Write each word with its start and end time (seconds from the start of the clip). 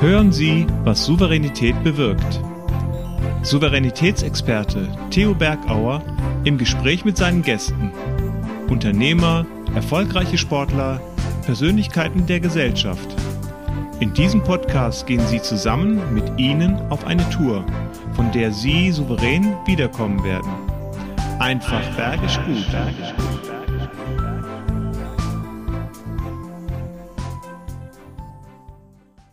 Hören 0.00 0.32
Sie, 0.32 0.66
was 0.82 1.04
Souveränität 1.04 1.84
bewirkt. 1.84 2.40
Souveränitätsexperte 3.42 4.88
Theo 5.10 5.34
Bergauer 5.34 6.02
im 6.44 6.56
Gespräch 6.56 7.04
mit 7.04 7.18
seinen 7.18 7.42
Gästen. 7.42 7.92
Unternehmer, 8.70 9.44
erfolgreiche 9.74 10.38
Sportler, 10.38 11.02
Persönlichkeiten 11.44 12.24
der 12.24 12.40
Gesellschaft. 12.40 13.14
In 14.00 14.14
diesem 14.14 14.42
Podcast 14.42 15.06
gehen 15.06 15.26
Sie 15.26 15.42
zusammen 15.42 16.00
mit 16.14 16.24
Ihnen 16.38 16.76
auf 16.90 17.04
eine 17.06 17.28
Tour, 17.28 17.66
von 18.14 18.32
der 18.32 18.52
Sie 18.52 18.92
souverän 18.92 19.54
wiederkommen 19.66 20.24
werden. 20.24 20.50
Einfach 21.40 21.82
bergisch 21.94 22.40
gut. 22.46 22.64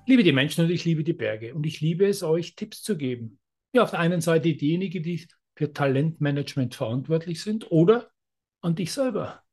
Liebe 0.07 0.23
die 0.23 0.31
Menschen 0.31 0.65
und 0.65 0.71
ich 0.71 0.85
liebe 0.85 1.03
die 1.03 1.13
Berge 1.13 1.53
und 1.53 1.65
ich 1.65 1.81
liebe 1.81 2.07
es, 2.07 2.23
euch 2.23 2.55
Tipps 2.55 2.81
zu 2.81 2.97
geben. 2.97 3.39
Ja, 3.73 3.83
auf 3.83 3.91
der 3.91 3.99
einen 3.99 4.21
Seite 4.21 4.55
diejenigen, 4.55 5.03
die 5.03 5.27
für 5.55 5.73
Talentmanagement 5.73 6.75
verantwortlich 6.75 7.41
sind 7.41 7.69
oder 7.71 8.09
an 8.61 8.75
dich 8.75 8.93
selber, 8.93 9.43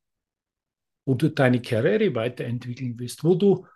wo 1.04 1.14
du 1.14 1.30
deine 1.30 1.60
Karriere 1.60 2.14
weiterentwickeln 2.14 2.98
willst, 2.98 3.24
wo 3.24 3.34
du 3.34 3.66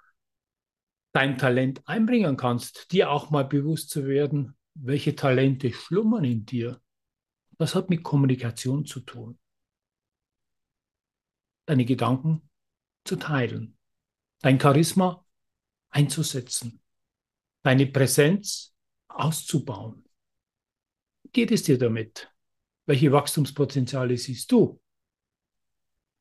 dein 1.13 1.37
Talent 1.37 1.83
einbringen 1.87 2.37
kannst, 2.37 2.93
dir 2.93 3.11
auch 3.11 3.31
mal 3.31 3.45
bewusst 3.45 3.91
zu 3.91 4.07
werden, 4.07 4.57
welche 4.75 5.17
Talente 5.17 5.73
schlummern 5.73 6.25
in 6.25 6.47
dir. 6.47 6.81
Das 7.59 7.75
hat 7.75 7.91
mit 7.91 8.05
Kommunikation 8.05 8.85
zu 8.87 9.01
tun. 9.01 9.39
Deine 11.67 11.85
Gedanken 11.85 12.49
zu 13.05 13.17
teilen, 13.17 13.77
dein 14.43 14.61
Charisma 14.61 15.27
einzusetzen, 15.99 16.81
deine 17.63 17.87
Präsenz 17.87 18.75
auszubauen. 19.09 20.05
Geht 21.33 21.51
es 21.51 21.65
dir 21.65 21.77
damit? 21.77 22.31
Welche 22.87 23.11
Wachstumspotenziale 23.13 24.17
siehst 24.17 24.51
du? 24.53 24.81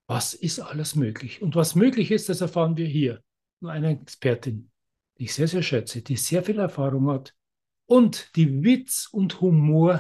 Was 0.07 0.33
ist 0.33 0.59
alles 0.59 0.95
möglich? 0.95 1.41
Und 1.41 1.55
was 1.55 1.75
möglich 1.75 2.11
ist, 2.11 2.27
das 2.27 2.41
erfahren 2.41 2.75
wir 2.75 2.87
hier 2.87 3.21
von 3.59 3.69
einer 3.69 3.89
Expertin, 3.89 4.71
die 5.17 5.25
ich 5.25 5.33
sehr, 5.33 5.47
sehr 5.47 5.63
schätze, 5.63 6.01
die 6.01 6.17
sehr 6.17 6.43
viel 6.43 6.59
Erfahrung 6.59 7.09
hat 7.09 7.35
und 7.85 8.35
die 8.35 8.63
Witz 8.63 9.07
und 9.11 9.39
Humor 9.41 9.99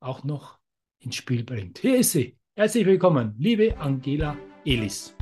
auch 0.00 0.22
noch 0.22 0.58
ins 0.98 1.16
Spiel 1.16 1.44
bringt. 1.44 1.78
Hier 1.78 1.98
ist 1.98 2.12
sie. 2.12 2.36
Herzlich 2.54 2.84
willkommen, 2.84 3.34
liebe 3.38 3.76
Angela 3.78 4.36
Elis. 4.64 5.14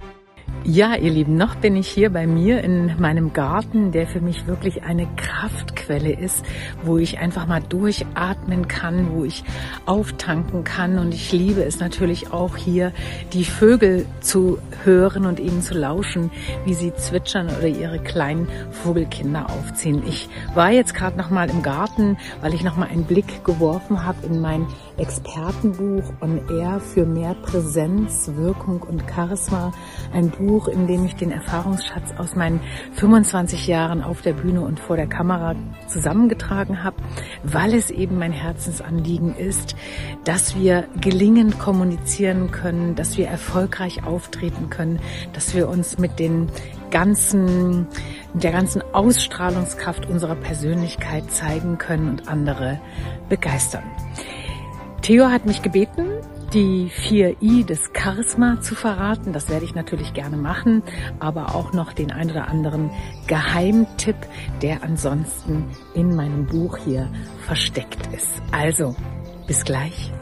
Ja, 0.69 0.97
ihr 0.97 1.12
Lieben, 1.12 1.36
noch 1.36 1.55
bin 1.55 1.77
ich 1.77 1.86
hier 1.86 2.11
bei 2.11 2.27
mir 2.27 2.64
in 2.64 3.00
meinem 3.00 3.33
Garten, 3.33 3.92
der 3.92 4.08
für 4.08 4.20
mich 4.20 4.48
wirklich 4.48 4.83
eine 4.83 5.06
Kraftquelle 5.14 6.12
ist, 6.12 6.44
wo 6.83 6.98
ich 6.98 7.19
einfach 7.19 7.47
mal 7.47 7.62
durchatmen 7.62 8.67
kann, 8.67 9.12
wo 9.12 9.24
ich 9.24 9.44
auftanken 9.86 10.64
kann. 10.64 10.98
Und 10.98 11.14
ich 11.14 11.30
liebe 11.30 11.62
es 11.62 11.78
natürlich 11.78 12.33
auch 12.33 12.56
hier, 12.56 12.92
die 13.33 13.44
Vögel 13.44 14.06
zu 14.20 14.58
hören 14.83 15.24
und 15.24 15.39
ihnen 15.39 15.62
zu 15.62 15.74
lauschen, 15.74 16.33
wie 16.64 16.74
sie 16.74 16.92
zwitschern 16.94 17.47
oder 17.47 17.69
ihre 17.69 18.00
kleinen 18.00 18.48
Vogelkinder 18.72 19.48
aufziehen. 19.48 20.02
Ich 20.08 20.28
war 20.55 20.72
jetzt 20.72 20.94
gerade 20.94 21.17
noch 21.17 21.30
mal 21.30 21.48
im 21.48 21.62
Garten, 21.62 22.19
weil 22.41 22.55
ich 22.55 22.64
noch 22.64 22.77
mal 22.77 22.89
einen 22.89 23.05
Blick 23.05 23.44
geworfen 23.44 24.05
habe 24.05 24.27
in 24.27 24.41
mein 24.41 24.67
Expertenbuch 24.97 26.12
On 26.20 26.41
Air 26.50 26.80
für 26.80 27.06
mehr 27.06 27.34
Präsenz, 27.34 28.33
Wirkung 28.34 28.83
und 28.83 29.05
Charisma. 29.08 29.72
Ein 30.12 30.33
Buch, 30.39 30.69
in 30.69 30.87
dem 30.87 31.05
ich 31.05 31.17
den 31.17 31.31
Erfahrungsschatz 31.31 32.15
aus 32.19 32.34
meinen 32.34 32.61
25 32.95 33.67
Jahren 33.67 34.03
auf 34.03 34.23
der 34.23 34.33
Bühne 34.33 34.61
und 34.61 34.81
vor 34.81 34.97
der 34.97 35.06
Kamera 35.06 35.55
zusammengetragen 35.89 36.83
habe, 36.83 36.97
weil 37.42 37.75
es 37.75 37.91
eben 37.91 38.19
mein 38.19 38.33
Herzensanliegen 38.33 39.36
ist, 39.36 39.77
dass 40.25 40.57
wir 40.57 40.86
gelingend 41.01 41.58
kommunizieren 41.58 42.51
können, 42.51 42.95
dass 42.95 43.17
wir 43.17 43.29
erfolgreich 43.29 44.05
auftreten 44.05 44.70
können, 44.70 45.01
dass 45.33 45.55
wir 45.55 45.69
uns 45.69 45.98
mit 45.98 46.19
den 46.19 46.48
ganzen, 46.91 47.86
der 48.35 48.52
ganzen 48.52 48.83
Ausstrahlungskraft 48.92 50.07
unserer 50.07 50.36
Persönlichkeit 50.36 51.30
zeigen 51.30 51.79
können 51.79 52.08
und 52.08 52.29
andere 52.29 52.80
begeistern. 53.29 53.85
Theo 55.02 55.30
hat 55.30 55.46
mich 55.46 55.63
gebeten, 55.63 56.07
die 56.52 56.89
vier 56.90 57.36
I 57.42 57.64
des 57.64 57.90
Charisma 57.92 58.61
zu 58.61 58.74
verraten. 58.74 59.33
Das 59.33 59.48
werde 59.48 59.64
ich 59.64 59.74
natürlich 59.74 60.14
gerne 60.14 60.36
machen, 60.36 60.83
aber 61.18 61.55
auch 61.55 61.73
noch 61.73 61.92
den 61.92 62.12
ein 62.12 62.30
oder 62.30 62.48
anderen 62.48 62.90
Geheimtipp, 63.27 64.17
der 64.62 64.83
ansonsten 64.83 65.64
in 65.95 66.14
meinem 66.14 66.46
Buch 66.46 66.79
hier 66.79 67.11
versteckt 67.46 68.08
ist. 68.14 68.40
Also, 68.52 68.95
bis 69.46 69.64
gleich. 69.64 70.12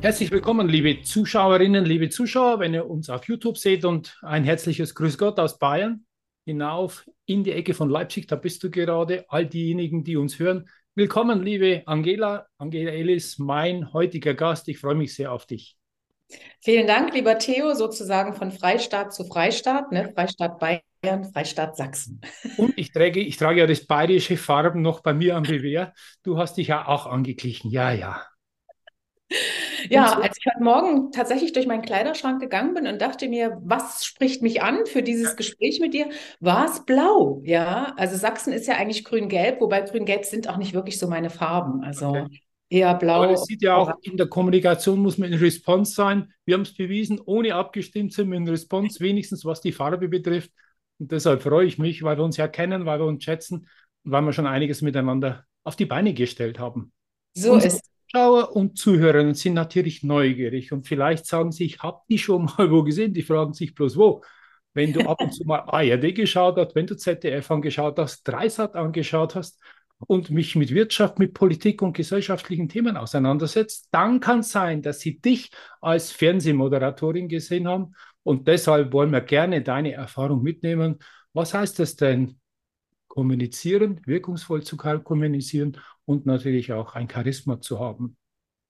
Herzlich 0.00 0.32
willkommen, 0.32 0.68
liebe 0.68 1.02
Zuschauerinnen, 1.02 1.84
liebe 1.84 2.10
Zuschauer, 2.10 2.58
wenn 2.58 2.74
ihr 2.74 2.90
uns 2.90 3.08
auf 3.08 3.28
YouTube 3.28 3.58
seht 3.58 3.84
und 3.84 4.18
ein 4.22 4.42
herzliches 4.42 4.94
Grüß 4.96 5.16
Gott 5.16 5.38
aus 5.38 5.58
Bayern 5.58 6.04
hinauf 6.44 7.08
in 7.24 7.44
die 7.44 7.52
Ecke 7.52 7.72
von 7.72 7.88
Leipzig, 7.88 8.26
da 8.26 8.34
bist 8.34 8.64
du 8.64 8.70
gerade. 8.70 9.24
All 9.28 9.46
diejenigen, 9.46 10.02
die 10.02 10.16
uns 10.16 10.40
hören, 10.40 10.68
Willkommen, 10.94 11.42
liebe 11.42 11.82
Angela, 11.86 12.48
Angela 12.58 12.90
Ellis, 12.90 13.38
mein 13.38 13.94
heutiger 13.94 14.34
Gast. 14.34 14.68
Ich 14.68 14.78
freue 14.78 14.94
mich 14.94 15.14
sehr 15.14 15.32
auf 15.32 15.46
dich. 15.46 15.78
Vielen 16.60 16.86
Dank, 16.86 17.14
lieber 17.14 17.38
Theo, 17.38 17.72
sozusagen 17.72 18.34
von 18.34 18.52
Freistaat 18.52 19.14
zu 19.14 19.24
Freistaat, 19.24 19.90
ne? 19.90 20.12
Freistaat 20.14 20.58
Bayern, 20.58 21.32
Freistaat 21.32 21.78
Sachsen. 21.78 22.20
Und 22.58 22.74
ich 22.76 22.92
trage, 22.92 23.20
ich 23.20 23.38
trage 23.38 23.60
ja 23.60 23.66
das 23.66 23.86
bayerische 23.86 24.36
Farben 24.36 24.82
noch 24.82 25.00
bei 25.00 25.14
mir 25.14 25.36
am 25.36 25.44
Revers. 25.44 25.94
Du 26.22 26.36
hast 26.36 26.58
dich 26.58 26.68
ja 26.68 26.86
auch 26.86 27.06
angeglichen. 27.06 27.70
Ja, 27.70 27.92
ja. 27.92 28.26
Ja, 29.90 30.18
als 30.18 30.36
ich 30.38 30.44
heute 30.52 30.62
Morgen 30.62 31.12
tatsächlich 31.12 31.52
durch 31.52 31.66
meinen 31.66 31.82
Kleiderschrank 31.82 32.40
gegangen 32.40 32.74
bin 32.74 32.86
und 32.86 33.00
dachte 33.00 33.28
mir, 33.28 33.58
was 33.62 34.04
spricht 34.04 34.42
mich 34.42 34.62
an 34.62 34.86
für 34.86 35.02
dieses 35.02 35.36
Gespräch 35.36 35.80
mit 35.80 35.94
dir, 35.94 36.08
war 36.40 36.66
es 36.66 36.84
blau. 36.84 37.40
Ja, 37.44 37.94
also 37.96 38.16
Sachsen 38.16 38.52
ist 38.52 38.66
ja 38.66 38.76
eigentlich 38.76 39.04
grün-gelb, 39.04 39.60
wobei 39.60 39.80
grün-gelb 39.82 40.24
sind 40.24 40.48
auch 40.48 40.56
nicht 40.56 40.74
wirklich 40.74 40.98
so 40.98 41.08
meine 41.08 41.30
Farben. 41.30 41.82
Also 41.82 42.08
okay. 42.08 42.40
eher 42.68 42.94
blau. 42.94 43.22
Aber 43.22 43.32
es 43.32 43.44
sieht 43.44 43.62
ja 43.62 43.76
auch, 43.76 43.92
in 44.02 44.16
der 44.16 44.28
Kommunikation 44.28 45.00
muss 45.00 45.18
man 45.18 45.32
in 45.32 45.38
Response 45.38 45.92
sein. 45.94 46.32
Wir 46.44 46.54
haben 46.54 46.62
es 46.62 46.74
bewiesen, 46.74 47.20
ohne 47.24 47.54
abgestimmt 47.54 48.12
sind 48.12 48.30
wir 48.30 48.36
in 48.36 48.48
Response, 48.48 49.00
wenigstens 49.00 49.44
was 49.44 49.60
die 49.60 49.72
Farbe 49.72 50.08
betrifft. 50.08 50.50
Und 50.98 51.12
deshalb 51.12 51.42
freue 51.42 51.66
ich 51.66 51.78
mich, 51.78 52.02
weil 52.02 52.16
wir 52.16 52.24
uns 52.24 52.36
ja 52.36 52.48
kennen, 52.48 52.86
weil 52.86 53.00
wir 53.00 53.06
uns 53.06 53.24
schätzen 53.24 53.66
und 54.04 54.12
weil 54.12 54.22
wir 54.22 54.32
schon 54.32 54.46
einiges 54.46 54.82
miteinander 54.82 55.44
auf 55.64 55.76
die 55.76 55.86
Beine 55.86 56.14
gestellt 56.14 56.58
haben. 56.58 56.92
So 57.34 57.56
ist 57.56 57.91
Zuschauer 58.12 58.54
und 58.54 58.76
Zuhörerinnen 58.78 59.34
sind 59.34 59.54
natürlich 59.54 60.02
neugierig 60.02 60.72
und 60.72 60.86
vielleicht 60.86 61.26
sagen 61.26 61.50
sie, 61.50 61.64
ich 61.64 61.82
habe 61.82 62.00
die 62.08 62.18
schon 62.18 62.44
mal 62.44 62.70
wo 62.70 62.82
gesehen, 62.82 63.14
die 63.14 63.22
fragen 63.22 63.54
sich 63.54 63.74
bloß 63.74 63.96
wo. 63.96 64.22
Wenn 64.74 64.92
du 64.92 65.00
ab 65.08 65.20
und 65.20 65.32
zu 65.32 65.44
mal 65.44 65.60
ARD 65.66 66.14
geschaut 66.14 66.56
hast, 66.58 66.74
wenn 66.74 66.86
du 66.86 66.96
ZDF 66.96 67.50
angeschaut 67.50 67.98
hast, 67.98 68.26
Dreisat 68.26 68.74
angeschaut 68.74 69.34
hast 69.34 69.60
und 69.98 70.30
mich 70.30 70.56
mit 70.56 70.70
Wirtschaft, 70.74 71.18
mit 71.18 71.32
Politik 71.34 71.80
und 71.82 71.94
gesellschaftlichen 71.94 72.68
Themen 72.68 72.96
auseinandersetzt, 72.96 73.88
dann 73.92 74.20
kann 74.20 74.40
es 74.40 74.50
sein, 74.50 74.82
dass 74.82 75.00
sie 75.00 75.18
dich 75.20 75.50
als 75.80 76.12
Fernsehmoderatorin 76.12 77.28
gesehen 77.28 77.68
haben 77.68 77.94
und 78.24 78.46
deshalb 78.46 78.92
wollen 78.92 79.10
wir 79.10 79.22
gerne 79.22 79.62
deine 79.62 79.92
Erfahrung 79.92 80.42
mitnehmen. 80.42 80.98
Was 81.32 81.54
heißt 81.54 81.78
das 81.78 81.96
denn? 81.96 82.41
Kommunizieren, 83.12 84.00
wirkungsvoll 84.06 84.62
zu 84.62 84.78
kommunizieren 84.78 85.76
und 86.06 86.24
natürlich 86.24 86.72
auch 86.72 86.94
ein 86.94 87.10
Charisma 87.10 87.60
zu 87.60 87.78
haben. 87.78 88.16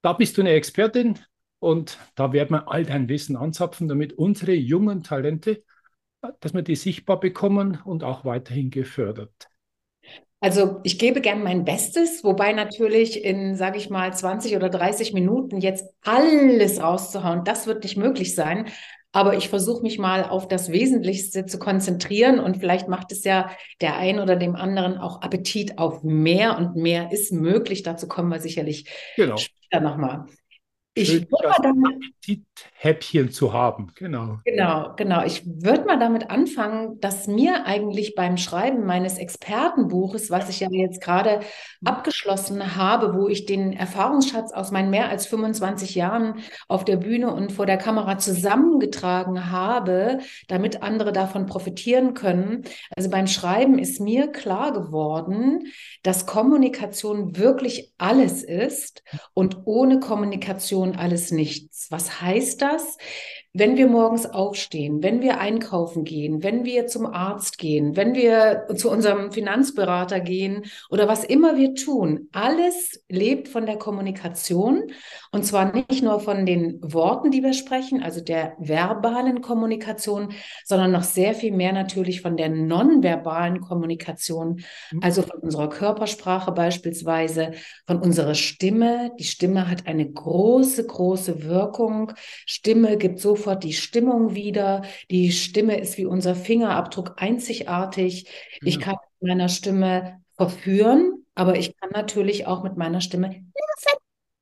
Da 0.03 0.15
bist 0.15 0.37
du 0.37 0.41
eine 0.41 0.51
Expertin 0.51 1.21
und 1.61 1.97
da 2.17 2.33
werden 2.33 2.51
wir 2.51 2.69
all 2.69 2.85
dein 2.85 3.09
Wissen 3.09 3.37
anzapfen, 3.37 3.87
damit 3.87 4.15
unsere 4.15 4.53
jungen 4.53 5.05
Talente, 5.05 5.63
dass 6.41 6.55
wir 6.55 6.63
die 6.63 6.75
sichtbar 6.75 7.21
bekommen 7.21 7.79
und 7.85 8.03
auch 8.03 8.25
weiterhin 8.25 8.71
gefördert. 8.71 9.49
Also 10.41 10.81
ich 10.83 10.99
gebe 10.99 11.21
gern 11.21 11.45
mein 11.45 11.65
Bestes, 11.65 12.25
wobei 12.25 12.53
natürlich 12.53 13.25
in, 13.25 13.55
sage 13.55 13.79
ich 13.79 13.91
mal, 13.91 14.13
20 14.13 14.57
oder 14.57 14.71
30 14.71 15.13
Minuten 15.13 15.61
jetzt 15.61 15.87
alles 16.03 16.83
rauszuhauen, 16.83 17.45
das 17.45 17.69
wird 17.69 17.85
nicht 17.85 17.97
möglich 17.97 18.35
sein. 18.35 18.67
Aber 19.13 19.37
ich 19.37 19.49
versuche 19.49 19.83
mich 19.83 19.99
mal 19.99 20.25
auf 20.25 20.49
das 20.49 20.73
Wesentlichste 20.73 21.45
zu 21.45 21.59
konzentrieren 21.59 22.41
und 22.41 22.57
vielleicht 22.57 22.89
macht 22.89 23.13
es 23.13 23.25
ja 23.25 23.51
der 23.81 23.97
einen 23.97 24.21
oder 24.21 24.37
dem 24.37 24.57
anderen 24.57 24.97
auch 24.97 25.21
Appetit 25.21 25.79
auf 25.79 26.03
mehr 26.03 26.57
und 26.57 26.77
mehr 26.77 27.13
ist 27.13 27.31
möglich. 27.31 27.83
Dazu 27.83 28.09
kommen 28.09 28.31
wir 28.31 28.41
sicherlich 28.41 28.89
genau. 29.17 29.37
später 29.37 29.81
nochmal. 29.81 30.25
Ich 30.95 31.27
Appetithäppchen 31.33 33.31
zu 33.31 33.55
haben. 33.55 33.93
Genau. 33.95 34.41
Genau, 34.45 34.93
genau. 34.97 35.25
Ich 35.25 35.43
würde 35.47 35.87
mal 35.87 35.99
damit 35.99 36.31
anfangen, 36.31 37.01
dass 37.01 37.27
mir 37.27 37.65
eigentlich 37.65 38.15
beim 38.15 38.37
Schreiben 38.37 38.85
meines 38.85 39.17
Expertenbuches, 39.17 40.31
was 40.31 40.51
ich 40.51 40.61
ja 40.61 40.69
jetzt 40.71 41.01
gerade 41.01 41.41
abgeschlossen 41.83 42.77
habe, 42.77 43.15
wo 43.15 43.29
ich 43.29 43.47
den 43.47 43.73
Erfahrungsschatz 43.73 44.53
aus 44.53 44.71
meinen 44.71 44.91
mehr 44.91 45.09
als 45.09 45.27
25 45.27 45.95
Jahren 45.95 46.41
auf 46.69 46.85
der 46.85 46.99
Bühne 46.99 47.33
und 47.33 47.53
vor 47.53 47.65
der 47.65 47.79
Kamera 47.79 48.19
zusammengetragen 48.19 49.51
habe, 49.51 50.19
damit 50.49 50.83
andere 50.83 51.13
davon 51.13 51.47
profitieren 51.47 52.13
können. 52.13 52.65
Also 52.95 53.09
beim 53.09 53.27
Schreiben 53.29 53.79
ist 53.79 53.99
mir 54.01 54.31
klar 54.31 54.73
geworden, 54.73 55.69
dass 56.03 56.27
Kommunikation 56.27 57.37
wirklich 57.39 57.93
alles 57.97 58.43
ist 58.43 59.03
und 59.33 59.63
ohne 59.65 59.99
Kommunikation 59.99 60.82
alles 60.91 61.31
nichts. 61.31 61.87
Was 61.91 62.21
heißt 62.21 62.61
das? 62.61 62.99
Wenn 63.55 63.77
wir 63.77 63.87
morgens 63.87 64.25
aufstehen, 64.25 65.03
wenn 65.03 65.21
wir 65.21 65.39
einkaufen 65.39 66.05
gehen, 66.05 66.43
wenn 66.43 66.65
wir 66.65 66.87
zum 66.87 67.05
Arzt 67.05 67.59
gehen, 67.59 67.97
wenn 67.97 68.15
wir 68.15 68.67
zu 68.77 68.91
unserem 68.91 69.31
Finanzberater 69.31 70.21
gehen 70.21 70.65
oder 70.89 71.07
was 71.07 71.23
immer 71.23 71.59
wir 71.59 71.75
tun, 71.75 72.31
alles 72.33 73.05
lebt 73.11 73.49
von 73.49 73.67
der 73.67 73.77
Kommunikation 73.77 74.85
und 75.33 75.45
zwar 75.45 75.71
nicht 75.75 76.03
nur 76.03 76.21
von 76.21 76.47
den 76.47 76.79
Worten, 76.81 77.31
die 77.31 77.43
wir 77.43 77.53
sprechen, 77.53 78.03
also 78.03 78.23
der 78.23 78.55
verbalen 78.59 79.43
Kommunikation, 79.43 80.33
sondern 80.65 80.93
noch 80.93 81.03
sehr 81.03 81.35
viel 81.35 81.53
mehr 81.53 81.75
natürlich 81.75 82.23
von 82.23 82.39
der 82.39 82.49
nonverbalen 82.49 83.61
Kommunikation, 83.61 84.63
mhm. 84.93 85.01
also 85.03 85.21
von 85.21 85.41
unserer 85.41 85.69
Körpersprache 85.69 86.53
beispielsweise, 86.53 87.53
von 87.87 87.99
unserer 87.99 88.35
Stimme. 88.35 89.13
Die 89.19 89.25
Stimme 89.25 89.69
hat 89.69 89.87
eine 89.87 90.11
große, 90.11 90.87
große 90.87 91.45
Wirkung. 91.45 92.13
Stimme 92.47 92.97
gibt 92.97 93.21
so 93.21 93.42
sofort 93.43 93.65
die 93.65 93.73
Stimmung 93.73 94.35
wieder. 94.35 94.83
Die 95.11 95.33
Stimme 95.33 95.79
ist 95.79 95.99
wie 95.99 96.07
unser 96.07 96.35
Fingerabdruck 96.35 97.15
einzigartig. 97.17 98.25
Ja. 98.25 98.31
Ich 98.63 98.81
kann 98.81 98.97
mit 99.21 99.31
meiner 99.31 99.49
Stimme 99.49 100.21
verführen, 100.37 101.25
aber 101.35 101.57
ich 101.57 101.77
kann 101.77 101.91
natürlich 101.93 102.47
auch 102.47 102.63
mit 102.63 102.77
meiner 102.77 103.01
Stimme 103.01 103.45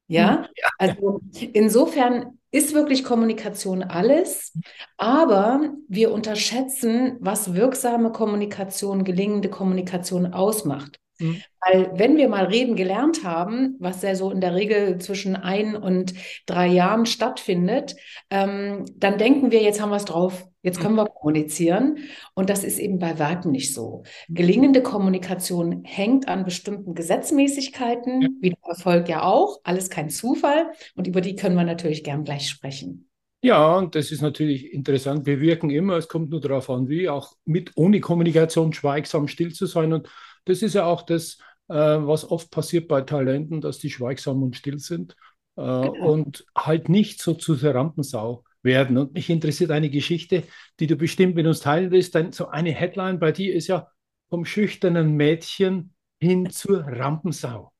ja, 0.06 0.48
also 0.76 1.20
insofern 1.52 2.40
ist 2.50 2.74
wirklich 2.74 3.04
Kommunikation 3.04 3.84
alles, 3.84 4.52
aber 4.96 5.72
wir 5.86 6.10
unterschätzen, 6.10 7.16
was 7.20 7.54
wirksame 7.54 8.10
Kommunikation, 8.10 9.04
gelingende 9.04 9.48
Kommunikation 9.48 10.32
ausmacht. 10.32 10.98
Mhm. 11.20 11.42
Weil 11.60 11.90
wenn 11.94 12.16
wir 12.16 12.28
mal 12.28 12.46
reden 12.46 12.74
gelernt 12.74 13.22
haben, 13.22 13.76
was 13.78 14.02
ja 14.02 14.14
so 14.14 14.30
in 14.30 14.40
der 14.40 14.54
Regel 14.54 14.98
zwischen 14.98 15.36
ein 15.36 15.76
und 15.76 16.14
drei 16.46 16.66
Jahren 16.66 17.06
stattfindet, 17.06 17.94
ähm, 18.30 18.86
dann 18.96 19.18
denken 19.18 19.50
wir, 19.50 19.62
jetzt 19.62 19.80
haben 19.80 19.90
wir 19.90 19.96
es 19.96 20.06
drauf, 20.06 20.48
jetzt 20.62 20.78
mhm. 20.78 20.82
können 20.82 20.94
wir 20.96 21.06
kommunizieren. 21.06 21.98
Und 22.34 22.48
das 22.48 22.64
ist 22.64 22.78
eben 22.78 22.98
bei 22.98 23.18
Weitem 23.18 23.50
nicht 23.50 23.74
so. 23.74 24.04
Mhm. 24.28 24.34
Gelingende 24.34 24.82
Kommunikation 24.82 25.84
hängt 25.84 26.28
an 26.28 26.44
bestimmten 26.44 26.94
Gesetzmäßigkeiten, 26.94 28.22
ja. 28.22 28.28
wie 28.40 28.50
der 28.50 28.70
Erfolg 28.70 29.08
ja 29.08 29.22
auch, 29.22 29.60
alles 29.62 29.90
kein 29.90 30.08
Zufall. 30.08 30.72
Und 30.94 31.06
über 31.06 31.20
die 31.20 31.36
können 31.36 31.56
wir 31.56 31.64
natürlich 31.64 32.04
gern 32.04 32.24
gleich 32.24 32.48
sprechen. 32.48 33.10
Ja, 33.42 33.78
und 33.78 33.94
das 33.94 34.12
ist 34.12 34.20
natürlich 34.20 34.70
interessant. 34.72 35.24
Wir 35.24 35.40
wirken 35.40 35.70
immer, 35.70 35.96
es 35.96 36.08
kommt 36.08 36.30
nur 36.30 36.40
darauf 36.40 36.68
an, 36.68 36.88
wie, 36.88 37.08
auch 37.08 37.32
mit 37.46 37.72
ohne 37.74 38.00
Kommunikation 38.00 38.74
schweigsam 38.74 39.28
still 39.28 39.52
zu 39.52 39.64
sein. 39.64 39.94
Und 39.94 40.08
das 40.44 40.62
ist 40.62 40.74
ja 40.74 40.84
auch 40.84 41.02
das, 41.02 41.38
äh, 41.68 41.74
was 41.74 42.28
oft 42.28 42.50
passiert 42.50 42.88
bei 42.88 43.02
Talenten, 43.02 43.60
dass 43.60 43.78
die 43.78 43.90
schweigsam 43.90 44.42
und 44.42 44.56
still 44.56 44.78
sind 44.78 45.16
äh, 45.56 45.62
genau. 45.62 46.12
und 46.12 46.44
halt 46.56 46.88
nicht 46.88 47.22
so 47.22 47.34
zu 47.34 47.56
der 47.56 47.74
Rampensau 47.74 48.44
werden. 48.62 48.98
Und 48.98 49.14
mich 49.14 49.30
interessiert 49.30 49.70
eine 49.70 49.90
Geschichte, 49.90 50.44
die 50.78 50.86
du 50.86 50.96
bestimmt 50.96 51.34
mit 51.34 51.46
uns 51.46 51.60
teilen 51.60 51.90
willst. 51.90 52.14
Denn 52.14 52.32
so 52.32 52.48
eine 52.48 52.72
Headline 52.72 53.18
bei 53.18 53.32
dir 53.32 53.54
ist 53.54 53.68
ja 53.68 53.88
vom 54.28 54.44
schüchternen 54.44 55.16
Mädchen 55.16 55.94
hin 56.20 56.50
zur 56.50 56.84
Rampensau. 56.86 57.72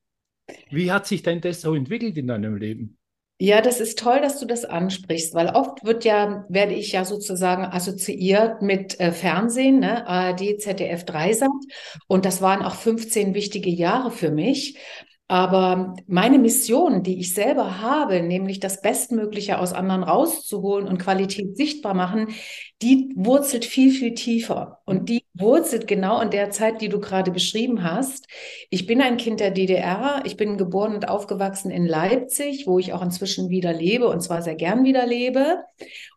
Wie 0.69 0.91
hat 0.91 1.07
sich 1.07 1.23
denn 1.23 1.41
das 1.41 1.61
so 1.61 1.75
entwickelt 1.75 2.17
in 2.17 2.27
deinem 2.27 2.55
Leben? 2.55 2.97
Ja, 3.43 3.59
das 3.59 3.79
ist 3.79 3.97
toll, 3.97 4.21
dass 4.21 4.39
du 4.39 4.45
das 4.45 4.65
ansprichst, 4.65 5.33
weil 5.33 5.47
oft 5.47 5.83
wird 5.83 6.05
ja, 6.05 6.45
werde 6.47 6.75
ich 6.75 6.91
ja 6.91 7.05
sozusagen 7.05 7.65
assoziiert 7.65 8.61
mit 8.61 8.99
äh, 8.99 9.11
Fernsehen, 9.11 9.79
ne? 9.79 10.05
ARD, 10.05 10.61
ZDF, 10.61 11.05
Dreisat. 11.05 11.49
Und 12.05 12.25
das 12.25 12.43
waren 12.43 12.61
auch 12.61 12.75
15 12.75 13.33
wichtige 13.33 13.71
Jahre 13.71 14.11
für 14.11 14.29
mich. 14.29 14.77
Aber 15.31 15.95
meine 16.07 16.39
Mission, 16.39 17.03
die 17.03 17.17
ich 17.17 17.33
selber 17.33 17.79
habe, 17.79 18.21
nämlich 18.21 18.59
das 18.59 18.81
Bestmögliche 18.81 19.59
aus 19.59 19.71
anderen 19.71 20.03
rauszuholen 20.03 20.89
und 20.89 20.97
Qualität 20.97 21.55
sichtbar 21.55 21.93
machen, 21.93 22.27
die 22.81 23.13
wurzelt 23.15 23.63
viel, 23.63 23.91
viel 23.91 24.13
tiefer. 24.13 24.81
Und 24.83 25.07
die 25.07 25.23
wurzelt 25.33 25.87
genau 25.87 26.19
in 26.19 26.31
der 26.31 26.49
Zeit, 26.49 26.81
die 26.81 26.89
du 26.89 26.99
gerade 26.99 27.31
beschrieben 27.31 27.81
hast. 27.81 28.27
Ich 28.69 28.85
bin 28.85 28.99
ein 28.99 29.15
Kind 29.15 29.39
der 29.39 29.51
DDR. 29.51 30.21
Ich 30.25 30.35
bin 30.35 30.57
geboren 30.57 30.95
und 30.95 31.07
aufgewachsen 31.07 31.71
in 31.71 31.85
Leipzig, 31.85 32.67
wo 32.67 32.77
ich 32.77 32.91
auch 32.91 33.01
inzwischen 33.01 33.47
wieder 33.47 33.71
lebe 33.71 34.09
und 34.09 34.19
zwar 34.19 34.41
sehr 34.41 34.55
gern 34.55 34.83
wieder 34.83 35.07
lebe. 35.07 35.59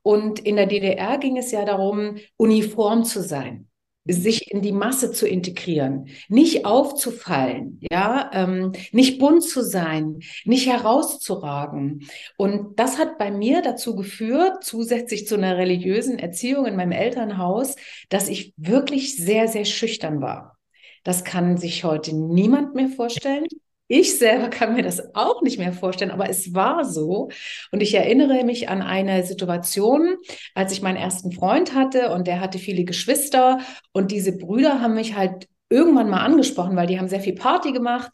Und 0.03 0.41
in 0.41 0.57
der 0.57 0.67
DDR 0.67 1.19
ging 1.19 1.37
es 1.37 1.53
ja 1.53 1.65
darum, 1.65 2.17
uniform 2.37 3.05
zu 3.05 3.23
sein 3.23 3.69
sich 4.07 4.51
in 4.51 4.61
die 4.61 4.73
Masse 4.73 5.13
zu 5.13 5.27
integrieren, 5.27 6.09
nicht 6.29 6.67
aufzufallen, 6.67 7.81
ja, 7.91 8.31
ähm, 8.35 8.73
nicht 8.93 9.19
bunt 9.19 9.43
zu 9.43 9.63
sein, 9.63 10.21
nicht 10.45 10.67
herauszuragen. 10.67 12.07
Und 12.37 12.79
das 12.79 12.99
hat 12.99 13.19
bei 13.19 13.31
mir 13.31 13.63
dazu 13.63 13.97
geführt, 13.97 14.63
zusätzlich 14.63 15.27
zu 15.27 15.37
einer 15.37 15.57
religiösen 15.57 16.19
Erziehung 16.19 16.67
in 16.67 16.77
meinem 16.77 16.93
Elternhaus, 16.93 17.77
dass 18.11 18.29
ich 18.29 18.53
wirklich 18.57 19.17
sehr, 19.17 19.49
sehr 19.49 19.65
schüchtern 19.65 20.21
war. 20.21 20.59
Das 21.03 21.25
kann 21.25 21.57
sich 21.57 21.85
heute 21.85 22.15
niemand 22.15 22.75
mehr 22.75 22.89
vorstellen. 22.89 23.47
Ich 23.87 24.19
selber 24.19 24.49
kann 24.49 24.75
mir 24.75 24.83
das 24.83 25.15
auch 25.15 25.43
nicht 25.43 25.59
mehr 25.59 25.73
vorstellen, 25.73 26.11
aber 26.11 26.31
es 26.31 26.55
war 26.55 26.85
so. 26.85 27.29
Und 27.71 27.83
ich 27.83 27.95
erinnere 27.95 28.43
mich 28.45 28.69
an 28.69 28.81
eine 28.81 29.25
Situation, 29.25 30.17
als 30.55 30.73
ich 30.73 30.81
meinen 30.81 30.97
ersten 30.97 31.33
Freund 31.33 31.75
hatte 31.75 32.11
und 32.11 32.27
der 32.27 32.41
hatte 32.41 32.59
viele 32.59 32.85
Geschwister 32.85 33.61
und 33.93 34.11
diese 34.11 34.37
Brüder 34.37 34.81
haben 34.81 34.95
mich 34.95 35.17
halt 35.17 35.49
irgendwann 35.69 36.09
mal 36.09 36.21
angesprochen, 36.21 36.77
weil 36.77 36.87
die 36.87 36.99
haben 36.99 37.09
sehr 37.09 37.21
viel 37.21 37.35
Party 37.35 37.73
gemacht 37.73 38.11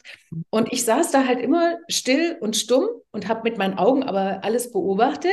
und 0.49 0.71
ich 0.73 0.83
saß 0.83 1.11
da 1.11 1.25
halt 1.25 1.39
immer 1.39 1.77
still 1.89 2.37
und 2.39 2.55
stumm 2.55 2.87
und 3.11 3.27
habe 3.27 3.41
mit 3.43 3.57
meinen 3.57 3.77
Augen 3.77 4.03
aber 4.03 4.43
alles 4.43 4.71
beobachtet 4.71 5.31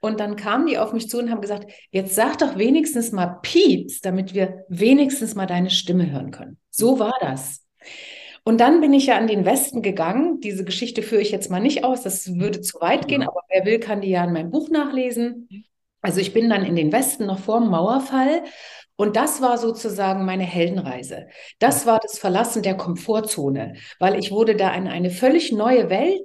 und 0.00 0.18
dann 0.18 0.36
kamen 0.36 0.66
die 0.66 0.78
auf 0.78 0.92
mich 0.92 1.08
zu 1.08 1.18
und 1.18 1.30
haben 1.30 1.40
gesagt, 1.40 1.70
jetzt 1.90 2.14
sag 2.14 2.38
doch 2.38 2.56
wenigstens 2.56 3.12
mal 3.12 3.38
Pieps, 3.42 4.00
damit 4.00 4.34
wir 4.34 4.64
wenigstens 4.68 5.34
mal 5.34 5.46
deine 5.46 5.70
Stimme 5.70 6.10
hören 6.10 6.30
können. 6.30 6.58
So 6.70 6.98
war 6.98 7.14
das. 7.20 7.64
Und 8.48 8.62
dann 8.62 8.80
bin 8.80 8.94
ich 8.94 9.04
ja 9.04 9.18
an 9.18 9.26
den 9.26 9.44
Westen 9.44 9.82
gegangen. 9.82 10.40
Diese 10.40 10.64
Geschichte 10.64 11.02
führe 11.02 11.20
ich 11.20 11.30
jetzt 11.30 11.50
mal 11.50 11.60
nicht 11.60 11.84
aus, 11.84 12.02
das 12.02 12.34
würde 12.36 12.62
zu 12.62 12.80
weit 12.80 13.06
gehen, 13.06 13.22
aber 13.22 13.42
wer 13.50 13.66
will, 13.66 13.78
kann 13.78 14.00
die 14.00 14.08
ja 14.08 14.24
in 14.24 14.32
meinem 14.32 14.50
Buch 14.50 14.70
nachlesen. 14.70 15.50
Also 16.00 16.20
ich 16.20 16.32
bin 16.32 16.48
dann 16.48 16.64
in 16.64 16.74
den 16.74 16.90
Westen 16.90 17.26
noch 17.26 17.40
vor 17.40 17.60
dem 17.60 17.68
Mauerfall 17.68 18.44
und 18.96 19.16
das 19.16 19.42
war 19.42 19.58
sozusagen 19.58 20.24
meine 20.24 20.44
Heldenreise. 20.44 21.26
Das 21.58 21.84
war 21.84 22.00
das 22.00 22.18
Verlassen 22.18 22.62
der 22.62 22.74
Komfortzone, 22.74 23.74
weil 23.98 24.18
ich 24.18 24.30
wurde 24.30 24.56
da 24.56 24.74
in 24.74 24.88
eine 24.88 25.10
völlig 25.10 25.52
neue 25.52 25.90
Welt 25.90 26.24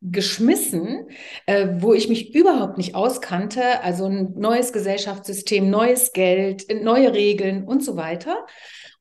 geschmissen, 0.00 1.10
äh, 1.46 1.68
wo 1.78 1.94
ich 1.94 2.08
mich 2.08 2.34
überhaupt 2.34 2.76
nicht 2.76 2.96
auskannte. 2.96 3.84
Also 3.84 4.06
ein 4.06 4.34
neues 4.36 4.72
Gesellschaftssystem, 4.72 5.70
neues 5.70 6.12
Geld, 6.12 6.64
neue 6.82 7.14
Regeln 7.14 7.62
und 7.62 7.84
so 7.84 7.94
weiter. 7.94 8.46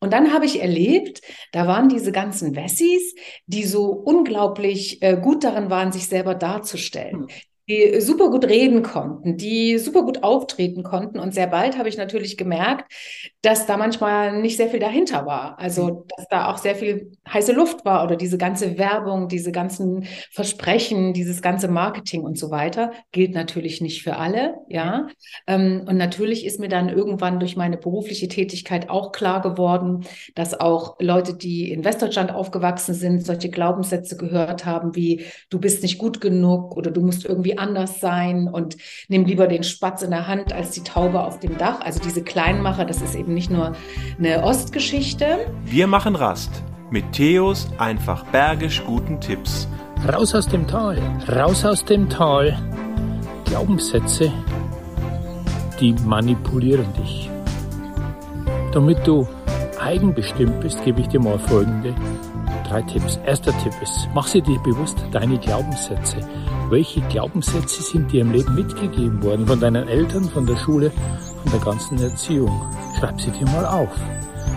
Und 0.01 0.12
dann 0.13 0.34
habe 0.34 0.46
ich 0.46 0.60
erlebt, 0.60 1.22
da 1.51 1.67
waren 1.67 1.88
diese 1.88 2.12
ganzen 2.12 2.55
Wessis, 2.55 3.13
die 3.46 3.63
so 3.63 3.91
unglaublich 3.91 5.01
äh, 5.03 5.15
gut 5.15 5.43
darin 5.43 5.70
waren, 5.70 5.91
sich 5.91 6.08
selber 6.08 6.34
darzustellen. 6.34 7.27
Die 7.71 8.01
super 8.01 8.29
gut 8.29 8.45
reden 8.45 8.83
konnten, 8.83 9.37
die 9.37 9.77
super 9.77 10.03
gut 10.03 10.23
auftreten 10.23 10.83
konnten. 10.83 11.19
Und 11.19 11.33
sehr 11.33 11.47
bald 11.47 11.77
habe 11.77 11.87
ich 11.87 11.97
natürlich 11.97 12.35
gemerkt, 12.35 12.91
dass 13.41 13.65
da 13.65 13.77
manchmal 13.77 14.41
nicht 14.41 14.57
sehr 14.57 14.69
viel 14.69 14.79
dahinter 14.79 15.25
war. 15.25 15.57
Also, 15.57 15.85
mhm. 15.85 16.03
dass 16.15 16.27
da 16.27 16.51
auch 16.51 16.57
sehr 16.57 16.75
viel 16.75 17.11
heiße 17.31 17.53
Luft 17.53 17.85
war 17.85 18.03
oder 18.03 18.15
diese 18.15 18.37
ganze 18.37 18.77
Werbung, 18.77 19.27
diese 19.27 19.51
ganzen 19.51 20.05
Versprechen, 20.31 21.13
dieses 21.13 21.41
ganze 21.41 21.67
Marketing 21.67 22.23
und 22.23 22.37
so 22.37 22.51
weiter 22.51 22.91
gilt 23.11 23.33
natürlich 23.33 23.79
nicht 23.79 24.03
für 24.03 24.17
alle. 24.17 24.55
Ja. 24.67 25.07
Ähm, 25.47 25.85
und 25.87 25.97
natürlich 25.97 26.45
ist 26.45 26.59
mir 26.59 26.69
dann 26.69 26.89
irgendwann 26.89 27.39
durch 27.39 27.55
meine 27.55 27.77
berufliche 27.77 28.27
Tätigkeit 28.27 28.89
auch 28.89 29.11
klar 29.11 29.41
geworden, 29.41 30.05
dass 30.35 30.59
auch 30.59 30.97
Leute, 30.99 31.33
die 31.33 31.71
in 31.71 31.85
Westdeutschland 31.85 32.31
aufgewachsen 32.31 32.93
sind, 32.93 33.25
solche 33.25 33.49
Glaubenssätze 33.49 34.17
gehört 34.17 34.65
haben 34.65 34.95
wie, 34.95 35.25
du 35.49 35.59
bist 35.59 35.83
nicht 35.83 35.97
gut 35.97 36.21
genug 36.21 36.75
oder 36.75 36.91
du 36.91 37.01
musst 37.01 37.25
irgendwie 37.25 37.57
anders 37.61 37.99
sein 37.99 38.49
und 38.51 38.75
nimm 39.07 39.25
lieber 39.25 39.47
den 39.47 39.63
Spatz 39.63 40.01
in 40.01 40.09
der 40.11 40.27
Hand 40.27 40.51
als 40.51 40.71
die 40.71 40.83
Taube 40.83 41.21
auf 41.21 41.39
dem 41.39 41.57
Dach. 41.57 41.79
Also 41.81 42.01
diese 42.01 42.23
Kleinmacher, 42.23 42.83
das 42.83 43.01
ist 43.01 43.15
eben 43.15 43.33
nicht 43.33 43.51
nur 43.51 43.73
eine 44.19 44.43
Ostgeschichte. 44.43 45.45
Wir 45.63 45.87
machen 45.87 46.15
Rast 46.15 46.63
mit 46.89 47.13
Theos 47.13 47.69
einfach 47.77 48.25
bergisch 48.25 48.83
guten 48.85 49.21
Tipps 49.21 49.67
Raus 50.07 50.33
aus 50.33 50.47
dem 50.47 50.65
Tal, 50.65 50.97
raus 51.29 51.63
aus 51.63 51.85
dem 51.85 52.09
Tal. 52.09 52.57
Glaubenssätze, 53.45 54.33
die 55.79 55.93
manipulieren 55.93 56.91
dich. 56.93 57.29
Damit 58.71 59.05
du 59.05 59.27
eigenbestimmt 59.79 60.59
bist, 60.59 60.83
gebe 60.83 61.01
ich 61.01 61.07
dir 61.07 61.19
mal 61.19 61.37
folgende 61.37 61.93
drei 62.71 62.81
Tipps. 62.83 63.19
Erster 63.25 63.51
Tipp 63.59 63.73
ist, 63.81 64.07
mach 64.13 64.27
sie 64.27 64.41
dir 64.41 64.59
bewusst, 64.59 64.97
deine 65.11 65.37
Glaubenssätze. 65.37 66.17
Welche 66.69 67.01
Glaubenssätze 67.01 67.83
sind 67.83 68.11
dir 68.11 68.21
im 68.21 68.31
Leben 68.31 68.55
mitgegeben 68.55 69.21
worden? 69.21 69.45
Von 69.45 69.59
deinen 69.59 69.87
Eltern, 69.87 70.23
von 70.23 70.45
der 70.45 70.55
Schule, 70.55 70.91
von 70.91 71.51
der 71.51 71.59
ganzen 71.59 72.01
Erziehung. 72.01 72.61
Schreib 72.97 73.19
sie 73.19 73.31
dir 73.31 73.45
mal 73.47 73.65
auf. 73.65 73.89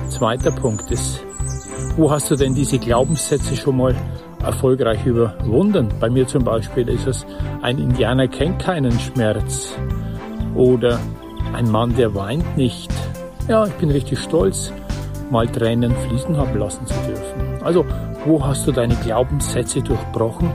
Zweiter 0.08 0.52
Punkt 0.52 0.90
ist, 0.92 1.24
wo 1.96 2.10
hast 2.10 2.30
du 2.30 2.36
denn 2.36 2.54
diese 2.54 2.78
Glaubenssätze 2.78 3.56
schon 3.56 3.78
mal 3.78 3.94
erfolgreich 4.44 5.04
überwunden? 5.04 5.88
Bei 5.98 6.08
mir 6.08 6.26
zum 6.26 6.44
Beispiel 6.44 6.88
ist 6.88 7.06
es, 7.06 7.26
ein 7.62 7.78
Indianer 7.78 8.28
kennt 8.28 8.60
keinen 8.60 8.98
Schmerz. 9.00 9.74
Oder 10.54 11.00
ein 11.52 11.68
Mann, 11.68 11.96
der 11.96 12.14
weint 12.14 12.56
nicht. 12.56 12.92
Ja, 13.48 13.66
ich 13.66 13.74
bin 13.74 13.90
richtig 13.90 14.20
stolz, 14.20 14.72
mal 15.30 15.48
Tränen 15.48 15.92
fließen 16.08 16.36
haben 16.36 16.56
lassen 16.56 16.86
zu 16.86 16.94
dürfen. 17.06 17.43
Also, 17.64 17.86
wo 18.26 18.44
hast 18.44 18.66
du 18.66 18.72
deine 18.72 18.94
Glaubenssätze 18.96 19.80
durchbrochen 19.80 20.50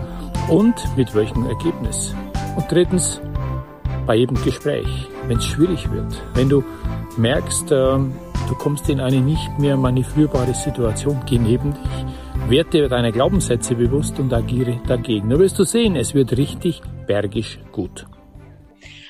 und 0.47 0.75
mit 0.95 1.15
welchem 1.15 1.47
Ergebnis? 1.47 2.13
Und 2.55 2.71
drittens, 2.71 3.19
bei 4.05 4.15
jedem 4.15 4.39
Gespräch, 4.43 5.07
wenn 5.27 5.37
es 5.37 5.45
schwierig 5.45 5.91
wird, 5.91 6.23
wenn 6.35 6.49
du 6.49 6.63
merkst, 7.17 7.71
äh, 7.71 7.75
du 7.75 8.55
kommst 8.59 8.89
in 8.89 8.99
eine 8.99 9.21
nicht 9.21 9.57
mehr 9.57 9.75
manövrierbare 9.75 10.53
Situation, 10.53 11.19
geh 11.25 11.39
neben 11.39 11.73
dich, 11.73 12.49
werd 12.49 12.73
dir 12.73 12.87
deiner 12.87 13.11
Glaubenssätze 13.11 13.73
bewusst 13.73 14.19
und 14.19 14.31
agiere 14.31 14.79
dagegen. 14.87 15.29
Da 15.29 15.39
wirst 15.39 15.57
du 15.57 15.63
sehen, 15.63 15.95
es 15.95 16.13
wird 16.13 16.37
richtig 16.37 16.81
bergisch 17.07 17.59
gut. 17.71 18.05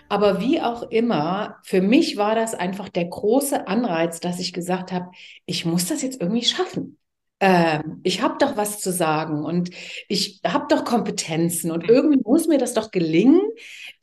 Aber 0.08 0.40
wie 0.40 0.62
auch 0.62 0.84
immer, 0.84 1.58
für 1.64 1.82
mich 1.82 2.16
war 2.16 2.34
das 2.34 2.56
einfach 2.56 2.88
der 2.88 3.06
große 3.06 3.68
Anreiz, 3.68 4.22
dass 4.22 4.40
ich 4.40 4.54
gesagt 4.54 4.94
habe, 4.94 5.12
ich 5.46 5.66
muss 5.66 5.88
das 5.88 6.02
jetzt 6.02 6.22
irgendwie 6.22 6.46
schaffen. 6.46 6.98
Ähm, 7.40 8.02
ich 8.04 8.22
habe 8.22 8.36
doch 8.40 8.58
was 8.58 8.80
zu 8.80 8.92
sagen 8.92 9.46
und 9.46 9.70
ich 10.10 10.42
habe 10.46 10.66
doch 10.70 10.84
Kompetenzen 10.84 11.72
und 11.72 11.88
irgendwie 11.88 12.20
muss 12.24 12.48
mir 12.48 12.58
das 12.58 12.74
doch 12.74 12.92
gelingen, 12.92 13.42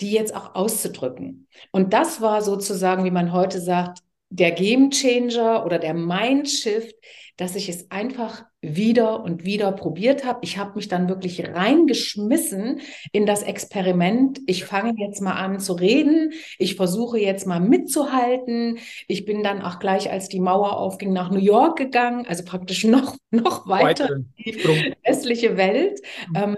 die 0.00 0.12
jetzt 0.12 0.34
auch 0.34 0.54
auszudrücken. 0.54 1.46
Und 1.70 1.92
das 1.92 2.20
war 2.20 2.42
sozusagen, 2.42 3.04
wie 3.04 3.10
man 3.10 3.32
heute 3.32 3.60
sagt, 3.60 3.98
der 4.30 4.52
Game 4.52 4.90
Changer 4.90 5.64
oder 5.64 5.78
der 5.78 5.94
Mind 5.94 6.48
Shift, 6.48 6.94
dass 7.36 7.54
ich 7.54 7.68
es 7.68 7.90
einfach 7.90 8.44
wieder 8.62 9.22
und 9.22 9.44
wieder 9.44 9.70
probiert 9.72 10.24
habe. 10.24 10.40
Ich 10.42 10.58
habe 10.58 10.76
mich 10.76 10.88
dann 10.88 11.08
wirklich 11.08 11.46
reingeschmissen 11.46 12.80
in 13.12 13.26
das 13.26 13.42
Experiment. 13.42 14.40
Ich 14.46 14.64
fange 14.64 14.94
jetzt 14.96 15.20
mal 15.20 15.34
an 15.34 15.60
zu 15.60 15.74
reden. 15.74 16.32
Ich 16.58 16.76
versuche 16.76 17.18
jetzt 17.18 17.46
mal 17.46 17.60
mitzuhalten. 17.60 18.78
Ich 19.06 19.24
bin 19.24 19.42
dann 19.42 19.62
auch 19.62 19.78
gleich, 19.78 20.10
als 20.10 20.28
die 20.28 20.40
Mauer 20.40 20.78
aufging, 20.78 21.12
nach 21.12 21.30
New 21.30 21.38
York 21.38 21.76
gegangen, 21.76 22.26
also 22.26 22.44
praktisch 22.44 22.84
noch, 22.84 23.16
noch 23.30 23.68
weiter 23.68 24.08
in 24.10 24.32
die 24.38 24.94
westliche 25.04 25.56
Welt. 25.56 26.00
Mhm. 26.28 26.36
Ähm, 26.36 26.56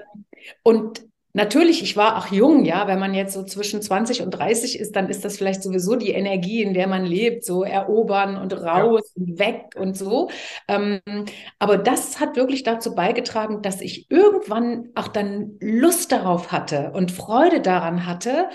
und 0.62 1.07
Natürlich, 1.34 1.82
ich 1.82 1.96
war 1.96 2.16
auch 2.16 2.32
jung, 2.32 2.64
ja. 2.64 2.88
Wenn 2.88 2.98
man 2.98 3.12
jetzt 3.12 3.34
so 3.34 3.44
zwischen 3.44 3.82
20 3.82 4.22
und 4.22 4.30
30 4.30 4.78
ist, 4.78 4.96
dann 4.96 5.08
ist 5.10 5.24
das 5.24 5.36
vielleicht 5.36 5.62
sowieso 5.62 5.94
die 5.94 6.10
Energie, 6.10 6.62
in 6.62 6.72
der 6.72 6.86
man 6.86 7.04
lebt, 7.04 7.44
so 7.44 7.64
erobern 7.64 8.36
und 8.36 8.52
raus 8.54 9.12
ja. 9.14 9.22
und 9.22 9.38
weg 9.38 9.74
und 9.76 9.96
so. 9.96 10.30
Ähm, 10.68 11.00
aber 11.58 11.76
das 11.76 12.18
hat 12.18 12.36
wirklich 12.36 12.62
dazu 12.62 12.94
beigetragen, 12.94 13.60
dass 13.60 13.82
ich 13.82 14.10
irgendwann 14.10 14.88
auch 14.94 15.08
dann 15.08 15.58
Lust 15.60 16.12
darauf 16.12 16.50
hatte 16.50 16.92
und 16.94 17.12
Freude 17.12 17.60
daran 17.60 18.06
hatte. 18.06 18.48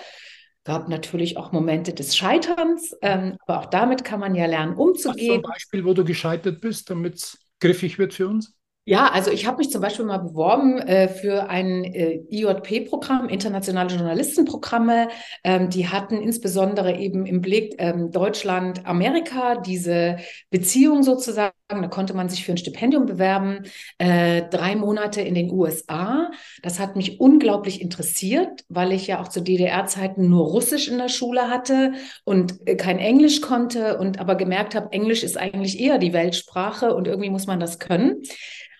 Gab 0.63 0.89
natürlich 0.89 1.37
auch 1.37 1.51
Momente 1.51 1.93
des 1.93 2.15
Scheiterns, 2.15 2.95
ähm, 3.01 3.37
aber 3.45 3.59
auch 3.59 3.65
damit 3.65 4.03
kann 4.03 4.19
man 4.19 4.33
ja 4.33 4.45
lernen, 4.45 4.75
umzugehen. 4.75 5.41
Du 5.41 5.47
ein 5.47 5.53
Beispiel, 5.53 5.85
wo 5.85 5.93
du 5.93 6.03
gescheitert 6.03 6.59
bist, 6.59 6.89
damit 6.89 7.15
es 7.15 7.37
griffig 7.59 7.99
wird 7.99 8.13
für 8.13 8.27
uns? 8.27 8.55
Ja, 8.85 9.07
also 9.11 9.31
ich 9.31 9.45
habe 9.45 9.59
mich 9.59 9.69
zum 9.69 9.79
Beispiel 9.79 10.03
mal 10.03 10.17
beworben 10.17 10.77
äh, 10.77 11.07
für 11.07 11.49
ein 11.49 11.85
äh, 11.85 12.19
IJP-Programm, 12.29 13.29
internationale 13.29 13.89
Journalistenprogramme. 13.89 15.07
Ähm, 15.45 15.69
die 15.69 15.87
hatten 15.87 16.21
insbesondere 16.21 16.97
eben 16.97 17.25
im 17.25 17.39
Blick 17.39 17.75
ähm, 17.77 18.11
Deutschland, 18.11 18.85
Amerika, 18.85 19.55
diese 19.55 20.17
Beziehung 20.49 21.03
sozusagen. 21.03 21.53
Da 21.69 21.87
konnte 21.87 22.13
man 22.13 22.27
sich 22.27 22.43
für 22.43 22.51
ein 22.51 22.57
Stipendium 22.57 23.05
bewerben, 23.05 23.61
äh, 23.99 24.43
drei 24.49 24.75
Monate 24.75 25.21
in 25.21 25.33
den 25.33 25.49
USA. 25.49 26.29
Das 26.61 26.81
hat 26.81 26.97
mich 26.97 27.21
unglaublich 27.21 27.79
interessiert, 27.79 28.65
weil 28.67 28.91
ich 28.91 29.07
ja 29.07 29.21
auch 29.21 29.29
zu 29.29 29.39
DDR-Zeiten 29.39 30.29
nur 30.29 30.45
Russisch 30.47 30.89
in 30.89 30.97
der 30.97 31.07
Schule 31.07 31.49
hatte 31.49 31.93
und 32.25 32.59
äh, 32.67 32.75
kein 32.75 32.99
Englisch 32.99 33.39
konnte 33.39 33.97
und 33.97 34.19
aber 34.19 34.35
gemerkt 34.35 34.75
habe, 34.75 34.91
Englisch 34.91 35.23
ist 35.23 35.37
eigentlich 35.37 35.79
eher 35.79 35.99
die 35.99 36.11
Weltsprache 36.11 36.93
und 36.93 37.07
irgendwie 37.07 37.29
muss 37.29 37.47
man 37.47 37.61
das 37.61 37.79
können. 37.79 38.23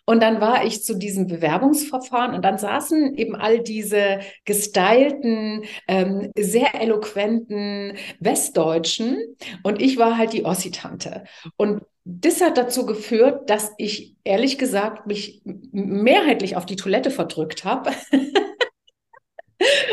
Und 0.06 0.22
dann 0.22 0.42
war 0.42 0.66
ich 0.66 0.84
zu 0.84 0.96
diesem 0.96 1.28
Bewerbungsverfahren 1.28 2.36
und 2.36 2.44
dann 2.44 2.58
saßen 2.58 3.16
eben 3.16 3.36
all 3.36 3.62
diese 3.62 4.20
gestylten, 4.44 5.64
ähm, 5.88 6.32
sehr 6.38 6.82
eloquenten 6.82 7.94
Westdeutschen 8.20 9.18
und 9.64 9.82
ich 9.82 9.98
war 9.98 10.18
halt 10.18 10.34
die 10.34 10.44
Ossi-Tante. 10.44 11.24
Und 11.56 11.84
das 12.06 12.42
hat 12.42 12.58
dazu 12.58 12.86
geführt, 12.86 13.50
dass 13.50 13.72
ich 13.78 14.16
ehrlich 14.26 14.58
gesagt 14.58 15.08
mich 15.08 15.42
mehrheitlich 15.72 16.58
auf 16.58 16.66
die 16.66 16.76
Toilette 16.76 17.12
verdrückt 17.12 17.64
habe. 17.64 17.92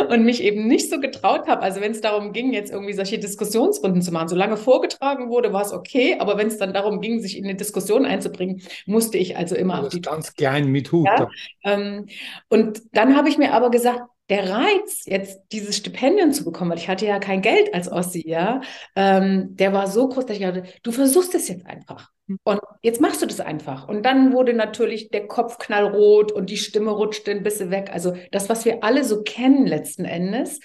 und 0.08 0.24
mich 0.24 0.42
eben 0.42 0.66
nicht 0.66 0.90
so 0.90 1.00
getraut 1.00 1.46
habe. 1.46 1.62
Also 1.62 1.80
wenn 1.80 1.92
es 1.92 2.00
darum 2.00 2.32
ging, 2.32 2.52
jetzt 2.52 2.72
irgendwie 2.72 2.92
solche 2.92 3.18
Diskussionsrunden 3.18 4.02
zu 4.02 4.12
machen, 4.12 4.28
solange 4.28 4.56
vorgetragen 4.56 5.28
wurde, 5.28 5.52
war 5.52 5.62
es 5.62 5.72
okay. 5.72 6.16
Aber 6.18 6.38
wenn 6.38 6.48
es 6.48 6.58
dann 6.58 6.72
darum 6.72 7.00
ging, 7.00 7.20
sich 7.20 7.36
in 7.36 7.44
eine 7.44 7.54
Diskussion 7.54 8.04
einzubringen, 8.04 8.62
musste 8.86 9.18
ich 9.18 9.36
also 9.36 9.54
immer 9.54 9.74
also 9.74 9.86
auf 9.86 9.92
die 9.92 10.00
ganz 10.00 10.34
klein 10.34 10.66
mit 10.66 10.92
Hut. 10.92 11.06
Ja? 11.06 11.28
Ähm, 11.64 12.06
und 12.48 12.82
dann 12.92 13.16
habe 13.16 13.28
ich 13.28 13.38
mir 13.38 13.52
aber 13.52 13.70
gesagt, 13.70 14.00
der 14.30 14.48
Reiz, 14.48 15.04
jetzt 15.06 15.40
dieses 15.52 15.76
Stipendium 15.76 16.32
zu 16.32 16.44
bekommen, 16.44 16.70
weil 16.70 16.78
ich 16.78 16.88
hatte 16.88 17.04
ja 17.04 17.18
kein 17.18 17.42
Geld 17.42 17.74
als 17.74 17.90
Ossi, 17.90 18.22
ja, 18.26 18.60
ähm, 18.94 19.56
der 19.56 19.72
war 19.72 19.88
so 19.88 20.08
groß, 20.08 20.24
dass 20.26 20.36
ich 20.36 20.42
dachte, 20.42 20.62
du 20.82 20.92
versuchst 20.92 21.34
es 21.34 21.48
jetzt 21.48 21.66
einfach. 21.66 22.08
Hm. 22.28 22.38
Und 22.44 22.60
jetzt 22.82 23.00
machst 23.00 23.20
du 23.20 23.26
das 23.26 23.40
einfach. 23.40 23.88
Und 23.88 24.04
dann 24.04 24.32
wurde 24.32 24.54
natürlich 24.54 25.10
der 25.10 25.26
Kopf 25.26 25.58
knallrot 25.58 26.30
und 26.32 26.48
die 26.48 26.56
Stimme 26.56 26.92
rutschte 26.92 27.32
ein 27.32 27.42
bisschen 27.42 27.70
weg. 27.70 27.90
Also 27.92 28.16
das, 28.30 28.48
was 28.48 28.64
wir 28.64 28.84
alle 28.84 29.04
so 29.04 29.22
kennen 29.22 29.66
letzten 29.66 30.04
Endes. 30.04 30.60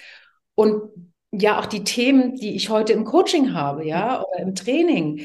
Und 0.54 1.12
ja, 1.32 1.58
auch 1.58 1.66
die 1.66 1.84
Themen, 1.84 2.36
die 2.36 2.54
ich 2.54 2.70
heute 2.70 2.92
im 2.92 3.04
Coaching 3.04 3.52
habe, 3.52 3.84
ja, 3.84 4.22
oder 4.22 4.38
im 4.42 4.54
Training, 4.54 5.22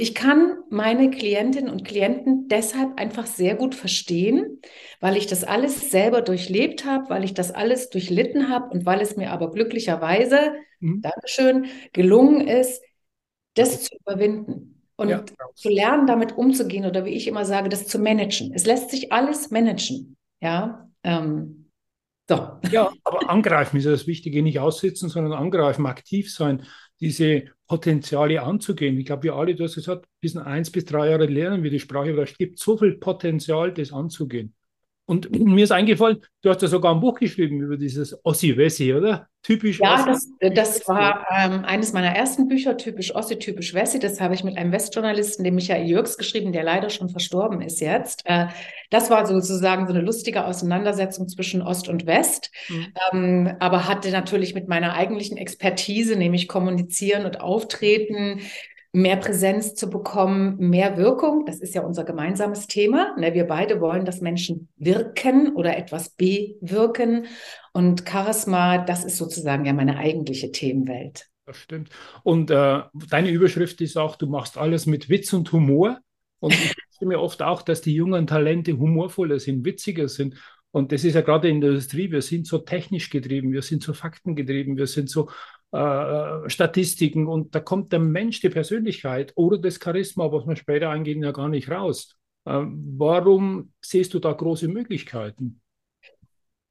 ich 0.00 0.14
kann 0.14 0.58
meine 0.70 1.10
Klientinnen 1.10 1.68
und 1.68 1.84
Klienten 1.84 2.46
deshalb 2.46 2.98
einfach 3.00 3.26
sehr 3.26 3.56
gut 3.56 3.74
verstehen, 3.74 4.60
weil 5.00 5.16
ich 5.16 5.26
das 5.26 5.42
alles 5.42 5.90
selber 5.90 6.22
durchlebt 6.22 6.84
habe, 6.84 7.10
weil 7.10 7.24
ich 7.24 7.34
das 7.34 7.50
alles 7.50 7.90
durchlitten 7.90 8.48
habe 8.48 8.70
und 8.70 8.86
weil 8.86 9.00
es 9.00 9.16
mir 9.16 9.32
aber 9.32 9.50
glücklicherweise, 9.50 10.52
mhm. 10.78 11.02
Dankeschön, 11.02 11.66
gelungen 11.92 12.46
ist, 12.46 12.80
das 13.54 13.82
zu 13.82 13.96
überwinden 13.96 14.84
und 14.94 15.08
ja. 15.08 15.24
zu 15.56 15.68
lernen, 15.68 16.06
damit 16.06 16.38
umzugehen 16.38 16.86
oder 16.86 17.04
wie 17.04 17.14
ich 17.14 17.26
immer 17.26 17.44
sage, 17.44 17.68
das 17.68 17.88
zu 17.88 17.98
managen. 17.98 18.52
Es 18.54 18.66
lässt 18.66 18.90
sich 18.90 19.10
alles 19.12 19.50
managen. 19.50 20.16
Ja, 20.40 20.88
ähm, 21.02 21.70
so. 22.28 22.50
Ja, 22.70 22.92
aber 23.02 23.28
angreifen 23.28 23.78
ist 23.78 23.86
das 23.86 24.06
Wichtige, 24.06 24.42
nicht 24.42 24.60
aussitzen, 24.60 25.08
sondern 25.08 25.32
angreifen, 25.32 25.86
aktiv 25.86 26.32
sein, 26.32 26.64
diese 27.00 27.44
Potenziale 27.66 28.42
anzugehen. 28.42 28.98
Ich 28.98 29.06
glaube, 29.06 29.24
wir 29.24 29.34
alle, 29.34 29.54
du 29.54 29.64
hast 29.64 29.74
gesagt, 29.74 30.06
bis 30.20 30.36
eins 30.36 30.70
bis 30.70 30.84
drei 30.84 31.10
Jahre 31.10 31.26
lernen 31.26 31.62
wir 31.62 31.70
die 31.70 31.80
Sprache, 31.80 32.10
aber 32.12 32.22
es 32.24 32.36
gibt 32.36 32.58
so 32.58 32.76
viel 32.78 32.96
Potenzial, 32.98 33.72
das 33.72 33.92
anzugehen. 33.92 34.54
Und 35.08 35.30
mir 35.32 35.64
ist 35.64 35.72
eingefallen, 35.72 36.18
du 36.42 36.50
hast 36.50 36.60
ja 36.60 36.68
sogar 36.68 36.94
ein 36.94 37.00
Buch 37.00 37.18
geschrieben 37.18 37.62
über 37.62 37.78
dieses 37.78 38.14
Ossi-Wessi, 38.26 38.92
oder? 38.92 39.26
Typisch 39.42 39.80
Ja, 39.80 40.04
das, 40.04 40.28
das 40.54 40.86
war 40.86 41.26
ähm, 41.34 41.64
eines 41.64 41.94
meiner 41.94 42.14
ersten 42.14 42.46
Bücher, 42.46 42.76
typisch 42.76 43.14
Ossi, 43.14 43.38
typisch 43.38 43.72
Wessi. 43.72 44.00
Das 44.00 44.20
habe 44.20 44.34
ich 44.34 44.44
mit 44.44 44.58
einem 44.58 44.70
Westjournalisten, 44.70 45.44
dem 45.44 45.54
Michael 45.54 45.86
Jürgs, 45.86 46.18
geschrieben, 46.18 46.52
der 46.52 46.62
leider 46.62 46.90
schon 46.90 47.08
verstorben 47.08 47.62
ist 47.62 47.80
jetzt. 47.80 48.20
Äh, 48.26 48.48
das 48.90 49.08
war 49.08 49.24
sozusagen 49.24 49.86
so 49.86 49.94
eine 49.94 50.02
lustige 50.02 50.44
Auseinandersetzung 50.44 51.26
zwischen 51.26 51.62
Ost 51.62 51.88
und 51.88 52.04
West, 52.04 52.50
mhm. 52.68 52.86
ähm, 53.10 53.56
aber 53.60 53.88
hatte 53.88 54.10
natürlich 54.10 54.54
mit 54.54 54.68
meiner 54.68 54.92
eigentlichen 54.92 55.38
Expertise, 55.38 56.16
nämlich 56.16 56.48
kommunizieren 56.48 57.24
und 57.24 57.40
auftreten, 57.40 58.42
mehr 58.98 59.16
Präsenz 59.16 59.74
zu 59.74 59.88
bekommen, 59.88 60.56
mehr 60.58 60.96
Wirkung. 60.96 61.46
Das 61.46 61.60
ist 61.60 61.74
ja 61.74 61.82
unser 61.82 62.04
gemeinsames 62.04 62.66
Thema. 62.66 63.14
Ne? 63.16 63.32
Wir 63.32 63.44
beide 63.44 63.80
wollen, 63.80 64.04
dass 64.04 64.20
Menschen 64.20 64.68
wirken 64.76 65.54
oder 65.54 65.76
etwas 65.76 66.10
bewirken. 66.10 67.26
Und 67.72 68.08
Charisma, 68.08 68.78
das 68.78 69.04
ist 69.04 69.16
sozusagen 69.16 69.64
ja 69.64 69.72
meine 69.72 69.98
eigentliche 69.98 70.50
Themenwelt. 70.50 71.26
Das 71.46 71.56
stimmt. 71.56 71.90
Und 72.24 72.50
äh, 72.50 72.82
deine 73.08 73.30
Überschrift 73.30 73.80
ist 73.80 73.96
auch, 73.96 74.16
du 74.16 74.26
machst 74.26 74.58
alles 74.58 74.86
mit 74.86 75.08
Witz 75.08 75.32
und 75.32 75.52
Humor. 75.52 75.98
Und 76.40 76.54
ich 76.54 76.74
finde 76.98 77.14
mir 77.14 77.20
oft 77.20 77.40
auch, 77.42 77.62
dass 77.62 77.80
die 77.80 77.94
jungen 77.94 78.26
Talente 78.26 78.78
humorvoller 78.78 79.38
sind, 79.38 79.64
witziger 79.64 80.08
sind. 80.08 80.34
Und 80.70 80.92
das 80.92 81.04
ist 81.04 81.14
ja 81.14 81.22
gerade 81.22 81.48
in 81.48 81.60
der 81.60 81.70
Industrie, 81.70 82.10
wir 82.10 82.20
sind 82.20 82.46
so 82.46 82.58
technisch 82.58 83.08
getrieben, 83.10 83.52
wir 83.52 83.62
sind 83.62 83.82
so 83.82 83.94
faktengetrieben, 83.94 84.76
wir 84.76 84.86
sind 84.86 85.08
so 85.08 85.30
äh, 85.72 86.48
Statistiken 86.48 87.26
und 87.26 87.54
da 87.54 87.60
kommt 87.60 87.92
der 87.92 87.98
Mensch, 87.98 88.40
die 88.40 88.48
Persönlichkeit 88.48 89.32
oder 89.36 89.58
das 89.58 89.78
Charisma, 89.82 90.32
was 90.32 90.46
wir 90.46 90.56
später 90.56 90.90
eingehen, 90.90 91.22
ja 91.22 91.32
gar 91.32 91.48
nicht 91.48 91.70
raus. 91.70 92.16
Äh, 92.46 92.62
warum 92.64 93.72
siehst 93.82 94.14
du 94.14 94.18
da 94.18 94.32
große 94.32 94.68
Möglichkeiten? 94.68 95.60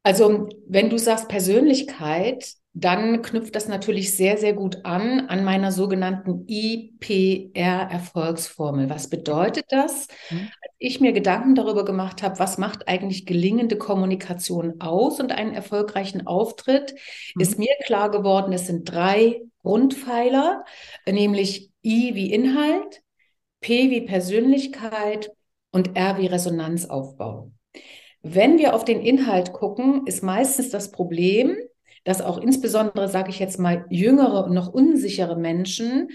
Also, 0.04 0.48
wenn 0.68 0.90
du 0.90 0.98
sagst 0.98 1.28
Persönlichkeit, 1.28 2.54
dann 2.80 3.24
knüpft 3.24 3.56
das 3.56 3.68
natürlich 3.68 4.16
sehr, 4.16 4.38
sehr 4.38 4.54
gut 4.54 4.86
an 4.86 5.22
an 5.30 5.44
meiner 5.44 5.72
sogenannten 5.72 6.46
IPR-Erfolgsformel. 6.48 8.88
Was 8.88 9.10
bedeutet 9.10 9.66
das? 9.70 10.08
Mhm. 10.30 10.50
Als 10.62 10.74
ich 10.78 11.02
mir 11.02 11.12
Gedanken 11.12 11.56
darüber 11.56 11.86
gemacht 11.86 12.22
habe, 12.22 12.38
was 12.38 12.60
macht 12.60 12.88
eigentlich 12.88 13.26
gelingende 13.26 13.80
Kommunikation 13.80 14.80
aus 14.80 15.20
und 15.20 15.32
einen 15.32 15.56
erfolgreichen 15.56 16.28
Auftritt, 16.28 16.94
mhm. 17.34 17.42
ist 17.42 17.58
mir 17.58 17.74
klar 17.84 18.12
geworden, 18.12 18.54
es 18.54 18.68
sind 18.68 18.92
drei 18.92 19.42
Grundpfeiler, 19.64 20.64
nämlich 21.10 21.72
I 21.84 22.14
wie 22.14 22.32
Inhalt, 22.32 23.02
P 23.60 23.90
wie 23.90 24.02
Persönlichkeit 24.02 25.32
und 25.72 25.98
R 25.98 26.20
wie 26.20 26.28
Resonanzaufbau. 26.28 27.50
Wenn 28.22 28.60
wir 28.60 28.76
auf 28.76 28.86
den 28.86 29.02
Inhalt 29.02 29.52
gucken, 29.52 30.06
ist 30.06 30.22
meistens 30.22 30.70
das 30.70 30.92
Problem, 30.92 31.58
dass 32.04 32.22
auch 32.22 32.38
insbesondere, 32.38 33.10
sage 33.10 33.30
ich 33.30 33.40
jetzt 33.40 33.60
mal, 33.60 33.86
jüngere 33.90 34.46
und 34.46 34.54
noch 34.54 34.68
unsichere 34.68 35.36
Menschen 35.36 36.10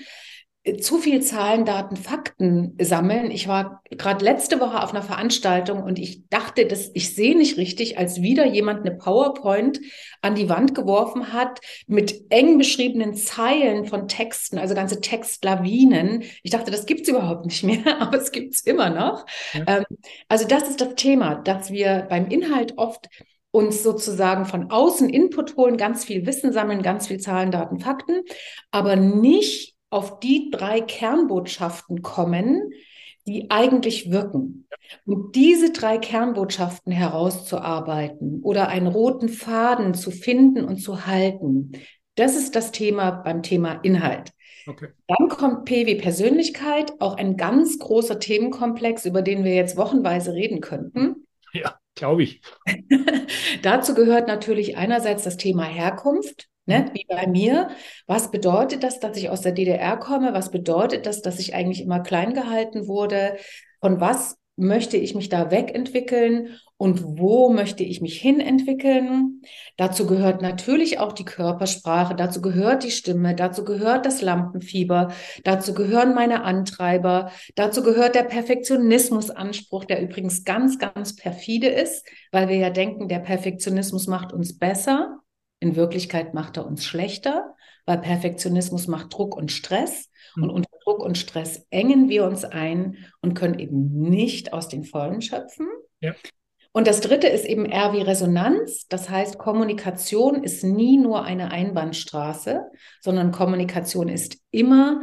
äh, 0.65 0.77
zu 0.77 0.99
viel 0.99 1.21
Zahlen, 1.23 1.65
Daten, 1.65 1.97
Fakten 1.97 2.77
sammeln. 2.81 3.31
Ich 3.31 3.49
war 3.49 3.83
gerade 3.91 4.25
letzte 4.25 4.61
Woche 4.61 4.83
auf 4.83 4.91
einer 4.91 5.03
Veranstaltung 5.03 5.83
und 5.83 5.99
ich 5.99 6.29
dachte, 6.29 6.67
dass 6.67 6.91
ich 6.95 7.15
sehe 7.15 7.37
nicht 7.37 7.57
richtig, 7.57 7.99
als 7.99 8.23
wieder 8.23 8.47
jemand 8.47 8.87
eine 8.87 8.97
PowerPoint 8.97 9.81
an 10.21 10.37
die 10.37 10.49
Wand 10.49 10.75
geworfen 10.75 11.33
hat 11.33 11.61
mit 11.89 12.31
eng 12.31 12.59
beschriebenen 12.59 13.15
Zeilen 13.15 13.87
von 13.87 14.07
Texten, 14.07 14.59
also 14.59 14.75
ganze 14.75 15.01
Textlawinen. 15.01 16.23
Ich 16.45 16.53
dachte, 16.53 16.71
das 16.71 16.87
gibt 16.87 17.03
es 17.03 17.09
überhaupt 17.09 17.45
nicht 17.45 17.65
mehr, 17.65 17.83
aber 18.01 18.19
es 18.19 18.31
gibt 18.31 18.55
es 18.55 18.61
immer 18.61 18.91
noch. 18.91 19.27
Ja. 19.55 19.79
Ähm, 19.79 19.85
also 20.29 20.47
das 20.47 20.69
ist 20.69 20.81
das 20.81 20.95
Thema, 20.95 21.37
dass 21.37 21.73
wir 21.73 22.07
beim 22.09 22.29
Inhalt 22.29 22.79
oft 22.79 23.09
uns 23.53 23.83
sozusagen 23.83 24.47
von 24.47 24.71
außen 24.71 25.09
Input 25.09 25.57
holen, 25.57 25.77
ganz 25.77 26.05
viel 26.05 26.27
Wissen 26.27 26.53
sammeln, 26.53 26.83
ganz 26.83 27.07
viel 27.07 27.21
Zahlen, 27.21 27.53
Daten, 27.53 27.79
Fakten, 27.79 28.23
aber 28.73 28.97
nicht 28.97 29.77
auf 29.91 30.19
die 30.21 30.51
drei 30.51 30.81
Kernbotschaften 30.81 32.03
kommen, 32.03 32.73
die 33.27 33.51
eigentlich 33.51 34.11
wirken. 34.11 34.67
Und 35.05 35.37
diese 35.37 35.71
drei 35.71 35.99
Kernbotschaften 35.99 36.93
herauszuarbeiten 36.93 38.41
oder 38.43 38.69
einen 38.69 38.87
roten 38.87 39.29
Faden 39.29 39.95
zu 39.95 40.11
finden 40.11 40.65
und 40.65 40.79
zu 40.79 41.07
halten, 41.07 41.73
das 42.15 42.37
ist 42.37 42.57
das 42.57 42.73
Thema 42.73 43.11
beim 43.11 43.43
Thema 43.43 43.75
Inhalt. 43.83 44.33
Okay. 44.67 44.89
Dann 45.09 45.29
kommt 45.29 45.65
P 45.65 45.87
wie 45.87 45.97
Persönlichkeit, 45.97 46.93
auch 47.01 47.17
ein 47.17 47.37
ganz 47.37 47.79
großer 47.79 48.19
Themenkomplex, 48.19 49.05
über 49.05 49.23
den 49.23 49.45
wir 49.45 49.55
jetzt 49.55 49.77
wochenweise 49.77 50.33
reden 50.33 50.61
könnten. 50.61 51.27
Ja. 51.61 51.79
Glaube 51.95 52.23
ich. 52.23 52.41
Dazu 53.63 53.95
gehört 53.95 54.27
natürlich 54.27 54.77
einerseits 54.77 55.25
das 55.25 55.37
Thema 55.37 55.65
Herkunft, 55.65 56.49
ne? 56.65 56.81
Mhm. 56.81 56.95
wie 56.95 57.07
bei 57.07 57.27
mir. 57.27 57.71
Was 58.07 58.31
bedeutet 58.31 58.83
das, 58.83 58.99
dass 58.99 59.17
ich 59.17 59.29
aus 59.29 59.43
der 59.43 59.53
DDR 59.53 59.99
komme? 59.99 60.33
Was 60.33 60.51
bedeutet 60.51 61.05
das, 61.05 61.21
dass 61.21 61.39
ich 61.39 61.55
eigentlich 61.55 61.83
immer 61.83 62.01
klein 62.01 62.33
gehalten 62.33 62.87
wurde? 62.87 63.37
Von 63.81 64.01
was 64.01 64.37
möchte 64.57 64.97
ich 64.97 65.15
mich 65.15 65.29
da 65.29 65.51
wegentwickeln 65.51 66.59
und 66.77 67.19
wo 67.19 67.49
möchte 67.51 67.85
ich 67.85 68.01
mich 68.01 68.21
hinentwickeln? 68.21 69.43
Dazu 69.77 70.07
gehört 70.07 70.43
natürlich 70.43 70.99
auch 70.99 71.13
die 71.13 71.25
Körpersprache, 71.25 72.15
dazu 72.15 72.43
gehört 72.43 72.85
die 72.85 72.91
Stimme, 72.91 73.35
dazu 73.35 73.65
gehört 73.65 74.05
das 74.05 74.21
Lampenfieber, 74.21 75.13
dazu 75.45 75.75
gehören 75.75 76.15
meine 76.15 76.43
Antreiber, 76.43 77.31
dazu 77.55 77.83
gehört 77.83 78.15
der 78.15 78.25
Perfektionismusanspruch, 78.25 79.85
der 79.85 80.03
übrigens 80.03 80.45
ganz, 80.45 80.79
ganz 80.79 81.17
perfide 81.17 81.69
ist, 81.69 82.07
weil 82.31 82.49
wir 82.49 82.57
ja 82.57 82.71
denken, 82.71 83.09
der 83.09 83.21
Perfektionismus 83.21 84.07
macht 84.07 84.33
uns 84.33 84.59
besser. 84.59 85.21
In 85.61 85.77
Wirklichkeit 85.77 86.35
macht 86.35 86.57
er 86.57 86.67
uns 86.67 86.85
schlechter, 86.85 87.55
weil 87.87 87.99
Perfektionismus 87.99 88.89
macht 88.89 89.15
Druck 89.15 89.37
und 89.37 89.53
Stress. 89.53 90.11
Und 90.37 90.45
mhm. 90.45 90.51
unter 90.51 90.71
Druck 90.85 91.01
und 91.01 91.19
Stress 91.19 91.67
engen 91.71 92.09
wir 92.09 92.25
uns 92.25 92.45
ein 92.45 92.97
und 93.21 93.35
können 93.35 93.59
eben 93.59 94.01
nicht 94.01 94.53
aus 94.53 94.69
den 94.69 94.85
Vollen 94.85 95.23
schöpfen. 95.23 95.69
Ja. 96.01 96.15
Und 96.73 96.87
das 96.87 97.03
dritte 97.03 97.27
ist 97.27 97.45
eben 97.45 97.67
R 97.67 97.93
wie 97.93 98.01
Resonanz. 98.01 98.89
Das 98.89 99.11
heißt, 99.11 99.39
Kommunikation 99.39 100.43
ist 100.43 100.65
nie 100.65 100.97
nur 100.97 101.25
eine 101.25 101.51
Einbahnstraße, 101.51 102.71
sondern 103.01 103.31
Kommunikation 103.31 104.09
ist 104.09 104.39
immer 104.51 105.03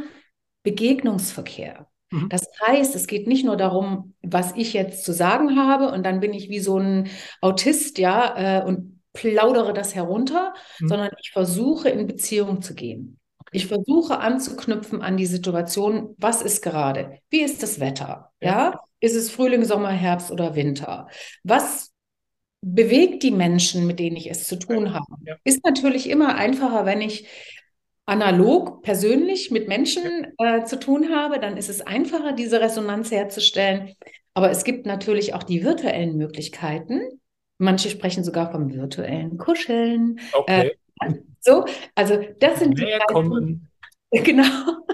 Begegnungsverkehr. 0.64 1.86
Mhm. 2.10 2.28
Das 2.28 2.44
heißt, 2.66 2.96
es 2.96 3.06
geht 3.06 3.28
nicht 3.28 3.44
nur 3.44 3.56
darum, 3.56 4.14
was 4.20 4.52
ich 4.56 4.72
jetzt 4.72 5.04
zu 5.04 5.12
sagen 5.12 5.56
habe 5.56 5.92
und 5.92 6.04
dann 6.04 6.18
bin 6.18 6.34
ich 6.34 6.50
wie 6.50 6.58
so 6.58 6.78
ein 6.78 7.08
Autist, 7.40 7.98
ja, 7.98 8.58
äh, 8.58 8.64
und 8.64 9.00
plaudere 9.12 9.72
das 9.72 9.94
herunter, 9.94 10.54
mhm. 10.80 10.88
sondern 10.88 11.10
ich 11.20 11.30
versuche 11.30 11.88
in 11.88 12.08
Beziehung 12.08 12.62
zu 12.62 12.74
gehen. 12.74 13.19
Ich 13.52 13.66
versuche 13.66 14.18
anzuknüpfen 14.18 15.02
an 15.02 15.16
die 15.16 15.26
Situation, 15.26 16.14
was 16.18 16.42
ist 16.42 16.62
gerade? 16.62 17.18
Wie 17.30 17.40
ist 17.40 17.62
das 17.62 17.80
Wetter? 17.80 18.32
Ja. 18.40 18.80
Ist 19.00 19.16
es 19.16 19.30
Frühling, 19.30 19.64
Sommer, 19.64 19.90
Herbst 19.90 20.30
oder 20.30 20.54
Winter? 20.54 21.08
Was 21.42 21.92
bewegt 22.62 23.22
die 23.22 23.30
Menschen, 23.30 23.86
mit 23.86 23.98
denen 23.98 24.16
ich 24.16 24.30
es 24.30 24.46
zu 24.46 24.58
tun 24.58 24.92
habe? 24.92 25.04
Ist 25.44 25.64
natürlich 25.64 26.08
immer 26.08 26.34
einfacher, 26.34 26.84
wenn 26.84 27.00
ich 27.00 27.26
analog, 28.06 28.82
persönlich 28.82 29.50
mit 29.50 29.68
Menschen 29.68 30.34
äh, 30.38 30.64
zu 30.64 30.78
tun 30.80 31.14
habe, 31.14 31.38
dann 31.38 31.56
ist 31.56 31.70
es 31.70 31.80
einfacher, 31.80 32.32
diese 32.32 32.60
Resonanz 32.60 33.10
herzustellen. 33.12 33.94
Aber 34.34 34.50
es 34.50 34.64
gibt 34.64 34.84
natürlich 34.84 35.34
auch 35.34 35.44
die 35.44 35.64
virtuellen 35.64 36.16
Möglichkeiten. 36.16 37.00
Manche 37.58 37.88
sprechen 37.88 38.24
sogar 38.24 38.50
vom 38.50 38.72
virtuellen 38.72 39.38
Kuscheln. 39.38 40.18
Okay. 40.32 40.68
Äh, 40.68 40.70
so, 41.40 41.64
also 41.94 42.18
das 42.38 42.60
sind 42.60 42.78
die 42.78 42.84
drei, 42.84 43.58
genau. 44.22 44.84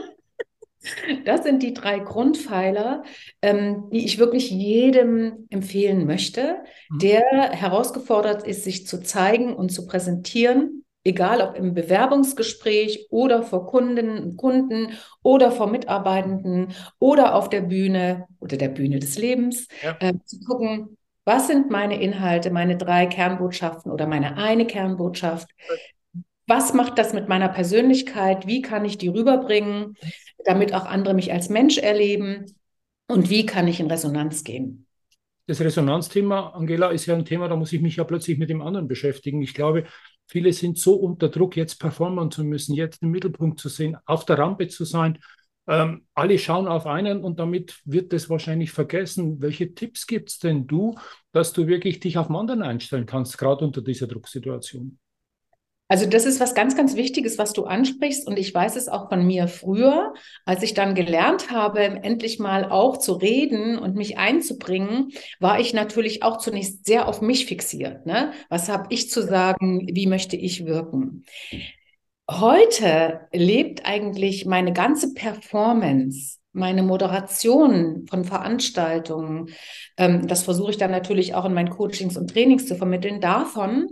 Das 1.25 1.43
sind 1.43 1.63
die 1.63 1.75
drei 1.75 1.99
Grundpfeiler, 1.99 3.03
ähm, 3.43 3.91
die 3.91 4.05
ich 4.05 4.19
wirklich 4.19 4.51
jedem 4.51 5.47
empfehlen 5.51 6.07
möchte, 6.07 6.59
mhm. 6.91 6.99
der 7.01 7.51
herausgefordert 7.51 8.47
ist, 8.47 8.65
sich 8.65 8.87
zu 8.87 9.03
zeigen 9.03 9.55
und 9.55 9.71
zu 9.71 9.87
präsentieren, 9.87 10.85
egal 11.05 11.41
ob 11.41 11.57
im 11.57 11.75
Bewerbungsgespräch 11.75 13.07
oder 13.11 13.43
vor 13.43 13.67
Kunden 13.67 14.19
und 14.19 14.37
Kunden 14.37 14.93
oder 15.23 15.51
vor 15.51 15.69
Mitarbeitenden 15.69 16.69
oder 16.99 17.35
auf 17.35 17.49
der 17.49 17.63
Bühne 17.63 18.27
oder 18.41 18.57
der 18.57 18.69
Bühne 18.69 18.99
des 18.99 19.19
Lebens, 19.19 19.69
ja. 19.83 19.97
äh, 20.01 20.15
zu 20.25 20.41
gucken, 20.41 20.97
was 21.25 21.49
sind 21.49 21.71
meine 21.71 22.01
Inhalte, 22.01 22.51
meine 22.51 22.77
drei 22.77 23.07
Kernbotschaften 23.07 23.91
oder 23.91 24.07
meine 24.07 24.37
eine 24.37 24.67
Kernbotschaft, 24.67 25.49
was 26.47 26.73
macht 26.73 26.99
das 26.99 27.13
mit 27.13 27.29
meiner 27.29 27.49
Persönlichkeit? 27.49 28.47
Wie 28.47 28.63
kann 28.63 28.85
ich 28.85 28.99
die 28.99 29.09
rüberbringen, 29.09 29.97
damit 30.45 30.75
auch 30.75 30.85
andere 30.85 31.15
mich 31.15 31.33
als 31.33 31.49
Mensch 31.49 31.79
erleben? 31.79 32.47
Und 33.09 33.31
wie 33.31 33.47
kann 33.47 33.69
ich 33.69 33.81
in 33.81 33.91
Resonanz 33.91 34.45
gehen? 34.45 34.87
Das 35.47 35.61
Resonanzthema, 35.61 36.51
Angela, 36.51 36.91
ist 36.91 37.07
ja 37.07 37.15
ein 37.15 37.25
Thema, 37.25 37.49
da 37.49 37.55
muss 37.55 37.73
ich 37.73 37.81
mich 37.81 37.97
ja 37.97 38.05
plötzlich 38.05 38.37
mit 38.37 38.51
dem 38.51 38.63
anderen 38.63 38.89
beschäftigen. 38.89 39.43
Ich 39.43 39.55
glaube, 39.55 39.85
viele 40.27 40.53
sind 40.53 40.77
so 40.77 40.95
unter 40.97 41.29
Druck, 41.29 41.57
jetzt 41.57 41.79
performen 41.79 42.33
zu 42.33 42.43
müssen, 42.43 42.75
jetzt 42.75 43.03
im 43.03 43.11
Mittelpunkt 43.11 43.61
zu 43.61 43.69
sehen, 43.69 43.97
auf 44.07 44.25
der 44.25 44.39
Rampe 44.39 44.67
zu 44.67 44.85
sein. 44.85 45.19
Ähm, 45.69 46.07
alle 46.15 46.39
schauen 46.39 46.67
auf 46.67 46.87
einen 46.87 47.23
und 47.23 47.39
damit 47.39 47.81
wird 47.85 48.13
das 48.13 48.29
wahrscheinlich 48.29 48.73
vergessen. 48.73 49.41
Welche 49.41 49.75
Tipps 49.75 50.07
gibt 50.07 50.31
es 50.31 50.39
denn 50.39 50.67
du, 50.67 50.97
dass 51.33 51.53
du 51.53 51.69
wirklich 51.69 52.01
dich 52.01 52.19
auf 52.19 52.27
den 52.27 52.37
anderen 52.37 52.63
einstellen 52.63 53.07
kannst, 53.07 53.39
gerade 53.39 53.65
unter 53.65 53.83
dieser 53.83 54.09
Drucksituation? 54.09 54.99
Also 55.89 56.07
das 56.07 56.27
ist 56.27 56.41
was 56.41 56.55
ganz, 56.55 56.77
ganz 56.77 56.97
Wichtiges, 56.97 57.39
was 57.39 57.53
du 57.53 57.65
ansprichst. 57.65 58.27
Und 58.27 58.39
ich 58.39 58.53
weiß 58.53 58.77
es 58.77 58.89
auch 58.89 59.09
von 59.09 59.25
mir 59.25 59.47
früher, 59.47 60.15
als 60.45 60.63
ich 60.63 60.75
dann 60.75 60.95
gelernt 60.95 61.51
habe, 61.51 61.81
endlich 61.81 62.39
mal 62.39 62.71
auch 62.71 62.97
zu 62.97 63.13
reden 63.13 63.79
und 63.79 63.95
mich 63.95 64.19
einzubringen, 64.19 65.13
war 65.39 65.61
ich 65.61 65.75
natürlich 65.75 66.23
auch 66.23 66.39
zunächst 66.39 66.87
sehr 66.87 67.09
auf 67.09 67.21
mich 67.21 67.47
fixiert. 67.47 68.05
Ne? 68.05 68.33
Was 68.49 68.69
habe 68.69 68.87
ich 68.91 69.11
zu 69.11 69.23
sagen? 69.23 69.89
Wie 69.93 70.07
möchte 70.07 70.37
ich 70.37 70.67
wirken? 70.67 71.25
Heute 72.29 73.21
lebt 73.33 73.87
eigentlich 73.87 74.47
meine 74.47 74.73
ganze 74.73 75.15
Performance 75.15 76.39
meine 76.57 76.83
Moderation 76.83 78.07
von 78.09 78.25
Veranstaltungen, 78.25 79.51
ähm, 79.99 80.27
das 80.27 80.43
versuche 80.43 80.71
ich 80.71 80.79
dann 80.79 80.91
natürlich 80.91 81.35
auch 81.35 81.45
in 81.45 81.53
meinen 81.53 81.69
Coachings 81.69 82.17
und 82.17 82.31
Trainings 82.31 82.67
zu 82.67 82.77
vermitteln, 82.77 83.21
davon, 83.21 83.91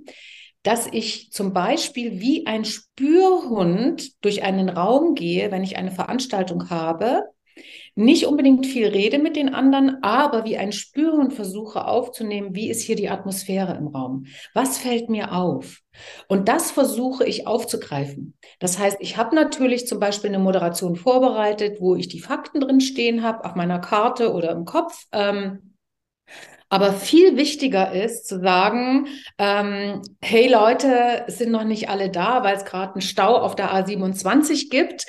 dass 0.65 0.89
ich 0.91 1.31
zum 1.31 1.53
Beispiel 1.53 2.21
wie 2.21 2.47
ein 2.47 2.65
Spürhund 2.65 4.11
durch 4.25 4.43
einen 4.43 4.69
Raum 4.69 5.15
gehe, 5.15 5.53
wenn 5.53 5.63
ich 5.63 5.77
eine 5.77 5.93
Veranstaltung 5.93 6.71
habe 6.71 7.23
nicht 7.97 8.27
unbedingt 8.27 8.67
viel 8.67 8.89
rede 8.89 9.19
mit 9.19 9.37
den 9.37 9.55
anderen, 9.55 10.03
aber 10.03 10.45
wie 10.45 10.57
ein 10.57 10.73
Spüren 10.73 11.31
versuche 11.31 11.87
aufzunehmen, 11.87 12.55
wie 12.55 12.69
ist 12.69 12.83
hier 12.83 12.97
die 12.97 13.09
Atmosphäre 13.09 13.77
im 13.77 13.87
Raum? 13.87 14.27
Was 14.53 14.79
fällt 14.79 15.09
mir 15.09 15.33
auf? 15.33 15.81
Und 16.27 16.49
das 16.49 16.73
versuche 16.73 17.25
ich 17.25 17.47
aufzugreifen. 17.47 18.35
Das 18.59 18.79
heißt, 18.79 18.97
ich 19.01 19.17
habe 19.17 19.37
natürlich 19.37 19.87
zum 19.87 20.01
Beispiel 20.01 20.31
eine 20.31 20.41
Moderation 20.41 20.97
vorbereitet, 20.97 21.81
wo 21.81 21.95
ich 21.95 22.09
die 22.09 22.21
Fakten 22.21 22.61
drin 22.61 22.81
stehen 22.81 23.23
habe, 23.23 23.45
auf 23.45 23.55
meiner 23.55 23.79
Karte 23.79 24.33
oder 24.33 24.51
im 24.51 24.65
Kopf. 24.65 25.05
Ähm, 25.13 25.74
aber 26.69 26.93
viel 26.93 27.37
wichtiger 27.37 27.93
ist 27.93 28.27
zu 28.27 28.41
sagen, 28.41 29.07
ähm, 29.39 30.03
hey 30.21 30.49
Leute, 30.49 31.25
es 31.27 31.39
sind 31.39 31.51
noch 31.51 31.65
nicht 31.65 31.89
alle 31.89 32.11
da, 32.11 32.43
weil 32.43 32.57
es 32.57 32.65
gerade 32.65 32.95
einen 32.95 33.03
Stau 33.03 33.37
auf 33.37 33.55
der 33.55 33.73
A27 33.73 34.71
gibt. 34.71 35.07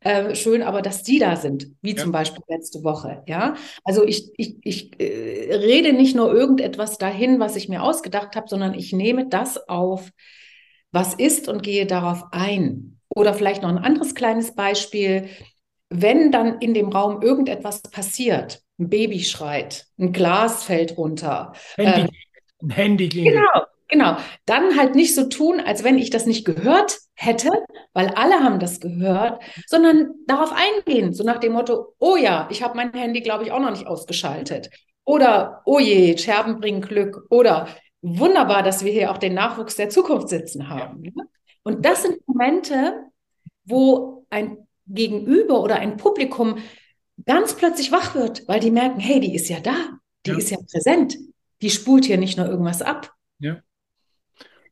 Äh, 0.00 0.34
schön, 0.34 0.62
aber 0.62 0.82
dass 0.82 1.04
die 1.04 1.18
da 1.18 1.36
sind, 1.36 1.68
wie 1.80 1.94
ja. 1.94 2.02
zum 2.02 2.10
Beispiel 2.10 2.42
letzte 2.48 2.82
Woche. 2.82 3.22
Ja, 3.26 3.54
also 3.84 4.04
ich, 4.04 4.30
ich, 4.36 4.56
ich 4.62 5.00
äh, 5.00 5.54
rede 5.54 5.92
nicht 5.92 6.16
nur 6.16 6.32
irgendetwas 6.32 6.98
dahin, 6.98 7.38
was 7.38 7.54
ich 7.54 7.68
mir 7.68 7.82
ausgedacht 7.82 8.34
habe, 8.34 8.48
sondern 8.48 8.74
ich 8.74 8.92
nehme 8.92 9.28
das 9.28 9.68
auf, 9.68 10.10
was 10.90 11.14
ist 11.14 11.48
und 11.48 11.62
gehe 11.62 11.86
darauf 11.86 12.24
ein. 12.32 12.98
Oder 13.14 13.34
vielleicht 13.34 13.62
noch 13.62 13.68
ein 13.68 13.78
anderes 13.78 14.14
kleines 14.14 14.54
Beispiel. 14.54 15.28
Wenn 15.88 16.32
dann 16.32 16.58
in 16.58 16.74
dem 16.74 16.88
Raum 16.88 17.22
irgendetwas 17.22 17.82
passiert, 17.82 18.62
ein 18.82 18.90
Baby 18.90 19.20
schreit, 19.20 19.86
ein 19.98 20.12
Glas 20.12 20.64
fällt 20.64 20.96
runter, 20.96 21.52
Handy, 21.76 22.00
äh, 22.00 22.08
ein 22.62 22.70
Handy 22.70 23.08
klingelt. 23.08 23.36
Genau, 23.36 23.66
Genau, 23.92 24.16
dann 24.46 24.78
halt 24.78 24.94
nicht 24.94 25.14
so 25.14 25.28
tun, 25.28 25.60
als 25.60 25.84
wenn 25.84 25.98
ich 25.98 26.08
das 26.08 26.24
nicht 26.24 26.46
gehört 26.46 26.96
hätte, 27.12 27.50
weil 27.92 28.08
alle 28.08 28.36
haben 28.36 28.58
das 28.58 28.80
gehört, 28.80 29.42
sondern 29.66 30.14
darauf 30.26 30.50
eingehen, 30.50 31.12
so 31.12 31.24
nach 31.24 31.36
dem 31.40 31.52
Motto, 31.52 31.94
oh 31.98 32.16
ja, 32.16 32.48
ich 32.50 32.62
habe 32.62 32.74
mein 32.74 32.94
Handy, 32.94 33.20
glaube 33.20 33.44
ich, 33.44 33.52
auch 33.52 33.60
noch 33.60 33.70
nicht 33.70 33.86
ausgeschaltet. 33.86 34.70
Oder, 35.04 35.60
oh 35.66 35.78
je, 35.78 36.16
Scherben 36.16 36.58
bringen 36.58 36.80
Glück. 36.80 37.26
Oder, 37.28 37.68
wunderbar, 38.00 38.62
dass 38.62 38.82
wir 38.82 38.92
hier 38.92 39.10
auch 39.10 39.18
den 39.18 39.34
Nachwuchs 39.34 39.76
der 39.76 39.90
Zukunft 39.90 40.30
sitzen 40.30 40.70
haben. 40.70 41.04
Ja. 41.04 41.12
Und 41.62 41.84
das 41.84 42.02
sind 42.02 42.26
Momente, 42.26 42.94
wo 43.66 44.24
ein 44.30 44.56
Gegenüber 44.86 45.60
oder 45.60 45.76
ein 45.76 45.98
Publikum 45.98 46.56
ganz 47.24 47.54
plötzlich 47.56 47.92
wach 47.92 48.14
wird, 48.14 48.46
weil 48.48 48.60
die 48.60 48.70
merken, 48.70 49.00
hey, 49.00 49.20
die 49.20 49.34
ist 49.34 49.48
ja 49.48 49.60
da, 49.60 49.74
die 50.26 50.30
ja. 50.30 50.38
ist 50.38 50.50
ja 50.50 50.58
präsent, 50.70 51.16
die 51.60 51.70
spult 51.70 52.04
hier 52.04 52.18
nicht 52.18 52.36
nur 52.36 52.48
irgendwas 52.48 52.82
ab. 52.82 53.12
Ja. 53.38 53.62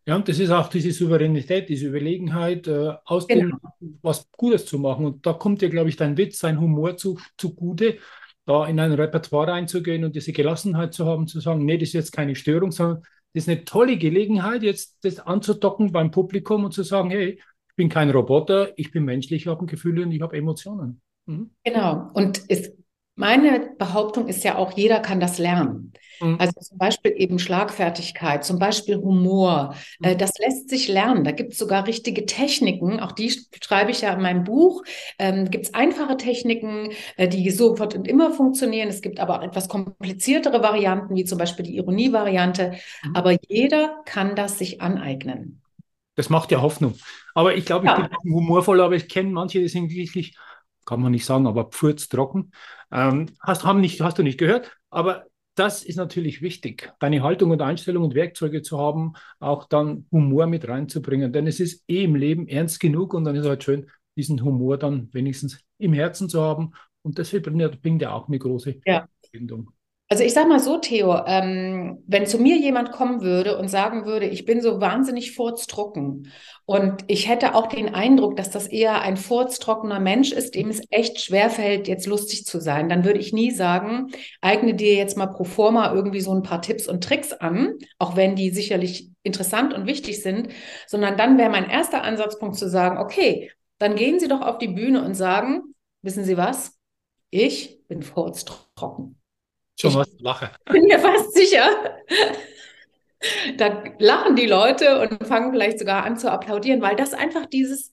Ja, 0.07 0.17
und 0.17 0.29
das 0.29 0.39
ist 0.39 0.51
auch 0.51 0.69
diese 0.69 0.93
Souveränität, 0.93 1.69
diese 1.69 1.87
Überlegenheit, 1.87 2.67
äh, 2.67 2.95
aus 3.05 3.29
genau. 3.29 3.59
dem 3.81 3.99
was 4.03 4.29
Gutes 4.33 4.67
zu 4.67 4.79
machen. 4.79 5.05
Und 5.05 5.27
da 5.27 5.35
kommt 5.35 5.61
dir, 5.61 5.69
glaube 5.69 5.91
ich, 5.91 5.97
dein 5.97 6.17
Witz, 6.17 6.41
dein 6.41 6.61
Humor 6.61 6.97
zu, 6.97 7.21
zugute, 7.37 7.99
da 8.47 8.67
in 8.67 8.81
ein 8.81 8.93
Repertoire 8.93 9.53
reinzugehen 9.53 10.05
und 10.05 10.17
diese 10.17 10.33
Gelassenheit 10.33 10.95
zu 10.95 11.07
haben, 11.07 11.27
zu 11.27 11.39
sagen, 11.41 11.65
nee, 11.65 11.77
das 11.77 11.91
ist 11.91 11.93
jetzt 11.93 12.13
keine 12.13 12.35
Störung, 12.35 12.73
sondern 12.73 13.03
das 13.35 13.45
ist 13.45 13.49
eine 13.49 13.65
tolle 13.65 13.99
Gelegenheit, 13.99 14.63
jetzt 14.63 14.99
das 15.03 15.21
anzudocken 15.21 15.93
beim 15.93 16.11
Publikum 16.11 16.65
und 16.65 16.73
zu 16.73 16.83
sagen, 16.83 17.11
hey, 17.11 17.35
ich 17.69 17.77
bin 17.77 17.89
kein 17.89 18.11
Roboter, 18.11 18.77
ich 18.77 18.91
bin 18.91 19.05
menschlich, 19.05 19.43
ich 19.43 19.47
habe 19.47 19.67
Gefühle 19.67 20.03
und 20.03 20.13
ich 20.13 20.23
habe 20.23 20.37
Emotionen. 20.37 21.01
Mhm. 21.27 21.51
Genau. 21.65 22.11
Und 22.15 22.43
es, 22.49 22.73
meine 23.15 23.75
Behauptung 23.79 24.29
ist 24.29 24.45
ja 24.45 24.57
auch, 24.57 24.73
jeder 24.73 25.01
kann 25.01 25.21
das 25.21 25.39
lernen. 25.39 25.93
Mhm. 26.21 26.37
Also 26.39 26.61
zum 26.61 26.79
Beispiel 26.79 27.15
eben 27.17 27.39
Schlagfertigkeit, 27.39 28.45
zum 28.45 28.59
Beispiel 28.59 28.97
Humor. 28.97 29.75
Äh, 30.03 30.15
mhm. 30.15 30.19
das 30.19 30.33
lässt 30.39 30.69
sich 30.69 30.89
lernen. 30.89 31.25
Da 31.25 31.33
gibt 31.33 31.53
es 31.53 31.59
sogar 31.59 31.87
richtige 31.87 32.27
Techniken. 32.27 33.01
Auch 33.01 33.13
die 33.13 33.35
schreibe 33.63 33.91
ich 33.91 34.03
ja 34.03 34.13
in 34.13 34.23
meinem 34.23 34.45
Buch. 34.45 34.83
Ähm, 35.19 35.51
gibt 35.51 35.67
es 35.67 35.75
einfache 35.75 36.17
Techniken, 36.17 36.91
äh, 37.17 37.29
die 37.29 37.51
sofort 37.51 37.95
und 37.95 38.07
immer 38.07 38.33
funktionieren. 38.33 38.89
Es 38.89 39.03
gibt 39.03 39.21
aber 39.21 39.39
auch 39.39 39.43
etwas 39.43 39.69
kompliziertere 39.69 40.63
Varianten, 40.63 41.15
wie 41.15 41.25
zum 41.25 41.39
Beispiel 41.39 41.65
die 41.65 41.77
Ironie-Variante. 41.77 42.75
Mhm. 43.05 43.17
Aber 43.17 43.37
jeder 43.49 44.03
kann 44.05 44.37
das 44.37 44.59
sich 44.59 44.81
aneignen. 44.81 45.63
Das 46.17 46.29
macht 46.29 46.51
ja 46.51 46.61
Hoffnung. 46.61 46.95
Aber 47.35 47.55
ich 47.55 47.65
glaube, 47.65 47.87
ich 47.87 47.93
ja. 47.93 48.09
bin 48.23 48.35
humorvoll, 48.35 48.81
aber 48.81 48.95
ich 48.95 49.09
kenne 49.09 49.31
manche, 49.31 49.61
die 49.61 49.69
sind 49.69 49.91
wirklich, 49.91 50.37
kann 50.85 51.01
man 51.01 51.13
nicht 51.13 51.25
sagen, 51.25 51.47
aber 51.47 51.67
pfurztrocken. 51.67 52.53
Ähm, 52.93 53.27
hast, 53.41 53.65
haben 53.65 53.81
nicht, 53.81 54.01
hast 54.01 54.19
du 54.19 54.23
nicht 54.23 54.39
gehört, 54.39 54.77
aber 54.91 55.27
das 55.55 55.83
ist 55.83 55.97
natürlich 55.97 56.43
wichtig, 56.43 56.93
deine 57.01 57.23
Haltung 57.23 57.51
und 57.51 57.61
Einstellung 57.61 58.05
und 58.05 58.15
Werkzeuge 58.15 58.63
zu 58.63 58.79
haben, 58.79 59.13
auch 59.41 59.69
dann 59.69 60.07
Humor 60.11 60.47
mit 60.47 60.67
reinzubringen. 60.67 61.33
Denn 61.33 61.47
es 61.47 61.61
ist 61.61 61.85
eh 61.89 62.05
im 62.05 62.15
Leben 62.15 62.49
ernst 62.49 62.81
genug 62.81 63.15
und 63.15 63.25
dann 63.25 63.35
ist 63.35 63.43
es 63.43 63.49
halt 63.49 63.65
schön, 63.65 63.91
diesen 64.17 64.43
Humor 64.43 64.79
dann 64.79 65.13
wenigstens 65.13 65.61
im 65.79 65.93
Herzen 65.93 66.29
zu 66.29 66.41
haben. 66.41 66.73
Und 67.03 67.19
deshalb 67.19 67.45
bringt 67.83 68.03
er 68.03 68.15
auch 68.15 68.29
eine 68.29 68.39
große 68.39 68.81
ja. 68.87 69.09
Verbindung. 69.23 69.73
Also 70.13 70.25
ich 70.25 70.33
sage 70.33 70.49
mal 70.49 70.59
so, 70.59 70.77
Theo, 70.79 71.25
ähm, 71.27 72.03
wenn 72.09 72.27
zu 72.27 72.39
mir 72.39 72.57
jemand 72.57 72.91
kommen 72.91 73.21
würde 73.21 73.57
und 73.57 73.69
sagen 73.69 74.07
würde, 74.07 74.27
ich 74.27 74.45
bin 74.45 74.61
so 74.61 74.81
wahnsinnig 74.81 75.37
furztrocken 75.37 76.33
und 76.65 77.05
ich 77.07 77.29
hätte 77.29 77.55
auch 77.55 77.69
den 77.69 77.95
Eindruck, 77.95 78.35
dass 78.37 78.51
das 78.51 78.67
eher 78.67 79.03
ein 79.03 79.17
furztrockener 79.17 80.01
Mensch 80.01 80.33
ist, 80.33 80.57
dem 80.57 80.69
es 80.69 80.83
echt 80.91 81.21
schwerfällt, 81.21 81.87
jetzt 81.87 82.09
lustig 82.09 82.45
zu 82.45 82.61
sein, 82.61 82.89
dann 82.89 83.05
würde 83.05 83.21
ich 83.21 83.33
nie 83.33 83.53
sagen, 83.53 84.09
eigne 84.41 84.75
dir 84.75 84.95
jetzt 84.97 85.17
mal 85.17 85.29
pro 85.29 85.45
forma 85.45 85.95
irgendwie 85.95 86.21
so 86.21 86.35
ein 86.35 86.43
paar 86.43 86.61
Tipps 86.61 86.89
und 86.89 87.05
Tricks 87.05 87.33
an, 87.33 87.79
auch 88.01 88.17
wenn 88.17 88.35
die 88.35 88.51
sicherlich 88.51 89.11
interessant 89.23 89.73
und 89.75 89.87
wichtig 89.87 90.23
sind, 90.23 90.49
sondern 90.89 91.17
dann 91.17 91.39
wäre 91.39 91.51
mein 91.51 91.71
erster 91.71 92.03
Ansatzpunkt 92.03 92.57
zu 92.57 92.69
sagen, 92.69 92.99
okay, 92.99 93.53
dann 93.79 93.95
gehen 93.95 94.19
Sie 94.19 94.27
doch 94.27 94.41
auf 94.41 94.59
die 94.59 94.69
Bühne 94.69 95.05
und 95.05 95.15
sagen, 95.15 95.63
wissen 96.03 96.25
Sie 96.25 96.37
was? 96.37 96.77
Ich 97.31 97.87
bin 97.87 98.03
furztrocken. 98.03 99.20
Schon 99.81 99.95
was 99.95 100.11
lache. 100.19 100.51
Bin 100.71 100.85
mir 100.85 100.99
fast 100.99 101.35
sicher. 101.35 101.69
Da 103.57 103.85
lachen 103.99 104.37
die 104.37 104.47
Leute 104.47 105.01
und 105.01 105.27
fangen 105.27 105.53
vielleicht 105.53 105.79
sogar 105.79 106.05
an 106.05 106.17
zu 106.17 106.31
applaudieren, 106.31 106.81
weil 106.81 106.97
das 106.97 107.13
einfach 107.13 107.47
dieses, 107.47 107.93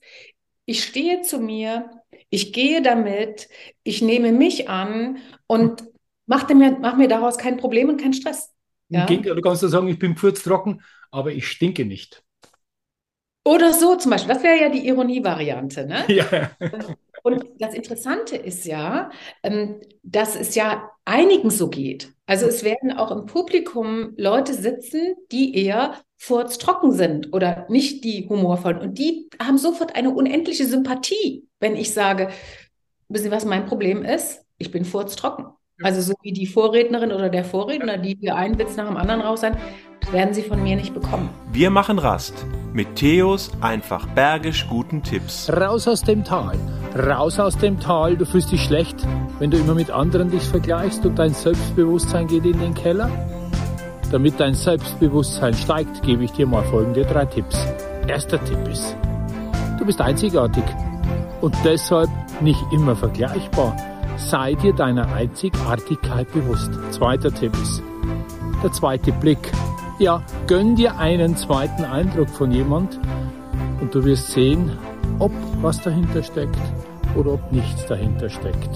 ich 0.64 0.84
stehe 0.84 1.22
zu 1.22 1.38
mir, 1.38 1.90
ich 2.30 2.52
gehe 2.52 2.82
damit, 2.82 3.48
ich 3.82 4.02
nehme 4.02 4.32
mich 4.32 4.68
an 4.68 5.18
und 5.46 5.84
mache 6.26 6.54
mir, 6.54 6.78
mach 6.80 6.96
mir 6.96 7.08
daraus 7.08 7.38
kein 7.38 7.56
Problem 7.56 7.88
und 7.88 8.00
keinen 8.00 8.14
Stress. 8.14 8.54
Ja? 8.88 9.04
Du 9.04 9.40
kannst 9.40 9.62
ja 9.62 9.68
sagen, 9.68 9.88
ich 9.88 9.98
bin 9.98 10.14
trocken, 10.16 10.82
aber 11.10 11.32
ich 11.32 11.46
stinke 11.46 11.84
nicht. 11.84 12.22
Oder 13.44 13.72
so 13.72 13.96
zum 13.96 14.10
Beispiel. 14.10 14.34
Das 14.34 14.42
wäre 14.42 14.60
ja 14.60 14.68
die 14.68 14.86
Ironie-Variante. 14.86 15.86
Ne? 15.86 16.04
Ja. 16.08 16.50
Und 17.22 17.44
das 17.58 17.74
Interessante 17.74 18.36
ist 18.36 18.64
ja, 18.64 19.10
ähm, 19.42 19.80
dass 20.02 20.36
es 20.36 20.54
ja 20.54 20.90
einigen 21.04 21.50
so 21.50 21.68
geht. 21.68 22.12
Also 22.26 22.46
es 22.46 22.64
werden 22.64 22.92
auch 22.92 23.10
im 23.10 23.26
Publikum 23.26 24.12
Leute 24.16 24.54
sitzen, 24.54 25.14
die 25.32 25.54
eher 25.56 25.94
furztrocken 26.18 26.92
sind 26.92 27.32
oder 27.32 27.66
nicht 27.68 28.04
die 28.04 28.28
humorvollen. 28.28 28.80
Und 28.80 28.98
die 28.98 29.28
haben 29.40 29.58
sofort 29.58 29.96
eine 29.96 30.10
unendliche 30.10 30.66
Sympathie, 30.66 31.46
wenn 31.60 31.76
ich 31.76 31.94
sage, 31.94 32.28
wissen 33.08 33.24
Sie, 33.24 33.30
was 33.30 33.44
mein 33.44 33.66
Problem 33.66 34.04
ist? 34.04 34.44
Ich 34.58 34.70
bin 34.70 34.84
furztrocken. 34.84 35.46
Also 35.80 36.00
so 36.00 36.14
wie 36.22 36.32
die 36.32 36.46
Vorrednerin 36.46 37.12
oder 37.12 37.28
der 37.28 37.44
Vorredner, 37.44 37.98
die 37.98 38.16
hier 38.20 38.34
einen 38.34 38.58
Witz 38.58 38.76
nach 38.76 38.88
dem 38.88 38.96
anderen 38.96 39.20
raus 39.20 39.40
sein, 39.40 39.56
werden 40.12 40.34
sie 40.34 40.42
von 40.42 40.62
mir 40.62 40.76
nicht 40.76 40.94
bekommen. 40.94 41.28
Wir 41.52 41.70
machen 41.70 41.98
Rast 41.98 42.46
mit 42.72 42.96
Theos 42.96 43.50
einfach 43.60 44.06
bergisch 44.08 44.66
guten 44.68 45.02
Tipps. 45.02 45.50
Raus 45.50 45.88
aus 45.88 46.02
dem 46.02 46.24
Tal, 46.24 46.56
raus 46.96 47.38
aus 47.38 47.56
dem 47.56 47.80
Tal. 47.80 48.16
Du 48.16 48.24
fühlst 48.24 48.52
dich 48.52 48.62
schlecht, 48.62 48.96
wenn 49.38 49.50
du 49.50 49.58
immer 49.58 49.74
mit 49.74 49.90
anderen 49.90 50.30
dich 50.30 50.42
vergleichst 50.42 51.04
und 51.04 51.18
dein 51.18 51.34
Selbstbewusstsein 51.34 52.26
geht 52.26 52.44
in 52.44 52.58
den 52.58 52.74
Keller. 52.74 53.10
Damit 54.10 54.40
dein 54.40 54.54
Selbstbewusstsein 54.54 55.54
steigt, 55.54 56.02
gebe 56.02 56.24
ich 56.24 56.32
dir 56.32 56.46
mal 56.46 56.64
folgende 56.64 57.04
drei 57.04 57.26
Tipps. 57.26 57.66
Erster 58.06 58.42
Tipp 58.44 58.66
ist, 58.68 58.96
du 59.78 59.84
bist 59.84 60.00
einzigartig 60.00 60.64
und 61.40 61.54
deshalb 61.64 62.08
nicht 62.40 62.62
immer 62.72 62.96
vergleichbar. 62.96 63.76
Sei 64.16 64.54
dir 64.54 64.72
deiner 64.72 65.12
Einzigartigkeit 65.12 66.32
bewusst. 66.32 66.70
Zweiter 66.90 67.32
Tipp 67.32 67.52
ist, 67.62 67.82
der 68.62 68.72
zweite 68.72 69.12
Blick. 69.12 69.52
Ja, 69.98 70.22
gönn 70.46 70.76
dir 70.76 70.96
einen 70.96 71.36
zweiten 71.36 71.84
Eindruck 71.84 72.28
von 72.28 72.52
jemand 72.52 73.00
und 73.80 73.92
du 73.92 74.04
wirst 74.04 74.30
sehen, 74.30 74.78
ob 75.18 75.32
was 75.60 75.80
dahinter 75.82 76.22
steckt 76.22 76.56
oder 77.16 77.32
ob 77.32 77.50
nichts 77.50 77.84
dahinter 77.86 78.28
steckt. 78.28 78.70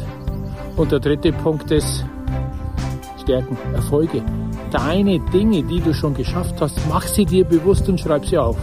Und 0.76 0.90
der 0.90 0.98
dritte 0.98 1.32
Punkt 1.32 1.70
ist 1.70 2.04
Stärken, 3.20 3.56
Erfolge. 3.72 4.24
Deine 4.72 5.20
Dinge, 5.32 5.62
die 5.62 5.78
du 5.78 5.94
schon 5.94 6.14
geschafft 6.14 6.60
hast, 6.60 6.80
mach 6.88 7.06
sie 7.06 7.24
dir 7.24 7.44
bewusst 7.44 7.88
und 7.88 8.00
schreib 8.00 8.26
sie 8.26 8.38
auf. 8.38 8.56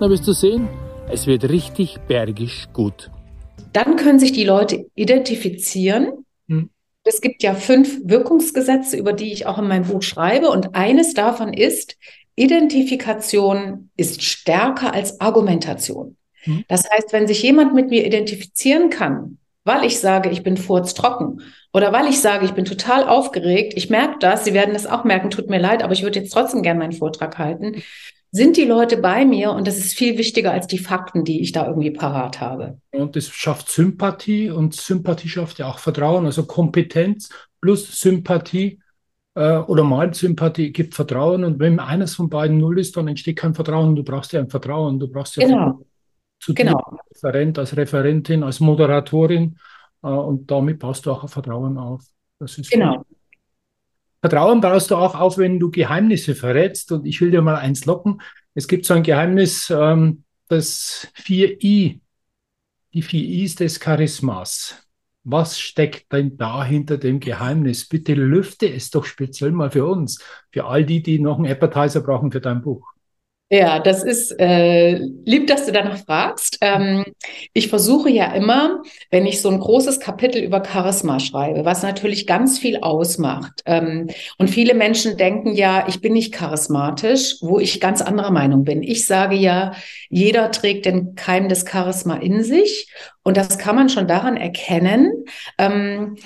Dann 0.00 0.10
wirst 0.10 0.26
du 0.26 0.32
sehen, 0.32 0.68
es 1.08 1.28
wird 1.28 1.48
richtig 1.48 2.00
bergisch 2.08 2.66
gut. 2.72 3.12
Dann 3.72 3.94
können 3.94 4.18
sich 4.18 4.32
die 4.32 4.44
Leute 4.44 4.86
identifizieren. 4.96 6.21
Es 7.04 7.20
gibt 7.20 7.42
ja 7.42 7.54
fünf 7.54 8.00
Wirkungsgesetze, 8.04 8.96
über 8.96 9.12
die 9.12 9.32
ich 9.32 9.46
auch 9.46 9.58
in 9.58 9.68
meinem 9.68 9.86
Buch 9.86 10.02
schreibe. 10.02 10.50
Und 10.50 10.74
eines 10.74 11.14
davon 11.14 11.52
ist, 11.52 11.96
Identifikation 12.36 13.90
ist 13.96 14.22
stärker 14.22 14.94
als 14.94 15.20
Argumentation. 15.20 16.16
Hm. 16.42 16.64
Das 16.68 16.88
heißt, 16.90 17.12
wenn 17.12 17.26
sich 17.26 17.42
jemand 17.42 17.74
mit 17.74 17.90
mir 17.90 18.06
identifizieren 18.06 18.90
kann, 18.90 19.38
weil 19.64 19.84
ich 19.84 20.00
sage, 20.00 20.30
ich 20.30 20.42
bin 20.42 20.56
furztrocken 20.56 21.42
oder 21.72 21.92
weil 21.92 22.08
ich 22.08 22.20
sage, 22.20 22.44
ich 22.44 22.52
bin 22.52 22.64
total 22.64 23.06
aufgeregt, 23.06 23.74
ich 23.76 23.90
merke 23.90 24.16
das, 24.18 24.44
Sie 24.44 24.54
werden 24.54 24.74
es 24.74 24.86
auch 24.86 25.04
merken, 25.04 25.30
tut 25.30 25.50
mir 25.50 25.60
leid, 25.60 25.82
aber 25.82 25.92
ich 25.92 26.02
würde 26.02 26.18
jetzt 26.18 26.32
trotzdem 26.32 26.62
gerne 26.62 26.80
meinen 26.80 26.92
Vortrag 26.92 27.38
halten, 27.38 27.82
sind 28.34 28.56
die 28.56 28.64
Leute 28.64 28.96
bei 28.96 29.26
mir 29.26 29.52
und 29.52 29.66
das 29.66 29.76
ist 29.76 29.92
viel 29.92 30.16
wichtiger 30.16 30.52
als 30.52 30.66
die 30.66 30.78
Fakten, 30.78 31.22
die 31.22 31.42
ich 31.42 31.52
da 31.52 31.66
irgendwie 31.66 31.90
parat 31.90 32.40
habe. 32.40 32.78
Und 32.90 33.14
das 33.14 33.28
schafft 33.28 33.70
Sympathie 33.70 34.48
und 34.48 34.74
Sympathie 34.74 35.28
schafft 35.28 35.58
ja 35.58 35.68
auch 35.68 35.78
Vertrauen, 35.78 36.24
also 36.24 36.46
Kompetenz 36.46 37.28
plus 37.60 38.00
Sympathie 38.00 38.80
äh, 39.34 39.58
oder 39.58 39.84
mal 39.84 40.14
Sympathie 40.14 40.72
gibt 40.72 40.94
Vertrauen 40.94 41.44
und 41.44 41.58
wenn 41.58 41.78
eines 41.78 42.14
von 42.14 42.30
beiden 42.30 42.56
null 42.56 42.78
ist, 42.78 42.96
dann 42.96 43.06
entsteht 43.06 43.36
kein 43.36 43.54
Vertrauen. 43.54 43.94
Du 43.94 44.02
brauchst 44.02 44.32
ja 44.32 44.40
ein 44.40 44.48
Vertrauen, 44.48 44.98
du 44.98 45.08
brauchst 45.08 45.36
ja 45.36 45.46
genau. 45.46 45.84
zu 46.40 46.54
genau. 46.54 46.78
dir 46.78 46.98
als 47.10 47.22
Referent, 47.22 47.58
als 47.58 47.76
Referentin, 47.76 48.42
als 48.42 48.60
Moderatorin 48.60 49.58
äh, 50.02 50.08
und 50.08 50.50
damit 50.50 50.78
baust 50.78 51.04
du 51.04 51.12
auch 51.12 51.28
Vertrauen 51.28 51.76
auf. 51.76 52.02
Das 52.38 52.56
ist 52.56 52.70
genau. 52.70 52.96
Gut. 52.96 53.06
Vertrauen 54.22 54.60
baust 54.60 54.92
du 54.92 54.96
auch 54.96 55.16
auf, 55.16 55.36
wenn 55.36 55.58
du 55.58 55.70
Geheimnisse 55.70 56.36
verrätst. 56.36 56.92
Und 56.92 57.06
ich 57.06 57.20
will 57.20 57.32
dir 57.32 57.42
mal 57.42 57.56
eins 57.56 57.84
locken. 57.84 58.22
Es 58.54 58.68
gibt 58.68 58.86
so 58.86 58.94
ein 58.94 59.02
Geheimnis, 59.02 59.68
ähm, 59.68 60.22
das 60.48 61.08
4i, 61.16 62.00
die 62.94 63.02
4 63.02 63.20
I's 63.20 63.56
des 63.56 63.80
Charismas. 63.80 64.86
Was 65.24 65.58
steckt 65.58 66.12
denn 66.12 66.36
da 66.36 66.64
hinter 66.64 66.98
dem 66.98 67.18
Geheimnis? 67.18 67.88
Bitte 67.88 68.14
lüfte 68.14 68.72
es 68.72 68.90
doch 68.90 69.04
speziell 69.04 69.50
mal 69.50 69.70
für 69.70 69.86
uns, 69.86 70.22
für 70.50 70.66
all 70.66 70.84
die, 70.84 71.02
die 71.02 71.18
noch 71.18 71.38
einen 71.38 71.50
Appetizer 71.50 72.00
brauchen 72.00 72.30
für 72.30 72.40
dein 72.40 72.62
Buch. 72.62 72.92
Ja, 73.54 73.80
das 73.80 74.02
ist 74.02 74.30
äh, 74.40 74.94
lieb, 75.26 75.46
dass 75.46 75.66
du 75.66 75.72
danach 75.72 75.98
fragst. 76.06 76.56
Ähm, 76.62 77.04
ich 77.52 77.68
versuche 77.68 78.08
ja 78.08 78.32
immer, 78.32 78.80
wenn 79.10 79.26
ich 79.26 79.42
so 79.42 79.50
ein 79.50 79.60
großes 79.60 80.00
Kapitel 80.00 80.42
über 80.42 80.64
Charisma 80.64 81.20
schreibe, 81.20 81.66
was 81.66 81.82
natürlich 81.82 82.26
ganz 82.26 82.58
viel 82.58 82.78
ausmacht. 82.78 83.60
Ähm, 83.66 84.08
und 84.38 84.48
viele 84.48 84.72
Menschen 84.72 85.18
denken 85.18 85.52
ja, 85.52 85.84
ich 85.86 86.00
bin 86.00 86.14
nicht 86.14 86.32
charismatisch, 86.32 87.36
wo 87.42 87.58
ich 87.58 87.78
ganz 87.78 88.00
anderer 88.00 88.30
Meinung 88.30 88.64
bin. 88.64 88.82
Ich 88.82 89.04
sage 89.04 89.36
ja, 89.36 89.74
jeder 90.08 90.50
trägt 90.50 90.86
den 90.86 91.14
Keim 91.14 91.50
des 91.50 91.66
Charisma 91.70 92.16
in 92.16 92.42
sich. 92.42 92.90
Und 93.22 93.36
das 93.36 93.58
kann 93.58 93.76
man 93.76 93.90
schon 93.90 94.08
daran 94.08 94.38
erkennen, 94.38 95.26
ähm, 95.58 96.16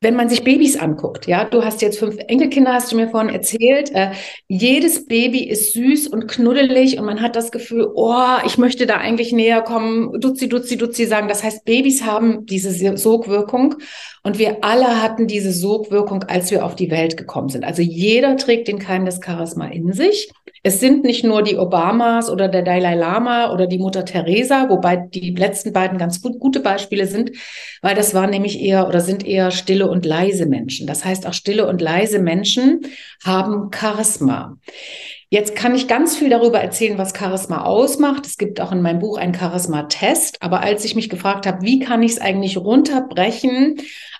wenn 0.00 0.14
man 0.14 0.28
sich 0.28 0.44
Babys 0.44 0.76
anguckt, 0.76 1.26
ja, 1.26 1.44
du 1.44 1.64
hast 1.64 1.82
jetzt 1.82 1.98
fünf 1.98 2.16
Enkelkinder, 2.28 2.72
hast 2.72 2.92
du 2.92 2.96
mir 2.96 3.08
vorhin 3.08 3.34
erzählt, 3.34 3.90
äh, 3.92 4.12
jedes 4.46 5.06
Baby 5.06 5.42
ist 5.42 5.72
süß 5.72 6.06
und 6.06 6.28
knuddelig 6.28 6.98
und 6.98 7.04
man 7.04 7.20
hat 7.20 7.34
das 7.34 7.50
Gefühl, 7.50 7.90
oh, 7.94 8.36
ich 8.46 8.58
möchte 8.58 8.86
da 8.86 8.98
eigentlich 8.98 9.32
näher 9.32 9.60
kommen, 9.62 10.20
dutzi, 10.20 10.48
dutzi, 10.48 10.76
dutzi 10.76 11.06
sagen. 11.06 11.26
Das 11.26 11.42
heißt, 11.42 11.64
Babys 11.64 12.04
haben 12.04 12.46
diese 12.46 12.96
Sogwirkung 12.96 13.74
und 14.22 14.38
wir 14.38 14.62
alle 14.62 15.02
hatten 15.02 15.26
diese 15.26 15.52
Sogwirkung, 15.52 16.22
als 16.22 16.52
wir 16.52 16.64
auf 16.64 16.76
die 16.76 16.92
Welt 16.92 17.16
gekommen 17.16 17.48
sind. 17.48 17.64
Also 17.64 17.82
jeder 17.82 18.36
trägt 18.36 18.68
den 18.68 18.78
Keim 18.78 19.04
des 19.04 19.18
Charisma 19.24 19.66
in 19.66 19.92
sich. 19.92 20.30
Es 20.68 20.80
sind 20.80 21.02
nicht 21.02 21.24
nur 21.24 21.40
die 21.42 21.56
Obamas 21.56 22.28
oder 22.28 22.46
der 22.46 22.60
Dalai 22.60 22.94
Lama 22.94 23.54
oder 23.54 23.66
die 23.66 23.78
Mutter 23.78 24.04
Teresa, 24.04 24.68
wobei 24.68 24.96
die 24.96 25.30
letzten 25.30 25.72
beiden 25.72 25.96
ganz 25.96 26.20
gut, 26.20 26.38
gute 26.38 26.60
Beispiele 26.60 27.06
sind, 27.06 27.30
weil 27.80 27.94
das 27.94 28.12
waren 28.12 28.28
nämlich 28.28 28.60
eher 28.60 28.86
oder 28.86 29.00
sind 29.00 29.26
eher 29.26 29.50
stille 29.50 29.88
und 29.88 30.04
leise 30.04 30.44
Menschen. 30.44 30.86
Das 30.86 31.06
heißt, 31.06 31.26
auch 31.26 31.32
stille 31.32 31.66
und 31.66 31.80
leise 31.80 32.18
Menschen 32.18 32.82
haben 33.24 33.70
Charisma. 33.74 34.58
Jetzt 35.30 35.56
kann 35.56 35.74
ich 35.74 35.88
ganz 35.88 36.18
viel 36.18 36.28
darüber 36.28 36.60
erzählen, 36.60 36.98
was 36.98 37.16
Charisma 37.16 37.64
ausmacht. 37.64 38.26
Es 38.26 38.36
gibt 38.36 38.60
auch 38.60 38.70
in 38.70 38.82
meinem 38.82 38.98
Buch 38.98 39.16
einen 39.16 39.34
Charisma-Test. 39.34 40.42
Aber 40.42 40.60
als 40.60 40.84
ich 40.84 40.94
mich 40.94 41.08
gefragt 41.08 41.46
habe, 41.46 41.62
wie 41.62 41.78
kann 41.78 42.02
ich 42.02 42.12
es 42.12 42.20
eigentlich 42.20 42.58
runterbrechen 42.58 43.76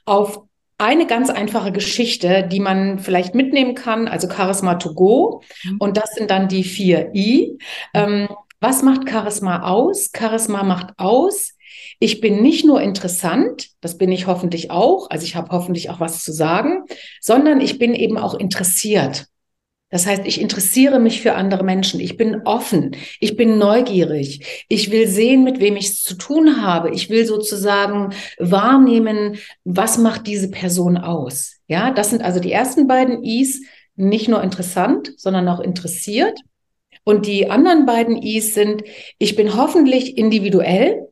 auf 0.06 0.47
eine 0.78 1.06
ganz 1.06 1.28
einfache 1.28 1.72
Geschichte, 1.72 2.46
die 2.50 2.60
man 2.60 3.00
vielleicht 3.00 3.34
mitnehmen 3.34 3.74
kann, 3.74 4.08
also 4.08 4.28
Charisma 4.30 4.76
to 4.76 4.94
go. 4.94 5.42
Mhm. 5.64 5.76
Und 5.78 5.96
das 5.96 6.14
sind 6.14 6.30
dann 6.30 6.48
die 6.48 6.64
vier 6.64 7.14
I. 7.14 7.58
Ähm, 7.94 8.28
was 8.60 8.82
macht 8.82 9.08
Charisma 9.08 9.62
aus? 9.62 10.10
Charisma 10.16 10.62
macht 10.62 10.94
aus, 10.96 11.54
ich 12.00 12.20
bin 12.20 12.42
nicht 12.42 12.64
nur 12.64 12.80
interessant, 12.80 13.70
das 13.80 13.98
bin 13.98 14.12
ich 14.12 14.26
hoffentlich 14.26 14.70
auch, 14.70 15.10
also 15.10 15.24
ich 15.24 15.34
habe 15.34 15.50
hoffentlich 15.50 15.90
auch 15.90 16.00
was 16.00 16.22
zu 16.22 16.32
sagen, 16.32 16.84
sondern 17.20 17.60
ich 17.60 17.78
bin 17.78 17.94
eben 17.94 18.18
auch 18.18 18.34
interessiert. 18.34 19.26
Das 19.90 20.06
heißt, 20.06 20.22
ich 20.26 20.40
interessiere 20.40 20.98
mich 20.98 21.22
für 21.22 21.34
andere 21.34 21.64
Menschen. 21.64 21.98
Ich 22.00 22.16
bin 22.16 22.42
offen. 22.44 22.94
Ich 23.20 23.36
bin 23.36 23.56
neugierig. 23.56 24.66
Ich 24.68 24.90
will 24.90 25.08
sehen, 25.08 25.44
mit 25.44 25.60
wem 25.60 25.76
ich 25.76 25.86
es 25.86 26.02
zu 26.02 26.14
tun 26.14 26.62
habe. 26.62 26.90
Ich 26.90 27.08
will 27.08 27.24
sozusagen 27.24 28.12
wahrnehmen, 28.38 29.38
was 29.64 29.96
macht 29.96 30.26
diese 30.26 30.50
Person 30.50 30.98
aus. 30.98 31.56
Ja, 31.68 31.90
das 31.90 32.10
sind 32.10 32.22
also 32.22 32.38
die 32.38 32.52
ersten 32.52 32.86
beiden 32.86 33.24
Is. 33.24 33.62
Nicht 33.96 34.28
nur 34.28 34.42
interessant, 34.42 35.12
sondern 35.16 35.48
auch 35.48 35.60
interessiert. 35.60 36.38
Und 37.04 37.26
die 37.26 37.50
anderen 37.50 37.86
beiden 37.86 38.20
Is 38.20 38.52
sind, 38.52 38.82
ich 39.18 39.36
bin 39.36 39.56
hoffentlich 39.56 40.18
individuell. 40.18 41.08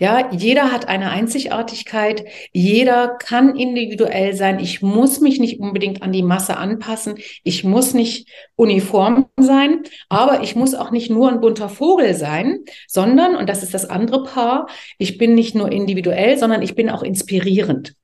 Ja, 0.00 0.32
jeder 0.32 0.72
hat 0.72 0.88
eine 0.88 1.10
Einzigartigkeit, 1.10 2.24
jeder 2.52 3.16
kann 3.16 3.54
individuell 3.54 4.34
sein. 4.34 4.58
Ich 4.58 4.82
muss 4.82 5.20
mich 5.20 5.38
nicht 5.38 5.60
unbedingt 5.60 6.02
an 6.02 6.10
die 6.10 6.24
Masse 6.24 6.56
anpassen. 6.56 7.14
Ich 7.44 7.62
muss 7.62 7.94
nicht 7.94 8.28
uniform 8.56 9.26
sein, 9.38 9.84
aber 10.08 10.42
ich 10.42 10.56
muss 10.56 10.74
auch 10.74 10.90
nicht 10.90 11.10
nur 11.10 11.30
ein 11.30 11.40
bunter 11.40 11.68
Vogel 11.68 12.14
sein, 12.14 12.64
sondern, 12.88 13.36
und 13.36 13.48
das 13.48 13.62
ist 13.62 13.72
das 13.72 13.88
andere 13.88 14.24
Paar, 14.24 14.66
ich 14.98 15.16
bin 15.16 15.36
nicht 15.36 15.54
nur 15.54 15.70
individuell, 15.70 16.38
sondern 16.38 16.62
ich 16.62 16.74
bin 16.74 16.90
auch 16.90 17.04
inspirierend. 17.04 17.94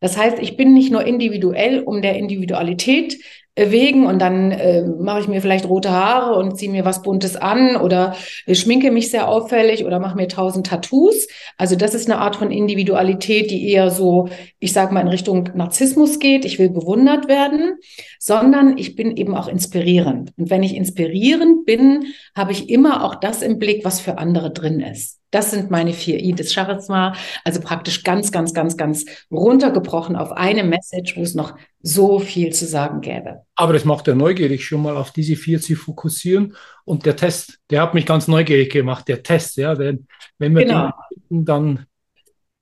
Das 0.00 0.18
heißt, 0.18 0.38
ich 0.38 0.56
bin 0.58 0.74
nicht 0.74 0.92
nur 0.92 1.04
individuell 1.04 1.80
um 1.80 2.02
der 2.02 2.16
Individualität 2.16 3.22
wegen 3.54 4.06
und 4.06 4.18
dann 4.18 4.50
äh, 4.50 4.82
mache 4.82 5.20
ich 5.20 5.28
mir 5.28 5.42
vielleicht 5.42 5.68
rote 5.68 5.90
Haare 5.90 6.36
und 6.36 6.56
ziehe 6.56 6.70
mir 6.70 6.86
was 6.86 7.02
Buntes 7.02 7.36
an 7.36 7.76
oder 7.76 8.16
schminke 8.50 8.90
mich 8.90 9.10
sehr 9.10 9.28
auffällig 9.28 9.84
oder 9.84 9.98
mache 9.98 10.16
mir 10.16 10.26
tausend 10.26 10.66
Tattoos. 10.66 11.26
Also 11.58 11.76
das 11.76 11.94
ist 11.94 12.10
eine 12.10 12.18
Art 12.18 12.36
von 12.36 12.50
Individualität, 12.50 13.50
die 13.50 13.68
eher 13.68 13.90
so, 13.90 14.28
ich 14.58 14.72
sage 14.72 14.94
mal, 14.94 15.02
in 15.02 15.08
Richtung 15.08 15.50
Narzissmus 15.54 16.18
geht. 16.18 16.46
Ich 16.46 16.58
will 16.58 16.70
bewundert 16.70 17.28
werden, 17.28 17.76
sondern 18.18 18.78
ich 18.78 18.96
bin 18.96 19.18
eben 19.18 19.36
auch 19.36 19.48
inspirierend. 19.48 20.32
Und 20.38 20.48
wenn 20.48 20.62
ich 20.62 20.74
inspirierend 20.74 21.66
bin, 21.66 22.06
habe 22.34 22.52
ich 22.52 22.70
immer 22.70 23.04
auch 23.04 23.16
das 23.16 23.42
im 23.42 23.58
Blick, 23.58 23.84
was 23.84 24.00
für 24.00 24.16
andere 24.16 24.50
drin 24.50 24.80
ist. 24.80 25.18
Das 25.30 25.50
sind 25.50 25.70
meine 25.70 25.94
vier 25.94 26.20
I 26.20 26.32
des 26.32 26.52
Charisma. 26.52 27.14
Also 27.42 27.60
praktisch 27.60 28.02
ganz, 28.02 28.32
ganz, 28.32 28.52
ganz, 28.54 28.76
ganz 28.76 29.06
runtergebrochen 29.30 30.14
auf 30.14 30.30
eine 30.32 30.62
Message, 30.62 31.16
wo 31.16 31.22
es 31.22 31.34
noch 31.34 31.54
so 31.82 32.18
viel 32.20 32.52
zu 32.52 32.66
sagen 32.66 33.00
gäbe. 33.00 33.42
Aber 33.56 33.72
das 33.72 33.84
macht 33.84 34.06
ja 34.06 34.14
neugierig, 34.14 34.64
schon 34.64 34.82
mal 34.82 34.96
auf 34.96 35.10
diese 35.10 35.36
vier 35.36 35.60
zu 35.60 35.74
fokussieren. 35.74 36.56
Und 36.84 37.04
der 37.06 37.16
Test, 37.16 37.58
der 37.70 37.82
hat 37.82 37.94
mich 37.94 38.06
ganz 38.06 38.28
neugierig 38.28 38.72
gemacht, 38.72 39.08
der 39.08 39.22
Test, 39.22 39.56
ja. 39.56 39.74
Denn 39.74 40.06
wenn 40.38 40.54
wir 40.54 40.64
genau. 40.64 40.90
den 41.28 41.44
dann. 41.44 41.86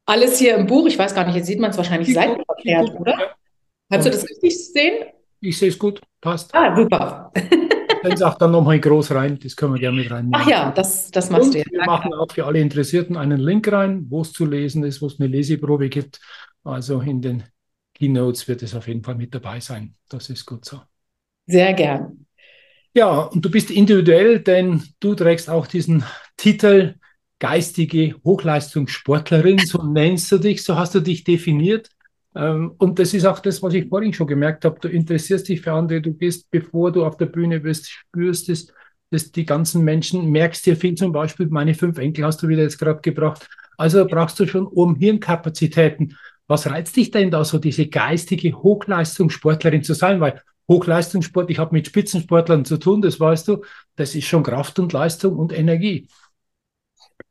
Alles 0.07 0.39
hier 0.39 0.57
im 0.57 0.67
Buch, 0.67 0.87
ich 0.87 0.99
weiß 0.99 1.15
gar 1.15 1.27
nicht, 1.27 1.37
jetzt 1.37 1.47
sieht 1.47 1.61
man 1.61 1.71
es 1.71 1.77
wahrscheinlich 1.77 2.13
seitenverkehrt, 2.13 2.99
oder? 2.99 3.13
Ja. 3.19 3.27
Kannst 3.91 4.07
du 4.07 4.11
das 4.11 4.29
richtig 4.29 4.73
sehen? 4.73 5.05
Ich 5.41 5.59
sehe 5.59 5.69
es 5.69 5.79
gut, 5.79 6.01
passt. 6.21 6.55
Ah, 6.55 6.75
super. 6.75 7.33
Dann 8.03 8.17
sag 8.17 8.39
dann 8.39 8.53
nochmal 8.53 8.81
groß 8.81 9.11
rein, 9.13 9.39
das 9.43 9.55
können 9.55 9.75
wir 9.75 9.81
gerne 9.81 9.99
mit 9.99 10.11
reinnehmen. 10.11 10.35
Ach 10.35 10.49
ja, 10.49 10.71
das, 10.71 11.11
das 11.11 11.29
machst 11.31 11.47
Und 11.47 11.55
du 11.55 11.59
ja. 11.59 11.65
Wir 11.71 11.85
machen 11.85 12.15
auch 12.15 12.33
für 12.33 12.47
alle 12.47 12.59
Interessierten 12.59 13.17
einen 13.17 13.39
Link 13.39 13.71
rein, 13.71 14.07
wo 14.09 14.23
es 14.23 14.33
zu 14.33 14.47
lesen 14.47 14.85
ist, 14.85 15.03
wo 15.03 15.07
es 15.07 15.21
eine 15.21 15.29
Leseprobe 15.29 15.89
gibt. 15.89 16.21
Also 16.65 17.01
in 17.01 17.21
den 17.21 17.43
Keynotes 18.01 18.49
wird 18.49 18.63
es 18.63 18.75
auf 18.75 18.89
jeden 18.89 19.05
Fall 19.05 19.15
mit 19.15 19.35
dabei 19.35 19.61
sein. 19.61 19.95
Das 20.09 20.31
ist 20.31 20.47
gut 20.47 20.65
so. 20.65 20.81
Sehr 21.47 21.75
gern. 21.75 22.27
Ja, 22.95 23.21
und 23.21 23.45
du 23.45 23.51
bist 23.51 23.71
individuell, 23.71 24.41
denn 24.41 24.83
du 24.99 25.15
trägst 25.15 25.49
auch 25.49 25.67
diesen 25.67 26.03
Titel 26.37 26.95
geistige 27.39 28.17
Hochleistungssportlerin, 28.25 29.59
so 29.59 29.83
nennst 29.83 30.31
du 30.33 30.39
dich, 30.39 30.65
so 30.65 30.77
hast 30.77 30.95
du 30.95 31.01
dich 31.01 31.25
definiert. 31.25 31.89
Ähm, 32.35 32.75
und 32.79 32.99
das 32.99 33.15
ist 33.15 33.27
auch 33.27 33.39
das, 33.39 33.63
was 33.63 33.75
ich 33.75 33.89
vorhin 33.89 34.13
schon 34.13 34.27
gemerkt 34.27 34.65
habe. 34.65 34.79
Du 34.81 34.89
interessierst 34.89 35.49
dich 35.49 35.61
für 35.61 35.73
andere, 35.73 36.01
du 36.01 36.13
bist, 36.13 36.51
bevor 36.51 36.93
du 36.93 37.05
auf 37.05 37.17
der 37.17 37.27
Bühne 37.27 37.61
bist, 37.61 37.89
spürst 37.89 38.49
es, 38.49 38.73
dass 39.11 39.33
die 39.33 39.45
ganzen 39.45 39.83
Menschen, 39.85 40.31
merkst 40.31 40.65
dir 40.67 40.77
viel 40.77 40.95
zum 40.95 41.13
Beispiel, 41.13 41.49
meine 41.49 41.75
fünf 41.75 41.99
Enkel 41.99 42.25
hast 42.25 42.43
du 42.43 42.49
wieder 42.49 42.63
jetzt 42.63 42.79
gerade 42.79 43.01
gebracht. 43.01 43.49
Also 43.77 44.07
brauchst 44.07 44.39
du 44.39 44.47
schon 44.47 44.67
um 44.67 44.97
Hirnkapazitäten. 44.97 46.17
Was 46.51 46.69
reizt 46.69 46.97
dich 46.97 47.13
denn 47.13 47.31
da 47.31 47.45
so, 47.45 47.61
diese 47.61 47.87
geistige 47.87 48.61
Hochleistungssportlerin 48.61 49.85
zu 49.85 49.95
sein? 49.95 50.21
Weil 50.21 50.43
Hochleistungssport, 50.69 51.49
ich 51.49 51.61
habe 51.61 51.73
mit 51.73 51.87
Spitzensportlern 51.87 52.65
zu 52.65 52.77
tun, 52.77 53.01
das 53.01 53.21
weißt 53.21 53.47
du, 53.47 53.63
das 53.95 54.17
ist 54.17 54.27
schon 54.27 54.43
Kraft 54.43 54.81
und 54.81 54.93
Leistung 54.93 55.37
und 55.37 55.53
Energie. 55.53 56.09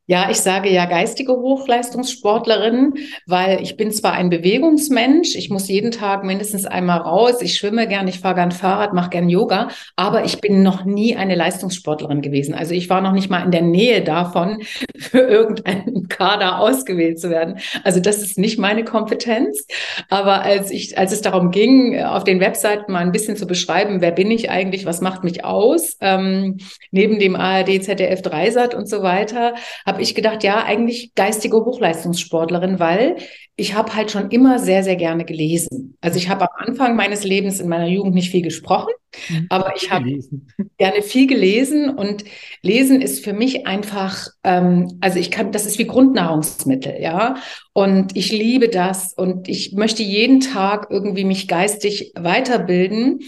Ja, 0.09 0.27
ich 0.31 0.37
sage 0.37 0.71
ja 0.71 0.85
geistige 0.85 1.33
Hochleistungssportlerin, 1.33 2.95
weil 3.27 3.61
ich 3.61 3.77
bin 3.77 3.91
zwar 3.91 4.13
ein 4.13 4.31
Bewegungsmensch, 4.31 5.35
ich 5.35 5.51
muss 5.51 5.67
jeden 5.67 5.91
Tag 5.91 6.23
mindestens 6.23 6.65
einmal 6.65 7.01
raus, 7.01 7.43
ich 7.43 7.55
schwimme 7.55 7.87
gern, 7.87 8.07
ich 8.07 8.17
fahre 8.17 8.33
gern 8.33 8.51
Fahrrad, 8.51 8.95
mache 8.95 9.11
gern 9.11 9.29
Yoga, 9.29 9.67
aber 9.95 10.25
ich 10.25 10.41
bin 10.41 10.63
noch 10.63 10.83
nie 10.83 11.15
eine 11.15 11.35
Leistungssportlerin 11.35 12.23
gewesen. 12.23 12.55
Also 12.55 12.73
ich 12.73 12.89
war 12.89 13.01
noch 13.01 13.11
nicht 13.11 13.29
mal 13.29 13.43
in 13.43 13.51
der 13.51 13.61
Nähe 13.61 14.01
davon, 14.01 14.63
für 14.97 15.19
irgendeinen 15.19 16.07
Kader 16.07 16.57
ausgewählt 16.57 17.19
zu 17.19 17.29
werden. 17.29 17.59
Also 17.83 17.99
das 17.99 18.23
ist 18.23 18.39
nicht 18.39 18.57
meine 18.57 18.83
Kompetenz. 18.83 19.67
Aber 20.09 20.41
als 20.41 20.71
ich, 20.71 20.97
als 20.97 21.11
es 21.11 21.21
darum 21.21 21.51
ging, 21.51 22.01
auf 22.01 22.23
den 22.23 22.39
Webseiten 22.39 22.93
mal 22.93 23.03
ein 23.03 23.11
bisschen 23.11 23.37
zu 23.37 23.45
beschreiben, 23.45 24.01
wer 24.01 24.11
bin 24.11 24.31
ich 24.31 24.49
eigentlich, 24.49 24.87
was 24.87 25.01
macht 25.01 25.23
mich 25.23 25.45
aus, 25.45 25.97
ähm, 26.01 26.57
neben 26.89 27.19
dem 27.19 27.35
ARD, 27.35 27.83
ZDF, 27.83 28.23
Dreisat 28.23 28.73
und 28.73 28.89
so 28.89 29.03
weiter, 29.03 29.53
habe 29.85 29.98
habe 29.99 30.05
ich 30.05 30.15
gedacht, 30.15 30.45
ja, 30.45 30.63
eigentlich 30.63 31.13
geistige 31.13 31.57
Hochleistungssportlerin, 31.57 32.79
weil 32.79 33.17
ich 33.57 33.73
habe 33.73 33.93
halt 33.93 34.11
schon 34.11 34.31
immer 34.31 34.57
sehr, 34.57 34.81
sehr 34.81 34.95
gerne 34.95 35.25
gelesen. 35.25 35.97
Also 35.99 36.17
ich 36.17 36.29
habe 36.29 36.43
am 36.43 36.67
Anfang 36.67 36.95
meines 36.95 37.25
Lebens 37.25 37.59
in 37.59 37.67
meiner 37.67 37.87
Jugend 37.87 38.15
nicht 38.15 38.31
viel 38.31 38.41
gesprochen, 38.41 38.93
mhm. 39.27 39.47
aber 39.49 39.73
ich 39.75 39.91
habe 39.91 40.05
gerne 40.77 41.01
viel 41.01 41.27
gelesen 41.27 41.89
und 41.89 42.23
Lesen 42.61 43.01
ist 43.01 43.25
für 43.25 43.33
mich 43.33 43.67
einfach, 43.67 44.29
ähm, 44.45 44.99
also 45.01 45.19
ich 45.19 45.31
kann, 45.31 45.51
das 45.51 45.65
ist 45.65 45.79
wie 45.79 45.87
Grundnahrungsmittel, 45.87 46.95
ja. 47.01 47.35
Und 47.73 48.15
ich 48.15 48.31
liebe 48.31 48.69
das 48.69 49.13
und 49.13 49.49
ich 49.49 49.73
möchte 49.73 50.01
jeden 50.01 50.39
Tag 50.39 50.87
irgendwie 50.89 51.25
mich 51.25 51.49
geistig 51.49 52.13
weiterbilden. 52.17 53.19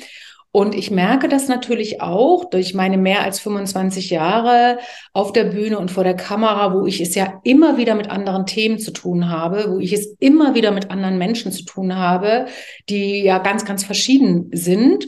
Und 0.53 0.75
ich 0.75 0.91
merke 0.91 1.29
das 1.29 1.47
natürlich 1.47 2.01
auch 2.01 2.45
durch 2.49 2.73
meine 2.73 2.97
mehr 2.97 3.23
als 3.23 3.39
25 3.39 4.09
Jahre 4.09 4.79
auf 5.13 5.31
der 5.31 5.45
Bühne 5.45 5.79
und 5.79 5.91
vor 5.91 6.03
der 6.03 6.15
Kamera, 6.15 6.73
wo 6.73 6.85
ich 6.85 6.99
es 6.99 7.15
ja 7.15 7.39
immer 7.43 7.77
wieder 7.77 7.95
mit 7.95 8.09
anderen 8.09 8.45
Themen 8.45 8.77
zu 8.77 8.91
tun 8.91 9.29
habe, 9.29 9.67
wo 9.69 9.79
ich 9.79 9.93
es 9.93 10.13
immer 10.19 10.53
wieder 10.53 10.71
mit 10.71 10.91
anderen 10.91 11.17
Menschen 11.17 11.53
zu 11.53 11.63
tun 11.63 11.95
habe, 11.95 12.47
die 12.89 13.23
ja 13.23 13.37
ganz, 13.37 13.63
ganz 13.63 13.85
verschieden 13.85 14.49
sind, 14.51 15.07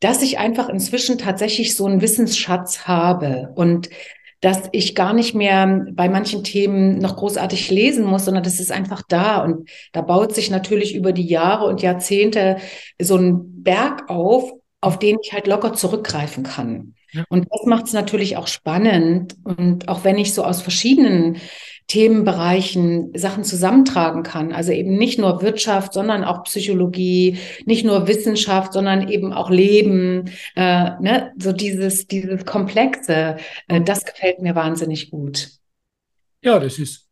dass 0.00 0.22
ich 0.22 0.38
einfach 0.38 0.70
inzwischen 0.70 1.18
tatsächlich 1.18 1.76
so 1.76 1.84
einen 1.84 2.00
Wissensschatz 2.00 2.86
habe 2.86 3.52
und 3.54 3.90
dass 4.40 4.70
ich 4.72 4.96
gar 4.96 5.12
nicht 5.12 5.34
mehr 5.34 5.86
bei 5.92 6.08
manchen 6.08 6.42
Themen 6.42 6.98
noch 6.98 7.16
großartig 7.16 7.70
lesen 7.70 8.04
muss, 8.04 8.24
sondern 8.24 8.42
das 8.42 8.58
ist 8.58 8.72
einfach 8.72 9.02
da. 9.06 9.44
Und 9.44 9.68
da 9.92 10.00
baut 10.00 10.34
sich 10.34 10.50
natürlich 10.50 10.96
über 10.96 11.12
die 11.12 11.26
Jahre 11.26 11.66
und 11.66 11.80
Jahrzehnte 11.80 12.56
so 13.00 13.16
ein 13.16 13.62
Berg 13.62 14.10
auf 14.10 14.52
auf 14.82 14.98
den 14.98 15.18
ich 15.22 15.32
halt 15.32 15.46
locker 15.46 15.72
zurückgreifen 15.72 16.42
kann. 16.42 16.94
Und 17.28 17.46
das 17.50 17.66
macht 17.66 17.86
es 17.86 17.92
natürlich 17.92 18.36
auch 18.36 18.48
spannend. 18.48 19.36
Und 19.44 19.88
auch 19.88 20.04
wenn 20.04 20.18
ich 20.18 20.34
so 20.34 20.44
aus 20.44 20.60
verschiedenen 20.60 21.36
Themenbereichen 21.86 23.12
Sachen 23.14 23.44
zusammentragen 23.44 24.22
kann, 24.22 24.52
also 24.52 24.72
eben 24.72 24.96
nicht 24.96 25.18
nur 25.18 25.42
Wirtschaft, 25.42 25.92
sondern 25.92 26.24
auch 26.24 26.44
Psychologie, 26.44 27.38
nicht 27.64 27.84
nur 27.84 28.08
Wissenschaft, 28.08 28.72
sondern 28.72 29.08
eben 29.08 29.32
auch 29.32 29.50
Leben, 29.50 30.30
äh, 30.56 30.90
ne? 31.00 31.32
so 31.38 31.52
dieses, 31.52 32.06
dieses 32.06 32.44
Komplexe, 32.44 33.36
äh, 33.68 33.80
das 33.80 34.04
gefällt 34.04 34.40
mir 34.40 34.54
wahnsinnig 34.54 35.10
gut. 35.10 35.48
Ja, 36.40 36.58
das 36.58 36.78
ist 36.78 37.08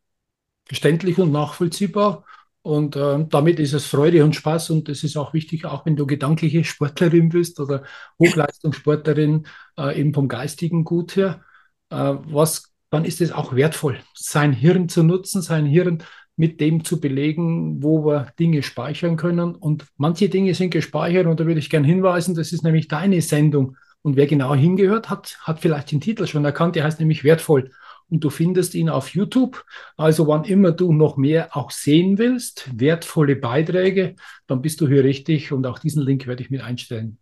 verständlich 0.65 1.19
und 1.19 1.31
nachvollziehbar. 1.31 2.25
Und 2.63 2.95
äh, 2.95 3.25
damit 3.27 3.59
ist 3.59 3.73
es 3.73 3.87
Freude 3.87 4.23
und 4.23 4.35
Spaß 4.35 4.69
und 4.69 4.87
das 4.87 5.03
ist 5.03 5.17
auch 5.17 5.33
wichtig, 5.33 5.65
auch 5.65 5.85
wenn 5.85 5.95
du 5.95 6.05
gedankliche 6.05 6.63
Sportlerin 6.63 7.29
bist 7.29 7.59
oder 7.59 7.83
Hochleistungssportlerin, 8.19 9.47
äh, 9.79 9.99
eben 9.99 10.13
vom 10.13 10.27
geistigen 10.27 10.83
Gut 10.83 11.15
her. 11.15 11.41
Äh, 11.89 11.95
was, 11.95 12.71
dann 12.91 13.03
ist 13.03 13.19
es 13.19 13.31
auch 13.31 13.55
wertvoll, 13.55 13.99
sein 14.13 14.53
Hirn 14.53 14.89
zu 14.89 15.01
nutzen, 15.01 15.41
sein 15.41 15.65
Hirn 15.65 16.03
mit 16.35 16.61
dem 16.61 16.83
zu 16.85 17.01
belegen, 17.01 17.81
wo 17.83 18.05
wir 18.05 18.27
Dinge 18.39 18.61
speichern 18.63 19.17
können. 19.17 19.55
Und 19.55 19.87
manche 19.97 20.29
Dinge 20.29 20.53
sind 20.53 20.71
gespeichert 20.71 21.25
und 21.25 21.39
da 21.39 21.45
würde 21.45 21.59
ich 21.59 21.69
gerne 21.69 21.87
hinweisen, 21.87 22.35
das 22.35 22.51
ist 22.51 22.63
nämlich 22.63 22.87
deine 22.87 23.21
Sendung. 23.21 23.75
Und 24.03 24.15
wer 24.17 24.27
genau 24.27 24.53
hingehört 24.55 25.09
hat, 25.09 25.37
hat 25.41 25.59
vielleicht 25.59 25.91
den 25.91 26.01
Titel 26.01 26.27
schon 26.27 26.45
erkannt, 26.45 26.75
der 26.75 26.83
heißt 26.83 26.99
nämlich 26.99 27.23
wertvoll 27.23 27.71
und 28.11 28.23
du 28.23 28.29
findest 28.29 28.75
ihn 28.75 28.89
auf 28.89 29.09
YouTube. 29.09 29.63
Also 29.97 30.27
wann 30.27 30.43
immer 30.43 30.71
du 30.71 30.93
noch 30.93 31.17
mehr 31.17 31.55
auch 31.55 31.71
sehen 31.71 32.17
willst, 32.17 32.69
wertvolle 32.77 33.37
Beiträge, 33.37 34.15
dann 34.47 34.61
bist 34.61 34.81
du 34.81 34.87
hier 34.87 35.03
richtig 35.03 35.51
und 35.51 35.65
auch 35.65 35.79
diesen 35.79 36.03
Link 36.03 36.27
werde 36.27 36.43
ich 36.43 36.51
mit 36.51 36.61
einstellen. 36.61 37.17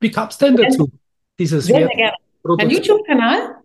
Wie 0.00 0.10
kam 0.10 0.28
es 0.28 0.38
denn 0.38 0.56
dazu? 0.56 0.90
Dieses 1.38 1.64
sehr, 1.64 1.86
sehr 1.86 1.88
gerne. 1.88 2.16
Ein 2.58 2.70
YouTube-Kanal? 2.70 3.61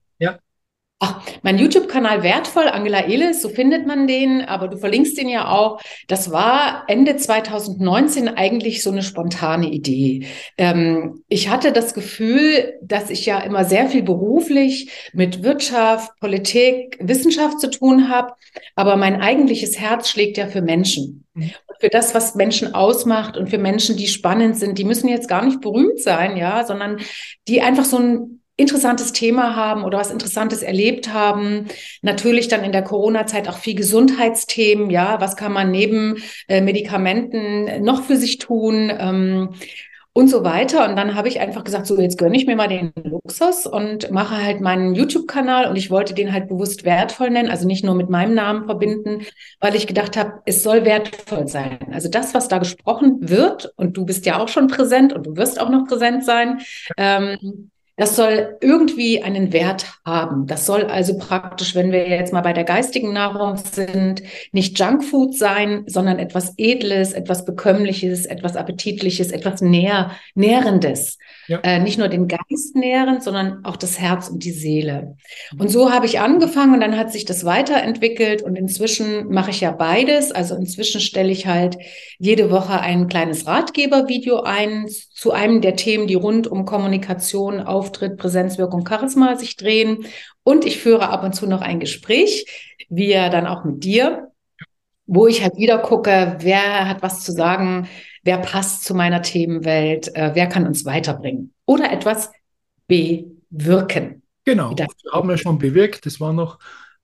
Ach, 1.00 1.22
mein 1.44 1.60
YouTube-Kanal 1.60 2.24
Wertvoll, 2.24 2.68
Angela 2.68 3.02
Elis, 3.02 3.44
so 3.44 3.50
findet 3.50 3.86
man 3.86 4.08
den, 4.08 4.42
aber 4.42 4.68
du 4.68 4.78
verlinkst 4.78 5.16
den 5.16 5.30
ja 5.30 5.48
auch. 5.48 5.80
Das 6.08 6.32
war 6.32 6.86
Ende 6.88 7.16
2019 7.18 8.30
eigentlich 8.30 8.82
so 8.82 8.90
eine 8.90 9.04
spontane 9.04 9.70
Idee. 9.70 10.26
Ähm, 10.58 11.24
ich 11.28 11.50
hatte 11.50 11.72
das 11.72 11.94
Gefühl, 11.94 12.74
dass 12.82 13.12
ich 13.12 13.28
ja 13.28 13.40
immer 13.42 13.64
sehr 13.64 13.90
viel 13.90 14.02
beruflich 14.02 14.90
mit 15.14 15.44
Wirtschaft, 15.44 16.20
Politik, 16.20 16.98
Wissenschaft 17.00 17.60
zu 17.60 17.70
tun 17.70 18.10
habe, 18.10 18.34
aber 18.76 18.96
mein 18.96 19.22
eigentliches 19.22 19.80
Herz 19.80 20.10
schlägt 20.10 20.38
ja 20.38 20.48
für 20.48 20.64
Menschen. 20.64 21.26
Mhm. 21.36 21.52
Für 21.80 21.90
das, 21.90 22.16
was 22.16 22.34
Menschen 22.34 22.74
ausmacht 22.74 23.38
und 23.38 23.52
für 23.52 23.60
Menschen, 23.60 23.98
die 23.98 24.08
spannend 24.08 24.58
sind, 24.58 24.80
die 24.80 24.84
müssen 24.84 25.10
jetzt 25.10 25.30
gar 25.30 25.46
nicht 25.46 25.62
berühmt 25.62 26.00
sein, 26.00 26.38
ja, 26.38 26.66
sondern 26.66 26.98
die 27.48 27.62
einfach 27.62 27.86
so 27.86 28.00
ein 28.00 28.37
interessantes 28.58 29.13
Thema 29.13 29.56
haben 29.56 29.84
oder 29.84 30.00
was 30.00 30.12
Interessantes 30.12 30.63
erlebt 30.63 31.13
haben. 31.13 31.67
Natürlich 32.02 32.48
dann 32.48 32.63
in 32.63 32.72
der 32.72 32.84
Corona-Zeit 32.84 33.48
auch 33.48 33.58
viel 33.58 33.76
Gesundheitsthemen. 33.76 34.89
Ja, 34.89 35.22
was 35.22 35.36
kann 35.36 35.54
man 35.54 35.72
neben 35.72 36.17
äh, 36.48 36.62
Medikamenten 36.62 37.84
noch 37.84 38.04
für 38.04 38.17
sich 38.17 38.39
tun? 38.39 38.91
Ähm, 38.98 39.50
und 40.17 40.30
so 40.30 40.43
weiter. 40.43 40.89
Und 40.89 40.96
dann 40.96 41.13
habe 41.13 41.28
ich 41.28 41.39
einfach 41.39 41.63
gesagt, 41.63 41.86
so 41.86 42.02
jetzt 42.02 42.17
gönne 42.17 42.36
ich 42.36 42.48
mir 42.48 42.56
mal 42.56 42.67
den 42.67 42.91
Luxus 43.04 43.67
und 43.67 44.10
mache 44.10 44.43
halt 44.43 44.62
meinen 44.62 44.96
YouTube-Kanal 44.96 45.70
und 45.70 45.76
ich 45.76 45.91
wollte 45.91 46.15
den 46.15 46.34
halt 46.34 46.48
bewusst 46.48 46.86
wertvoll 46.86 47.30
nennen, 47.30 47.52
also 47.52 47.67
nicht 47.67 47.86
nur 47.86 47.93
mit 47.93 48.10
meinem 48.10 48.34
Namen 48.34 48.65
verbinden, 48.65 49.28
weil 49.60 49.76
ich 49.76 49.86
gedacht 49.86 50.17
habe, 50.17 50.41
es 50.46 50.63
soll 50.63 50.86
wertvoll 50.86 51.48
sein. 51.48 51.78
Also 51.91 52.10
das, 52.10 52.34
was 52.34 52.48
da 52.48 52.58
gesprochen 52.58 53.30
wird, 53.30 53.72
und 53.76 53.96
du 53.96 54.06
bist 54.06 54.26
ja 54.26 54.39
auch 54.39 54.48
schon 54.48 54.65
präsent 54.65 55.13
und 55.13 55.28
du 55.28 55.38
wirst 55.38 55.62
auch 55.62 55.70
noch 55.70 55.86
präsent 55.86 56.26
sein, 56.26 56.62
ähm, 56.98 57.70
das 57.98 58.16
soll 58.16 58.58
irgendwie 58.62 59.24
einen 59.24 59.52
Wert 59.52 59.88
haben. 60.06 60.46
Das 60.46 60.68
soll 60.68 60.84
also 60.84 61.18
praktisch, 61.18 61.74
wenn 61.74 61.92
wir 61.92 62.08
jetzt 62.08 62.32
mal 62.32 62.42
bei 62.42 62.54
der 62.54 62.64
geistigen 62.64 63.12
Nahrung 63.12 63.58
sind, 63.58 64.22
nicht 64.52 64.78
Junkfood 64.78 65.36
sein, 65.36 65.84
sondern 65.88 66.20
etwas 66.20 66.54
Edles, 66.58 67.14
etwas 67.14 67.44
Bekömmliches, 67.44 68.28
etwas 68.28 68.56
Appetitliches, 68.56 69.32
etwas 69.32 69.62
Nähr 69.62 70.12
Nährendes. 70.36 71.18
Ja. 71.48 71.60
Äh, 71.64 71.80
nicht 71.80 71.98
nur 71.98 72.08
den 72.08 72.28
Geist 72.28 72.76
nähren, 72.76 73.20
sondern 73.20 73.66
auch 73.66 73.78
das 73.78 74.00
Herz 74.00 74.30
und 74.30 74.44
die 74.44 74.52
Seele. 74.52 75.18
Und 75.58 75.72
so 75.72 75.92
habe 75.92 76.06
ich 76.06 76.20
angefangen 76.20 76.76
und 76.76 76.82
dann 76.82 76.98
hat 76.98 77.12
sich 77.12 77.26
das 77.26 77.46
weiterentwickelt 77.46 78.44
und 78.44 78.56
inzwischen 78.58 79.30
mache 79.30 79.50
ich 79.50 79.62
ja 79.62 79.72
beides. 79.72 80.32
Also 80.32 80.56
inzwischen 80.56 81.02
stelle 81.02 81.32
ich 81.32 81.48
halt 81.48 81.78
jede 82.20 82.52
Woche 82.52 82.80
ein 82.80 83.08
kleines 83.08 83.48
Ratgebervideo 83.48 84.42
ein 84.42 84.86
zu 85.18 85.32
einem 85.32 85.62
der 85.62 85.76
Themen, 85.76 86.06
die 86.06 86.14
rund 86.14 86.46
um 86.46 86.66
Kommunikation, 86.66 87.60
Auftritt, 87.60 88.18
Präsenzwirkung, 88.18 88.86
Charisma 88.88 89.36
sich 89.36 89.56
drehen. 89.56 90.06
Und 90.44 90.64
ich 90.64 90.78
führe 90.78 91.10
ab 91.10 91.24
und 91.24 91.34
zu 91.34 91.48
noch 91.48 91.62
ein 91.62 91.80
Gespräch, 91.80 92.46
wie 92.90 93.14
dann 93.14 93.48
auch 93.48 93.64
mit 93.64 93.84
dir, 93.84 94.28
wo 95.08 95.26
ich 95.26 95.42
halt 95.42 95.58
wieder 95.58 95.80
gucke, 95.80 96.38
wer 96.42 96.88
hat 96.88 97.02
was 97.02 97.24
zu 97.24 97.32
sagen, 97.32 97.88
wer 98.22 98.38
passt 98.38 98.84
zu 98.84 98.94
meiner 98.94 99.24
Themenwelt, 99.24 100.16
äh, 100.16 100.32
wer 100.36 100.46
kann 100.46 100.68
uns 100.68 100.86
weiterbringen 100.86 101.52
oder 101.66 101.92
etwas 101.92 102.30
bewirken. 102.86 104.22
Genau, 104.46 104.76
das 104.76 104.88
haben 105.12 105.30
wir 105.30 105.38
schon 105.38 105.58
bewirkt. 105.58 106.06
Das 106.06 106.20
war 106.20 106.32
noch 106.32 106.60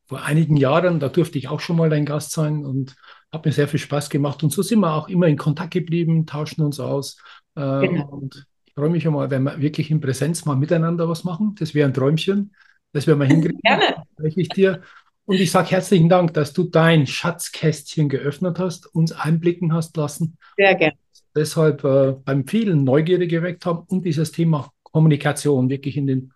vor 0.06 0.22
einigen 0.22 0.56
Jahren, 0.56 1.00
da 1.00 1.10
durfte 1.10 1.40
ich 1.40 1.48
auch 1.48 1.62
schon 1.62 1.78
mal 1.78 1.92
ein 1.92 2.06
Gast 2.06 2.32
sein 2.32 2.64
und 2.64 2.96
hat 3.32 3.44
mir 3.44 3.52
sehr 3.52 3.68
viel 3.68 3.80
Spaß 3.80 4.12
gemacht. 4.12 4.44
Und 4.44 4.52
so 4.52 4.62
sind 4.62 4.82
wir 4.82 4.94
auch 4.94 5.10
immer 5.10 5.26
in 5.26 5.38
Kontakt 5.38 5.72
geblieben, 5.72 6.28
tauschen 6.28 6.62
uns 6.62 6.80
aus. 6.80 7.18
Äh, 7.56 7.88
genau. 7.88 8.08
Und 8.10 8.48
ich 8.66 8.74
freue 8.74 8.90
mich 8.90 9.04
schon 9.04 9.14
mal, 9.14 9.30
wenn 9.30 9.44
wir 9.44 9.62
wirklich 9.62 9.92
in 9.92 10.02
Präsenz 10.02 10.46
mal 10.46 10.56
miteinander 10.56 11.08
was 11.08 11.24
machen. 11.24 11.56
Das 11.60 11.74
wäre 11.74 11.88
ein 11.88 11.94
Träumchen. 11.94 12.54
Das 12.92 13.08
werden 13.08 13.20
wir 13.20 13.28
hinkriegen. 13.28 13.60
Gerne. 13.64 13.96
Ich 14.36 14.50
dir. 14.50 14.82
Und 15.26 15.38
ich 15.38 15.52
sage 15.52 15.72
herzlichen 15.72 16.10
Dank, 16.10 16.34
dass 16.34 16.54
du 16.54 16.64
dein 16.64 17.08
Schatzkästchen 17.08 18.10
geöffnet 18.10 18.60
hast, 18.60 18.94
uns 18.94 19.14
einblicken 19.14 19.74
hast 19.74 19.96
lassen. 19.96 20.38
Sehr 20.58 20.76
gerne 20.76 20.98
deshalb 21.36 21.84
äh, 21.84 22.14
beim 22.24 22.48
vielen 22.48 22.84
Neugierde 22.84 23.28
geweckt 23.28 23.66
haben 23.66 23.86
und 23.88 24.06
dieses 24.06 24.32
Thema 24.32 24.72
Kommunikation 24.84 25.70
wirklich 25.70 25.98
in 25.98 26.08
den 26.08 26.34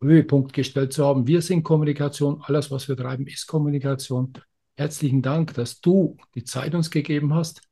Höhepunkt 0.00 0.52
gestellt 0.52 0.92
zu 0.92 1.04
haben. 1.06 1.26
Wir 1.26 1.42
sind 1.42 1.62
Kommunikation, 1.62 2.42
alles, 2.44 2.70
was 2.70 2.88
wir 2.88 2.96
treiben, 2.96 3.26
ist 3.26 3.46
Kommunikation. 3.46 4.32
Herzlichen 4.76 5.22
Dank, 5.22 5.54
dass 5.54 5.80
du 5.80 6.16
die 6.34 6.44
Zeit 6.44 6.74
uns 6.74 6.90
gegeben 6.90 7.34
hast. 7.34 7.62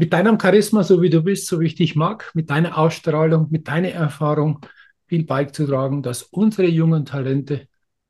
Mit 0.00 0.14
deinem 0.14 0.40
Charisma, 0.40 0.82
so 0.82 1.02
wie 1.02 1.10
du 1.10 1.22
bist, 1.22 1.46
so 1.46 1.60
wie 1.60 1.66
ich 1.66 1.74
dich 1.74 1.94
mag, 1.94 2.30
mit 2.32 2.48
deiner 2.48 2.78
Ausstrahlung, 2.78 3.48
mit 3.50 3.68
deiner 3.68 3.90
Erfahrung 3.90 4.60
viel 5.08 5.26
beizutragen, 5.26 6.02
dass 6.02 6.22
unsere 6.22 6.68
jungen 6.68 7.04
Talente 7.04 7.68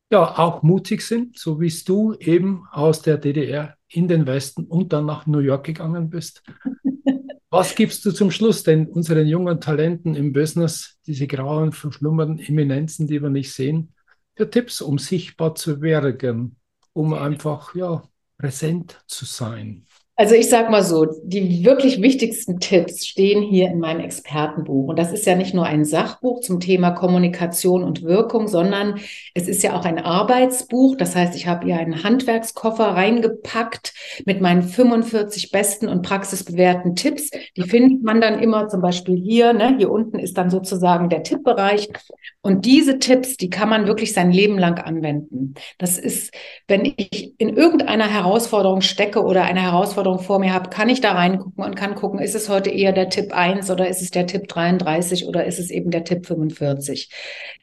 ja 0.08 0.38
auch 0.38 0.62
mutig 0.62 1.02
sind, 1.02 1.36
so 1.36 1.60
wie 1.60 1.74
du 1.84 2.14
eben 2.20 2.62
aus 2.70 3.02
der 3.02 3.18
DDR 3.18 3.74
in 3.88 4.06
den 4.06 4.24
Westen 4.28 4.66
und 4.66 4.92
dann 4.92 5.04
nach 5.04 5.26
New 5.26 5.40
York 5.40 5.66
gegangen 5.66 6.10
bist. 6.10 6.44
Was 7.50 7.74
gibst 7.74 8.04
du 8.04 8.12
zum 8.12 8.30
Schluss 8.30 8.62
denn 8.62 8.86
unseren 8.86 9.26
jungen 9.26 9.60
Talenten 9.60 10.14
im 10.14 10.32
Business, 10.32 11.00
diese 11.08 11.26
grauen, 11.26 11.72
verschlummernden 11.72 12.38
Eminenzen, 12.38 13.08
die 13.08 13.20
wir 13.20 13.30
nicht 13.30 13.52
sehen, 13.52 13.94
für 14.36 14.48
Tipps, 14.48 14.80
um 14.80 14.98
sichtbar 14.98 15.56
zu 15.56 15.80
werden, 15.80 16.54
um 16.92 17.14
einfach 17.14 17.74
ja, 17.74 18.04
präsent 18.38 19.02
zu 19.08 19.24
sein? 19.24 19.88
Also 20.20 20.34
ich 20.34 20.50
sage 20.50 20.70
mal 20.70 20.84
so, 20.84 21.06
die 21.22 21.64
wirklich 21.64 22.02
wichtigsten 22.02 22.60
Tipps 22.60 23.06
stehen 23.06 23.40
hier 23.40 23.68
in 23.68 23.78
meinem 23.78 24.00
Expertenbuch. 24.00 24.88
Und 24.88 24.98
das 24.98 25.14
ist 25.14 25.24
ja 25.24 25.34
nicht 25.34 25.54
nur 25.54 25.64
ein 25.64 25.86
Sachbuch 25.86 26.40
zum 26.40 26.60
Thema 26.60 26.90
Kommunikation 26.90 27.82
und 27.82 28.02
Wirkung, 28.02 28.46
sondern 28.46 29.00
es 29.32 29.48
ist 29.48 29.62
ja 29.62 29.74
auch 29.74 29.86
ein 29.86 29.98
Arbeitsbuch. 29.98 30.96
Das 30.96 31.16
heißt, 31.16 31.34
ich 31.36 31.46
habe 31.46 31.64
hier 31.64 31.78
einen 31.78 32.04
Handwerkskoffer 32.04 32.88
reingepackt 32.88 33.94
mit 34.26 34.42
meinen 34.42 34.60
45 34.60 35.52
besten 35.52 35.88
und 35.88 36.02
praxisbewährten 36.02 36.96
Tipps. 36.96 37.30
Die 37.56 37.62
findet 37.62 38.02
man 38.02 38.20
dann 38.20 38.40
immer 38.40 38.68
zum 38.68 38.82
Beispiel 38.82 39.16
hier. 39.16 39.54
Ne? 39.54 39.76
Hier 39.78 39.90
unten 39.90 40.18
ist 40.18 40.36
dann 40.36 40.50
sozusagen 40.50 41.08
der 41.08 41.22
Tippbereich. 41.22 41.88
Und 42.42 42.64
diese 42.64 42.98
Tipps, 42.98 43.36
die 43.36 43.50
kann 43.50 43.68
man 43.68 43.86
wirklich 43.86 44.14
sein 44.14 44.32
Leben 44.32 44.58
lang 44.58 44.78
anwenden. 44.78 45.54
Das 45.76 45.98
ist, 45.98 46.32
wenn 46.68 46.86
ich 46.86 47.34
in 47.38 47.54
irgendeiner 47.54 48.08
Herausforderung 48.08 48.80
stecke 48.80 49.22
oder 49.22 49.44
eine 49.44 49.60
Herausforderung 49.60 50.20
vor 50.20 50.38
mir 50.38 50.54
habe, 50.54 50.70
kann 50.70 50.88
ich 50.88 51.02
da 51.02 51.12
reingucken 51.12 51.62
und 51.62 51.76
kann 51.76 51.94
gucken, 51.94 52.18
ist 52.18 52.34
es 52.34 52.48
heute 52.48 52.70
eher 52.70 52.92
der 52.92 53.10
Tipp 53.10 53.34
1 53.34 53.70
oder 53.70 53.88
ist 53.88 54.00
es 54.00 54.10
der 54.10 54.26
Tipp 54.26 54.48
33 54.48 55.26
oder 55.26 55.44
ist 55.44 55.58
es 55.58 55.70
eben 55.70 55.90
der 55.90 56.04
Tipp 56.04 56.24
45? 56.26 57.10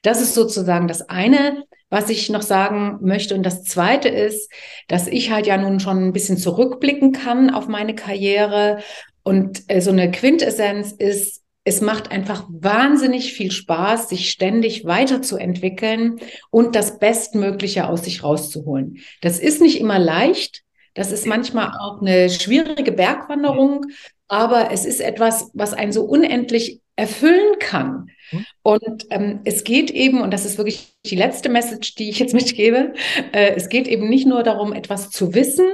Das 0.03 0.21
ist 0.21 0.35
sozusagen 0.35 0.87
das 0.87 1.09
eine, 1.09 1.63
was 1.89 2.11
ich 2.11 2.29
noch 2.29 2.43
sagen 2.43 2.99
möchte. 3.01 3.33
Und 3.33 3.43
das 3.43 3.63
zweite 3.63 4.09
ist, 4.09 4.51
dass 4.87 5.07
ich 5.07 5.31
halt 5.31 5.47
ja 5.47 5.57
nun 5.57 5.79
schon 5.79 6.03
ein 6.03 6.13
bisschen 6.13 6.37
zurückblicken 6.37 7.13
kann 7.13 7.49
auf 7.49 7.67
meine 7.67 7.95
Karriere. 7.95 8.79
Und 9.23 9.63
äh, 9.69 9.81
so 9.81 9.89
eine 9.89 10.11
Quintessenz 10.11 10.91
ist, 10.91 11.41
es 11.67 11.81
macht 11.81 12.11
einfach 12.11 12.45
wahnsinnig 12.47 13.33
viel 13.33 13.51
Spaß, 13.51 14.07
sich 14.07 14.29
ständig 14.29 14.85
weiterzuentwickeln 14.85 16.21
und 16.49 16.77
das 16.77 16.97
Bestmögliche 16.97 17.89
aus 17.89 18.05
sich 18.05 18.23
rauszuholen. 18.23 18.99
Das 19.19 19.37
ist 19.37 19.59
nicht 19.61 19.81
immer 19.81 19.99
leicht, 19.99 20.63
das 20.93 21.11
ist 21.11 21.27
manchmal 21.27 21.73
auch 21.77 22.01
eine 22.01 22.29
schwierige 22.29 22.93
Bergwanderung, 22.93 23.87
aber 24.29 24.71
es 24.71 24.85
ist 24.85 25.01
etwas, 25.01 25.51
was 25.53 25.73
einen 25.73 25.91
so 25.91 26.05
unendlich 26.05 26.79
erfüllen 26.95 27.59
kann. 27.59 28.11
Hm. 28.29 28.45
Und 28.63 29.07
ähm, 29.09 29.41
es 29.43 29.65
geht 29.65 29.91
eben, 29.91 30.21
und 30.21 30.31
das 30.31 30.45
ist 30.45 30.57
wirklich 30.57 30.93
die 31.05 31.17
letzte 31.17 31.49
Message, 31.49 31.95
die 31.95 32.09
ich 32.09 32.19
jetzt 32.19 32.33
mitgebe, 32.33 32.93
äh, 33.33 33.55
es 33.57 33.67
geht 33.67 33.89
eben 33.89 34.07
nicht 34.07 34.25
nur 34.25 34.41
darum, 34.43 34.71
etwas 34.71 35.09
zu 35.09 35.33
wissen, 35.33 35.67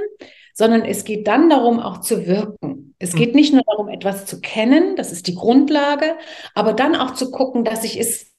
sondern 0.54 0.84
es 0.84 1.04
geht 1.04 1.26
dann 1.26 1.50
darum, 1.50 1.80
auch 1.80 2.00
zu 2.00 2.26
wirken. 2.26 2.94
Es 2.98 3.14
geht 3.14 3.34
nicht 3.34 3.52
nur 3.52 3.62
darum, 3.66 3.88
etwas 3.88 4.24
zu 4.24 4.40
kennen, 4.40 4.96
das 4.96 5.12
ist 5.12 5.26
die 5.26 5.34
Grundlage, 5.34 6.14
aber 6.54 6.72
dann 6.72 6.96
auch 6.96 7.12
zu 7.12 7.30
gucken, 7.30 7.64
dass 7.64 7.84
ich 7.84 8.00
es 8.00 8.32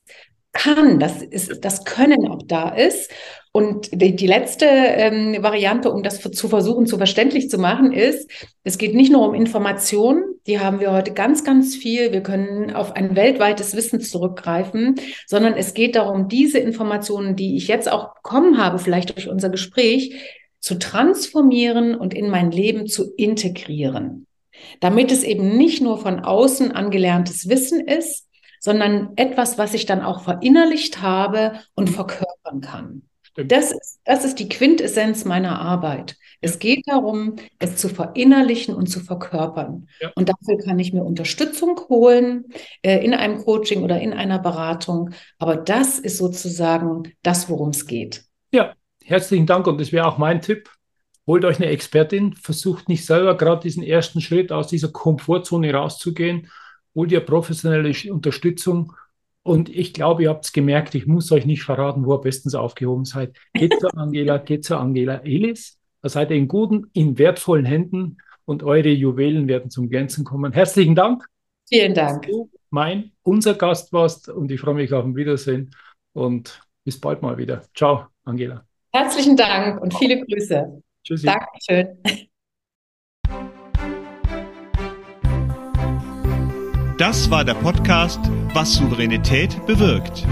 kann, 0.56 1.00
dass 1.00 1.22
ist, 1.22 1.64
das 1.64 1.84
Können 1.84 2.28
auch 2.32 2.42
da 2.46 2.70
ist. 2.70 3.12
Und 3.52 3.90
die, 3.92 4.16
die 4.16 4.28
letzte 4.28 4.66
ähm, 4.66 5.38
Variante, 5.42 5.92
um 5.92 6.02
das 6.02 6.20
zu 6.20 6.48
versuchen, 6.48 6.88
zu 6.88 6.98
verständlich 6.98 7.50
zu 7.50 7.58
machen, 7.58 7.92
ist, 7.94 8.30
es 8.64 8.78
geht 8.78 8.96
nicht 8.96 9.12
nur 9.12 9.28
um 9.28 9.36
Informationen, 9.36 10.24
die 10.48 10.60
haben 10.60 10.80
wir 10.80 10.92
heute 10.92 11.14
ganz, 11.14 11.44
ganz 11.44 11.76
viel. 11.76 12.12
Wir 12.12 12.22
können 12.22 12.74
auf 12.74 12.96
ein 12.96 13.16
weltweites 13.16 13.76
Wissen 13.76 14.00
zurückgreifen, 14.00 14.96
sondern 15.28 15.54
es 15.54 15.74
geht 15.74 15.96
darum, 15.96 16.28
diese 16.30 16.60
Informationen, 16.60 17.36
die 17.36 17.58
ich 17.58 17.68
jetzt 17.68 17.92
auch 17.92 18.16
bekommen 18.16 18.58
habe, 18.58 18.80
vielleicht 18.80 19.16
durch 19.16 19.30
unser 19.30 19.50
Gespräch, 19.50 20.45
zu 20.66 20.80
transformieren 20.80 21.94
und 21.94 22.16
in 22.16 22.28
mein 22.28 22.50
Leben 22.50 22.88
zu 22.88 23.14
integrieren. 23.18 24.26
Damit 24.80 25.12
es 25.12 25.22
eben 25.22 25.58
nicht 25.58 25.80
nur 25.80 26.00
von 26.00 26.22
außen 26.22 26.72
angelerntes 26.72 27.48
Wissen 27.48 27.88
ist, 27.88 28.28
sondern 28.60 29.12
etwas, 29.16 29.60
was 29.60 29.76
ich 29.76 29.86
dann 29.86 30.02
auch 30.02 30.24
verinnerlicht 30.24 31.04
habe 31.04 31.60
und 31.76 31.92
mhm. 31.92 31.94
verkörpern 31.94 32.62
kann. 32.62 33.04
Das 33.36 33.74
ist, 33.74 34.00
das 34.06 34.26
ist 34.26 34.40
die 34.40 34.50
Quintessenz 34.50 35.24
meiner 35.24 35.62
Arbeit. 35.62 36.16
Es 36.42 36.58
geht 36.58 36.88
darum, 36.88 37.36
es 37.60 37.76
zu 37.76 37.88
verinnerlichen 37.88 38.74
und 38.74 38.88
zu 38.88 39.02
verkörpern. 39.02 39.88
Ja. 40.02 40.14
Und 40.16 40.30
dafür 40.30 40.58
kann 40.58 40.80
ich 40.80 40.94
mir 40.94 41.04
Unterstützung 41.04 41.80
holen 41.90 42.46
äh, 42.82 43.06
in 43.06 43.14
einem 43.14 43.38
Coaching 43.44 43.84
oder 43.84 44.02
in 44.02 44.14
einer 44.14 44.40
Beratung. 44.40 45.12
Aber 45.38 45.58
das 45.58 46.00
ist 46.00 46.18
sozusagen 46.18 47.14
das, 47.22 47.50
worum 47.50 47.70
es 47.70 47.86
geht. 47.86 48.24
Ja, 48.52 48.74
herzlichen 49.06 49.46
Dank. 49.46 49.68
Und 49.68 49.80
das 49.80 49.92
wäre 49.92 50.08
auch 50.08 50.18
mein 50.18 50.42
Tipp. 50.42 50.70
Holt 51.28 51.46
euch 51.46 51.58
eine 51.58 51.68
Expertin, 51.68 52.34
versucht 52.34 52.88
nicht 52.88 53.06
selber 53.06 53.36
gerade 53.36 53.62
diesen 53.62 53.82
ersten 53.82 54.22
Schritt 54.22 54.52
aus 54.52 54.68
dieser 54.68 54.90
Komfortzone 54.90 55.74
rauszugehen 55.74 56.50
holt 56.96 57.12
ihr 57.12 57.20
professionelle 57.20 57.94
Unterstützung. 58.12 58.94
Und 59.44 59.70
ich 59.70 59.94
glaube, 59.94 60.24
ihr 60.24 60.30
habt 60.30 60.46
es 60.46 60.54
gemerkt, 60.54 60.96
ich 60.96 61.06
muss 61.06 61.32
euch 61.32 61.46
nicht 61.46 61.64
verraten, 61.64 62.06
wo 62.06 62.16
ihr 62.16 62.22
bestens 62.22 62.56
aufgehoben 62.56 63.06
seid. 63.06 63.38
Geht 63.54 63.80
zu 63.80 63.88
Angela, 63.96 64.38
geht 64.40 64.66
zu 64.66 64.78
Angela 64.78 65.18
Elis. 65.24 65.78
Da 66.02 66.10
seid 66.10 66.32
ihr 66.32 66.38
in 66.38 66.48
guten, 66.48 66.90
in 66.94 67.18
wertvollen 67.20 67.66
Händen 67.66 68.18
und 68.46 68.64
eure 68.64 68.90
Juwelen 68.90 69.48
werden 69.48 69.70
zum 69.70 69.90
Glänzen 69.90 70.24
kommen. 70.24 70.52
Herzlichen 70.54 70.96
Dank. 70.96 71.26
Vielen 71.68 71.94
Dank. 71.94 72.24
Dass 72.24 72.32
du 72.32 72.50
mein, 72.70 73.12
unser 73.22 73.54
Gast 73.54 73.94
warst 73.94 74.30
und 74.30 74.52
ich 74.52 74.60
freue 74.60 74.76
mich 74.76 74.94
auf 74.94 75.06
ein 75.06 75.16
Wiedersehen 75.16 75.76
und 76.14 76.62
bis 76.84 77.00
bald 77.00 77.22
mal 77.22 77.38
wieder. 77.38 77.64
Ciao, 77.76 78.08
Angela. 78.24 78.65
Herzlichen 78.96 79.36
Dank 79.36 79.82
und 79.82 79.94
viele 79.94 80.26
Grüße. 80.26 80.82
Tschüssi. 81.04 81.26
Dankeschön. 81.26 81.98
Das 86.98 87.30
war 87.30 87.44
der 87.44 87.56
Podcast 87.56 88.22
Was 88.54 88.76
Souveränität 88.76 89.66
bewirkt. 89.66 90.26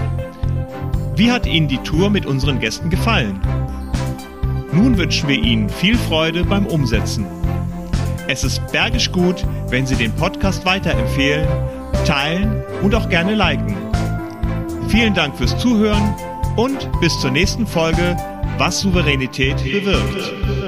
Wie 1.14 1.30
hat 1.30 1.44
Ihnen 1.44 1.68
die 1.68 1.76
Tour 1.76 2.08
mit 2.08 2.24
unseren 2.24 2.58
Gästen 2.58 2.88
gefallen? 2.88 3.38
Nun 4.72 4.96
wünschen 4.96 5.28
wir 5.28 5.36
Ihnen 5.36 5.68
viel 5.68 5.98
Freude 5.98 6.42
beim 6.42 6.64
Umsetzen. 6.64 7.26
Es 8.28 8.44
ist 8.44 8.66
bergisch 8.72 9.12
gut, 9.12 9.44
wenn 9.68 9.84
Sie 9.84 9.96
den 9.96 10.16
Podcast 10.16 10.64
weiterempfehlen, 10.64 11.46
teilen 12.06 12.64
und 12.82 12.94
auch 12.94 13.10
gerne 13.10 13.34
liken. 13.34 13.76
Vielen 14.88 15.12
Dank 15.12 15.36
fürs 15.36 15.58
Zuhören 15.58 16.14
und 16.56 16.88
bis 17.02 17.20
zur 17.20 17.30
nächsten 17.30 17.66
Folge 17.66 18.16
Was 18.58 18.80
Souveränität 18.80 19.56
bewirkt. 19.56 20.63